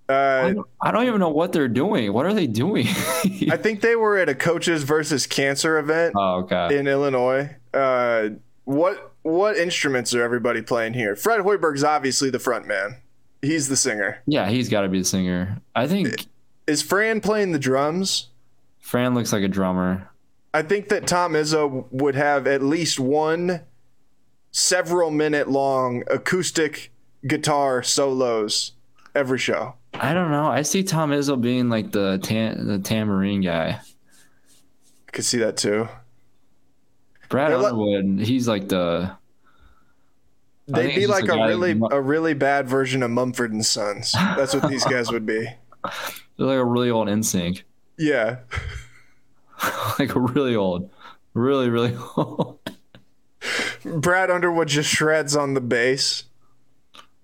I 0.09 0.13
Uh, 0.13 0.53
don't, 0.53 0.67
I 0.81 0.91
don't 0.91 1.05
even 1.05 1.19
know 1.19 1.29
what 1.29 1.51
they're 1.51 1.67
doing. 1.67 2.13
What 2.13 2.25
are 2.25 2.33
they 2.33 2.47
doing? 2.47 2.87
I 2.87 3.57
think 3.57 3.81
they 3.81 3.95
were 3.95 4.17
at 4.17 4.29
a 4.29 4.35
coaches 4.35 4.83
versus 4.83 5.27
cancer 5.27 5.77
event 5.77 6.13
oh, 6.15 6.41
okay. 6.43 6.77
in 6.77 6.87
Illinois. 6.87 7.55
Uh, 7.73 8.29
what 8.65 9.13
what 9.21 9.57
instruments 9.57 10.13
are 10.13 10.21
everybody 10.21 10.61
playing 10.61 10.93
here? 10.93 11.15
Fred 11.15 11.41
Hoiberg's 11.41 11.83
obviously 11.83 12.29
the 12.29 12.39
front 12.39 12.67
man. 12.67 12.97
He's 13.41 13.69
the 13.69 13.75
singer. 13.77 14.21
Yeah, 14.25 14.49
he's 14.49 14.69
got 14.69 14.81
to 14.81 14.89
be 14.89 14.99
the 14.99 15.05
singer. 15.05 15.61
I 15.75 15.87
think 15.87 16.25
Is 16.67 16.81
Fran 16.81 17.21
playing 17.21 17.51
the 17.51 17.59
drums? 17.59 18.29
Fran 18.79 19.13
looks 19.15 19.31
like 19.31 19.43
a 19.43 19.47
drummer. 19.47 20.09
I 20.53 20.61
think 20.61 20.89
that 20.89 21.05
Tom 21.07 21.33
Izzo 21.33 21.85
would 21.91 22.15
have 22.15 22.47
at 22.47 22.61
least 22.63 22.99
one 22.99 23.61
several 24.51 25.11
minute 25.11 25.49
long 25.49 26.03
acoustic 26.09 26.91
guitar 27.27 27.83
solos 27.83 28.71
every 29.13 29.37
show. 29.37 29.75
I 29.93 30.13
don't 30.13 30.31
know. 30.31 30.45
I 30.45 30.61
see 30.61 30.83
Tom 30.83 31.11
Izzo 31.11 31.39
being 31.39 31.69
like 31.69 31.91
the 31.91 32.19
tam- 32.23 32.67
the 32.67 32.79
tambourine 32.79 33.41
guy. 33.41 33.79
I 35.07 35.11
could 35.11 35.25
see 35.25 35.37
that 35.39 35.57
too. 35.57 35.87
Brad 37.29 37.51
They're 37.51 37.57
Underwood, 37.57 38.25
he's 38.25 38.47
like 38.47 38.69
the. 38.69 39.11
They'd 40.67 40.95
be 40.95 41.07
like 41.07 41.27
a 41.27 41.33
a 41.33 41.47
really 41.47 41.79
a 41.91 42.01
really 42.01 42.33
bad 42.33 42.67
version 42.67 43.03
of 43.03 43.11
Mumford 43.11 43.53
and 43.53 43.65
Sons. 43.65 44.13
That's 44.13 44.53
what 44.53 44.67
these 44.67 44.83
guys 44.83 45.11
would 45.11 45.25
be. 45.25 45.43
they're 46.37 46.47
like 46.47 46.57
a 46.57 46.65
really 46.65 46.89
old 46.89 47.07
NSYNC. 47.07 47.61
Yeah. 47.97 48.37
like 49.99 50.15
a 50.15 50.19
really 50.19 50.55
old, 50.55 50.89
really 51.33 51.69
really 51.69 51.95
old. 52.17 52.59
Brad 53.83 54.31
Underwood 54.31 54.67
just 54.67 54.89
shreds 54.89 55.35
on 55.35 55.53
the 55.53 55.61
bass. 55.61 56.23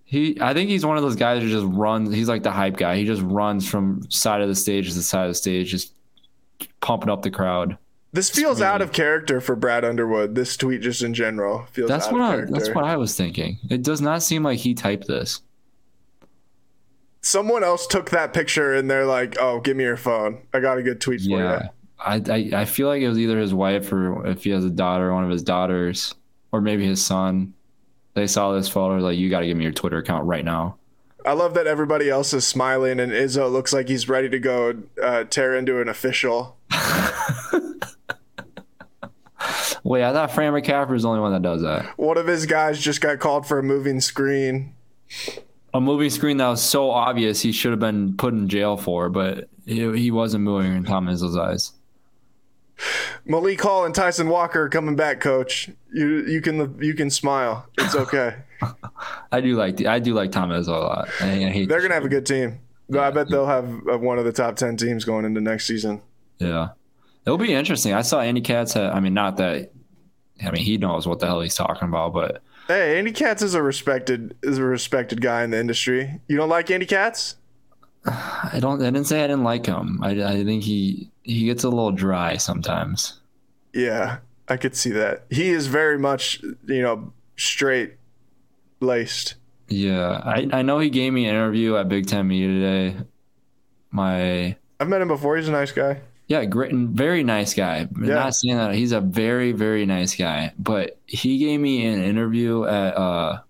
He, 0.06 0.38
I 0.42 0.54
think 0.54 0.70
he's 0.70 0.86
one 0.86 0.98
of 0.98 1.04
those 1.04 1.16
guys 1.16 1.42
who 1.42 1.50
just 1.50 1.66
runs. 1.66 2.14
He's 2.14 2.28
like 2.28 2.44
the 2.44 2.52
hype 2.52 2.76
guy. 2.76 2.98
He 2.98 3.06
just 3.06 3.22
runs 3.22 3.68
from 3.68 4.04
side 4.12 4.42
of 4.42 4.50
the 4.50 4.56
stage 4.56 4.90
to 4.90 4.94
the 4.94 5.02
side 5.02 5.24
of 5.24 5.32
the 5.32 5.36
stage, 5.36 5.72
just 5.72 5.94
pumping 6.82 7.10
up 7.10 7.22
the 7.22 7.32
crowd. 7.32 7.78
This 8.14 8.30
feels 8.30 8.62
out 8.62 8.82
of 8.82 8.92
character 8.92 9.40
for 9.40 9.56
Brad 9.56 9.86
Underwood. 9.86 10.36
This 10.36 10.58
tweet 10.58 10.82
just 10.82 11.02
in 11.02 11.14
general 11.14 11.66
feels 11.72 11.88
That's 11.88 12.08
out 12.08 12.12
what 12.14 12.22
of 12.22 12.28
I, 12.28 12.32
character. 12.34 12.54
that's 12.54 12.70
what 12.76 12.84
I 12.84 12.98
was 12.98 13.16
thinking. 13.16 13.58
It 13.70 13.84
does 13.84 14.02
not 14.02 14.22
seem 14.22 14.44
like 14.44 14.60
he 14.60 14.74
typed 14.74 15.08
this. 15.08 15.42
Someone 17.22 17.64
else 17.64 17.88
took 17.88 18.10
that 18.10 18.34
picture 18.34 18.74
and 18.74 18.90
they're 18.90 19.06
like, 19.06 19.38
"Oh, 19.40 19.60
give 19.62 19.78
me 19.78 19.84
your 19.84 19.96
phone. 19.98 20.40
I 20.54 20.60
got 20.60 20.78
a 20.78 20.84
good 20.84 21.00
tweet 21.00 21.22
for 21.22 21.28
you." 21.30 21.38
Yeah, 21.38 21.70
I, 22.00 22.16
I 22.16 22.50
I 22.62 22.66
feel 22.66 22.88
like 22.88 23.02
it 23.02 23.08
was 23.08 23.20
either 23.20 23.40
his 23.40 23.54
wife 23.54 23.92
or 23.94 24.26
if 24.26 24.44
he 24.44 24.50
has 24.50 24.66
a 24.66 24.70
daughter, 24.72 25.14
one 25.14 25.24
of 25.24 25.30
his 25.30 25.44
daughters, 25.44 26.16
or 26.52 26.62
maybe 26.62 26.86
his 26.86 27.04
son. 27.04 27.54
They 28.14 28.28
saw 28.28 28.52
this 28.54 28.68
photo, 28.68 28.98
like 28.98 29.18
you 29.18 29.30
got 29.30 29.42
to 29.42 29.48
give 29.48 29.56
me 29.56 29.64
your 29.64 29.72
Twitter 29.72 30.00
account 30.00 30.26
right 30.26 30.44
now. 30.44 30.76
I 31.26 31.34
love 31.34 31.54
that 31.54 31.68
everybody 31.68 32.10
else 32.10 32.34
is 32.34 32.46
smiling 32.46 33.00
and 33.00 33.12
Izzo 33.12 33.50
looks 33.50 33.72
like 33.72 33.88
he's 33.88 34.10
ready 34.10 34.28
to 34.28 34.40
go 34.40 34.82
uh, 35.02 35.24
tear 35.26 35.56
into 35.56 35.80
an 35.80 35.88
official. 35.88 36.58
Wait, 39.92 40.06
I 40.06 40.14
thought 40.14 40.32
Fran 40.32 40.54
McCaffery 40.54 40.92
was 40.92 41.04
the 41.04 41.10
only 41.10 41.20
one 41.20 41.34
that 41.34 41.42
does 41.42 41.64
that. 41.64 41.98
One 41.98 42.18
of 42.18 42.26
his 42.26 42.46
guys 42.46 42.80
just 42.80 43.02
got 43.02 43.20
called 43.20 43.46
for 43.46 43.60
a 43.60 43.64
moving 43.64 44.00
screen. 44.00 44.74
A 45.74 45.82
moving 45.82 46.10
screen 46.10 46.38
that 46.38 46.48
was 46.48 46.64
so 46.64 46.92
obvious 46.92 47.42
he 47.42 47.52
should 47.52 47.72
have 47.72 47.82
been 47.82 48.16
put 48.16 48.34
in 48.34 48.48
jail 48.48 48.78
for, 48.78 49.10
but 49.10 49.50
he, 49.66 49.92
he 49.98 50.10
wasn't 50.10 50.46
moving 50.46 50.74
in 50.74 50.86
Tom 50.86 51.08
Izzo's 51.08 51.36
eyes. 51.36 51.74
Malik 53.26 53.60
Hall 53.60 53.84
and 53.84 53.94
Tyson 53.94 54.30
Walker 54.30 54.70
coming 54.70 54.96
back, 54.96 55.20
coach. 55.20 55.70
You 55.94 56.26
you 56.26 56.40
can 56.40 56.82
you 56.82 56.94
can 56.94 57.10
smile. 57.10 57.68
It's 57.78 57.94
okay. 57.94 58.38
I 59.34 59.42
do 59.42 59.58
like 59.58 59.76
the, 59.76 59.88
I 59.88 60.00
do 60.00 60.14
like 60.14 60.32
Tom 60.32 60.52
Izzo 60.52 60.70
a 60.70 60.72
lot. 60.72 61.10
I, 61.20 61.48
I 61.48 61.66
They're 61.66 61.82
gonna 61.82 61.96
have 61.96 62.06
a 62.06 62.10
good 62.10 62.26
team. 62.26 62.62
I 62.98 63.12
bet 63.12 63.28
they'll 63.28 63.46
have 63.46 63.66
uh, 63.92 63.98
one 63.98 64.20
of 64.20 64.24
the 64.24 64.32
top 64.32 64.56
ten 64.56 64.78
teams 64.78 65.04
going 65.04 65.26
into 65.26 65.42
next 65.42 65.68
season. 65.68 66.02
Yeah. 66.40 66.70
It'll 67.26 67.38
be 67.38 67.54
interesting. 67.54 67.94
I 67.94 68.02
saw 68.02 68.20
Andy 68.20 68.42
Katz 68.42 68.74
had, 68.74 68.86
I 68.86 69.00
mean, 69.00 69.14
not 69.14 69.38
that, 69.38 69.72
I 70.44 70.52
mean, 70.52 70.64
he 70.64 70.78
knows 70.78 71.08
what 71.08 71.20
the 71.20 71.28
hell 71.28 71.42
he's 71.42 71.56
talking 71.56 71.88
about, 71.88 72.14
but 72.14 72.42
Hey, 72.68 72.98
Andy 72.98 73.12
Katz 73.12 73.42
is 73.42 73.54
a 73.54 73.62
respected 73.62 74.36
is 74.42 74.58
a 74.58 74.64
respected 74.64 75.22
guy 75.22 75.44
in 75.44 75.52
the 75.52 75.60
industry. 75.60 76.22
You 76.28 76.38
don't 76.38 76.50
like 76.50 76.72
Andy 76.72 76.86
Katz? 76.86 77.36
I 78.06 78.58
don't, 78.60 78.82
I 78.82 78.86
didn't 78.86 79.06
say 79.06 79.24
I 79.24 79.28
didn't 79.28 79.44
like 79.44 79.66
him. 79.66 80.00
I, 80.02 80.12
I 80.24 80.44
think 80.44 80.64
he, 80.64 81.12
he 81.24 81.46
gets 81.46 81.64
a 81.64 81.70
little 81.70 81.92
dry 81.92 82.38
sometimes. 82.38 83.20
Yeah, 83.74 84.20
I 84.48 84.58
could 84.58 84.76
see 84.76 84.92
that. 84.92 85.26
He 85.30 85.50
is 85.50 85.68
very 85.68 86.00
much 86.00 86.42
you 86.66 86.82
know 86.82 87.14
straight 87.38 87.96
laced. 88.80 89.36
Yeah. 89.68 90.22
I, 90.24 90.48
I 90.52 90.62
know 90.62 90.80
he 90.80 90.90
gave 90.90 91.14
me 91.14 91.26
an 91.26 91.36
interview 91.36 91.78
at 91.78 91.88
Big 91.88 92.08
Ten 92.08 92.28
Media 92.28 92.48
today. 92.48 92.98
My, 93.90 94.56
I've 94.80 94.88
met 94.88 95.02
him 95.02 95.08
before. 95.08 95.38
He's 95.38 95.48
a 95.48 95.52
nice 95.52 95.72
guy. 95.72 96.02
Yeah, 96.32 96.46
great 96.46 96.72
and 96.72 96.92
very 96.92 97.26
nice 97.26 97.54
guy. 97.54 97.90
Yeah. 98.02 98.14
Not 98.14 98.36
saying 98.36 98.56
that 98.56 98.74
he's 98.74 98.94
a 98.94 99.02
very, 99.02 99.52
very 99.52 99.86
nice 99.86 100.16
guy, 100.16 100.54
but 100.58 100.98
he 101.06 101.38
gave 101.38 101.60
me 101.60 101.86
an 101.86 102.02
interview 102.02 102.64
at, 102.64 102.98
uh, 102.98 103.42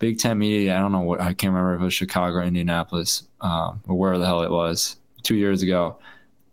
Big 0.00 0.18
Ten 0.18 0.36
Media. 0.36 0.76
I 0.76 0.80
don't 0.80 0.90
know 0.90 1.02
what 1.02 1.20
I 1.20 1.32
can't 1.32 1.52
remember 1.52 1.76
if 1.76 1.80
it 1.80 1.84
was 1.84 1.94
Chicago 1.94 2.38
or 2.38 2.42
Indianapolis, 2.42 3.22
um, 3.40 3.82
or 3.86 3.94
where 3.94 4.18
the 4.18 4.26
hell 4.26 4.42
it 4.42 4.50
was 4.50 4.96
two 5.22 5.36
years 5.36 5.62
ago. 5.62 5.98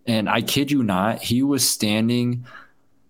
And 0.05 0.29
I 0.29 0.41
kid 0.41 0.69
you 0.69 0.83
not, 0.83 1.19
he 1.19 1.41
was 1.41 1.67
standing 1.67 2.45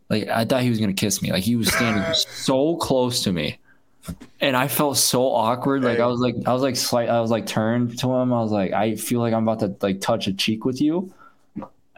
like 0.09 0.29
I 0.29 0.45
thought 0.45 0.61
he 0.61 0.69
was 0.69 0.79
gonna 0.79 0.93
kiss 0.93 1.21
me. 1.21 1.33
Like 1.33 1.43
he 1.43 1.57
was 1.57 1.67
standing 1.67 2.05
so 2.13 2.77
close 2.77 3.23
to 3.23 3.33
me, 3.33 3.59
and 4.39 4.55
I 4.55 4.69
felt 4.69 4.95
so 4.95 5.25
awkward. 5.25 5.83
Like 5.83 5.99
I 5.99 6.05
was 6.05 6.21
like 6.21 6.35
I 6.45 6.53
was 6.53 6.61
like 6.61 6.77
slight. 6.77 7.09
I 7.09 7.19
was 7.19 7.31
like 7.31 7.47
turned 7.47 7.99
to 7.99 8.13
him. 8.13 8.31
I 8.31 8.39
was 8.39 8.51
like 8.51 8.71
I 8.71 8.95
feel 8.95 9.19
like 9.19 9.33
I'm 9.33 9.45
about 9.45 9.59
to 9.59 9.75
like 9.85 9.99
touch 9.99 10.27
a 10.27 10.33
cheek 10.33 10.63
with 10.63 10.79
you. 10.79 11.11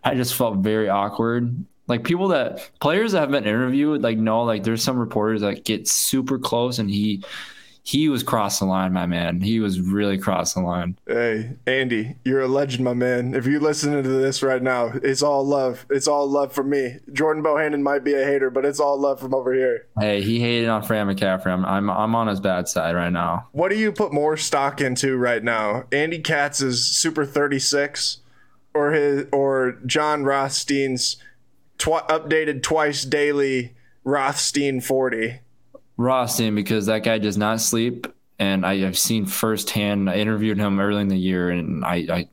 I 0.04 0.16
just 0.16 0.36
felt 0.36 0.58
very 0.58 0.90
awkward. 0.90 1.66
Like 1.88 2.04
people 2.04 2.30
that 2.30 2.70
players 2.80 3.14
that 3.14 3.22
have 3.22 3.32
been 3.32 3.46
interviewed, 3.46 4.02
like 4.02 4.18
know 4.18 4.44
like 4.44 4.64
there's 4.64 4.84
some 4.84 5.00
reporters 5.00 5.42
that 5.42 5.66
get 5.66 5.88
super 5.88 6.38
close, 6.38 6.78
and 6.78 6.90
he 6.90 7.24
he 7.90 8.08
was 8.08 8.22
crossing 8.22 8.68
the 8.68 8.72
line, 8.72 8.94
my 8.94 9.08
man. 9.08 9.42
He 9.42 9.60
was 9.60 9.82
really 9.82 10.20
crossing 10.20 10.62
the 10.62 10.70
line. 10.70 11.00
Hey, 11.08 11.54
Andy, 11.66 12.18
you're 12.24 12.42
a 12.42 12.48
legend, 12.48 12.84
my 12.84 12.94
man. 12.94 13.34
If 13.34 13.48
you're 13.48 13.60
listening 13.60 14.04
to 14.04 14.10
this 14.10 14.44
right 14.44 14.62
now, 14.62 14.92
it's 15.02 15.24
all 15.24 15.44
love. 15.44 15.88
It's 15.90 16.08
all 16.08 16.30
love 16.30 16.54
from 16.54 16.70
me. 16.70 16.98
Jordan 17.12 17.42
Bohannon 17.42 17.82
might 17.82 18.04
be 18.04 18.14
a 18.14 18.24
hater, 18.24 18.52
but 18.52 18.64
it's 18.64 18.80
all 18.80 19.00
love 19.00 19.20
from 19.20 19.34
over 19.34 19.54
here. 19.54 19.88
Hey, 20.00 20.22
he 20.22 20.40
hated 20.40 20.70
on 20.70 20.84
Fran 20.84 21.08
McCaffery. 21.08 21.48
I'm 21.48 21.66
I'm 21.66 21.90
I'm 21.90 22.16
on 22.16 22.28
his 22.28 22.40
bad 22.40 22.68
side 22.68 22.96
right 22.96 23.12
now. 23.12 23.48
What 23.54 23.70
do 23.70 23.76
you 23.76 23.92
put 23.92 24.14
more 24.14 24.38
stock 24.38 24.82
into 24.82 25.18
right 25.18 25.44
now? 25.44 25.86
Andy 25.92 26.20
Katz 26.20 26.62
is 26.62 26.86
Super 26.86 27.26
36 27.26 28.20
or 28.74 28.92
his 28.92 29.28
or 29.32 29.78
Jon 29.86 30.24
Rothstein's 30.24 31.18
tw- 31.78 32.08
updated 32.08 32.64
twice 32.64 33.04
daily 33.04 33.76
Rothstein 34.04 34.82
40? 34.82 35.40
Rothstein 35.98 36.56
because 36.56 36.86
that 36.86 37.04
guy 37.04 37.18
does 37.18 37.38
not 37.38 37.60
sleep, 37.60 38.08
and 38.38 38.66
I 38.66 38.78
have 38.80 38.98
seen 38.98 39.26
firsthand. 39.26 40.10
I 40.10 40.16
interviewed 40.16 40.58
him 40.58 40.80
early 40.80 41.02
in 41.02 41.10
the 41.10 41.18
year, 41.18 41.50
and 41.50 41.84
I, 41.84 41.96
I, 42.10 42.28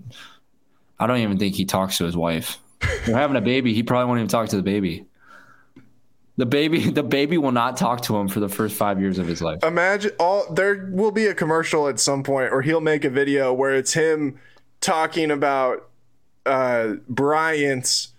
I 0.99 1.07
don't 1.07 1.19
even 1.19 1.39
think 1.39 1.55
he 1.55 1.65
talks 1.65 1.99
to 1.99 2.05
his 2.05 2.17
wife. 2.17 2.59
They're 3.05 3.17
having 3.17 3.37
a 3.37 3.41
baby. 3.41 3.75
He 3.75 3.83
probably 3.83 4.07
won't 4.07 4.19
even 4.19 4.29
talk 4.29 4.49
to 4.51 4.57
the 4.57 4.63
baby. 4.63 5.07
The 6.37 6.47
baby, 6.47 6.91
the 6.91 7.03
baby 7.03 7.39
will 7.39 7.53
not 7.53 7.77
talk 7.77 8.03
to 8.03 8.17
him 8.17 8.29
for 8.29 8.41
the 8.41 8.49
first 8.49 8.77
five 8.77 9.01
years 9.01 9.19
of 9.19 9.27
his 9.27 9.43
life. 9.43 9.65
Imagine 9.65 10.13
all 10.21 10.53
there 10.53 10.89
will 10.93 11.11
be 11.13 11.27
a 11.27 11.35
commercial 11.35 11.89
at 11.89 11.99
some 11.99 12.23
point 12.23 12.53
or 12.53 12.63
he'll 12.63 12.81
make 12.81 13.05
a 13.05 13.11
video 13.11 13.53
where 13.53 13.75
it's 13.75 13.95
him 13.95 14.39
talking 14.81 15.31
about 15.31 15.89
uh 16.47 16.95
Bryant's 17.09 18.15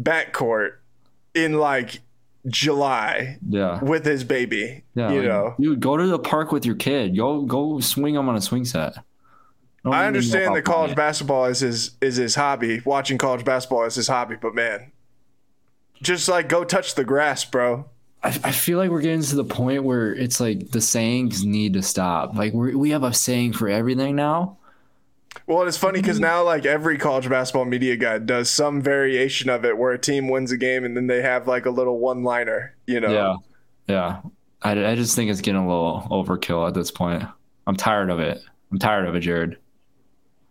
backcourt 0.00 0.76
in 1.34 1.54
like 1.54 2.00
July 2.46 3.38
Yeah, 3.48 3.82
with 3.82 4.04
his 4.04 4.24
baby. 4.24 4.84
yeah. 4.94 5.10
you 5.12 5.20
like, 5.20 5.28
know. 5.28 5.54
dude, 5.60 5.80
go 5.80 5.96
to 5.96 6.06
the 6.06 6.18
park 6.18 6.50
with 6.52 6.66
your 6.66 6.74
kid. 6.74 7.16
Go, 7.16 7.42
go 7.42 7.78
swing 7.80 8.14
him 8.16 8.28
on 8.28 8.34
a 8.36 8.40
swing 8.40 8.64
set. 8.64 8.94
don't 9.84 9.94
I 9.94 10.06
understand 10.06 10.54
that 10.56 10.62
college 10.62 10.96
basketball 10.96 11.44
is 11.46 11.60
his 11.60 11.92
is 12.00 12.16
his 12.16 12.34
hobby. 12.34 12.80
Watching 12.84 13.18
college 13.18 13.44
basketball 13.44 13.84
is 13.84 13.94
his 13.94 14.08
hobby, 14.08 14.36
but 14.40 14.54
man, 14.54 14.90
just 16.02 16.28
like 16.28 16.48
go 16.48 16.64
touch 16.64 16.94
the 16.94 17.04
grass, 17.04 17.44
bro. 17.44 17.86
I, 18.24 18.28
I 18.44 18.50
feel 18.52 18.78
like 18.78 18.90
we're 18.90 19.00
getting 19.00 19.22
to 19.22 19.36
the 19.36 19.44
point 19.44 19.82
where 19.84 20.14
it's 20.14 20.38
like 20.40 20.70
the 20.70 20.80
sayings 20.80 21.44
need 21.44 21.72
to 21.74 21.82
stop. 21.82 22.34
Like 22.34 22.52
we 22.52 22.74
we 22.74 22.90
have 22.90 23.02
a 23.04 23.12
saying 23.14 23.52
for 23.54 23.68
everything 23.68 24.16
now. 24.16 24.58
Well, 25.46 25.66
it's 25.66 25.76
funny 25.76 26.00
because 26.00 26.20
now 26.20 26.44
like 26.44 26.66
every 26.66 26.98
college 26.98 27.28
basketball 27.28 27.64
media 27.64 27.96
guy 27.96 28.18
does 28.18 28.50
some 28.50 28.80
variation 28.80 29.50
of 29.50 29.64
it, 29.64 29.76
where 29.76 29.92
a 29.92 29.98
team 29.98 30.28
wins 30.28 30.52
a 30.52 30.56
game 30.56 30.84
and 30.84 30.96
then 30.96 31.06
they 31.06 31.22
have 31.22 31.48
like 31.48 31.66
a 31.66 31.70
little 31.70 31.98
one 31.98 32.22
liner. 32.22 32.74
You 32.86 33.00
know, 33.00 33.40
Yeah, 33.88 33.94
yeah. 33.94 34.20
I, 34.62 34.92
I 34.92 34.94
just 34.94 35.16
think 35.16 35.30
it's 35.30 35.40
getting 35.40 35.60
a 35.60 35.66
little 35.66 36.06
overkill 36.10 36.68
at 36.68 36.74
this 36.74 36.90
point. 36.90 37.24
I'm 37.66 37.76
tired 37.76 38.10
of 38.10 38.20
it. 38.20 38.40
I'm 38.70 38.78
tired 38.78 39.06
of 39.08 39.14
it, 39.14 39.20
Jared. 39.20 39.56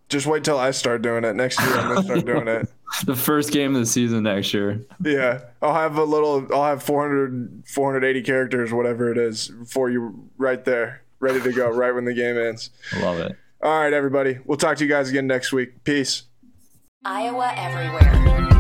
just 0.09 0.27
wait 0.27 0.43
till 0.43 0.59
I 0.59 0.71
start 0.71 1.01
doing 1.01 1.23
it 1.23 1.36
next 1.36 1.59
year. 1.61 1.73
I'm 1.77 1.95
gonna 1.95 2.03
start 2.03 2.25
doing 2.25 2.47
it. 2.47 2.67
The 3.05 3.15
first 3.15 3.53
game 3.53 3.73
of 3.73 3.79
the 3.79 3.86
season 3.86 4.23
next 4.23 4.53
year. 4.53 4.86
Yeah, 5.01 5.43
I'll 5.61 5.73
have 5.73 5.97
a 5.97 6.03
little. 6.03 6.45
I'll 6.53 6.65
have 6.65 6.84
400, 6.84 7.63
480 7.65 8.21
characters, 8.21 8.73
whatever 8.73 9.09
it 9.09 9.17
is, 9.17 9.49
for 9.65 9.89
you 9.89 10.29
right 10.38 10.63
there, 10.65 11.01
ready 11.21 11.39
to 11.39 11.53
go, 11.53 11.69
right 11.69 11.95
when 11.95 12.03
the 12.03 12.13
game 12.13 12.38
ends. 12.38 12.69
I 12.91 12.99
love 13.01 13.19
it. 13.19 13.38
All 13.64 13.80
right, 13.80 13.93
everybody. 13.93 14.39
We'll 14.45 14.57
talk 14.57 14.78
to 14.78 14.84
you 14.84 14.89
guys 14.89 15.09
again 15.09 15.28
next 15.28 15.53
week. 15.53 15.84
Peace. 15.84 16.24
Iowa 17.05 17.53
Everywhere. 17.55 18.51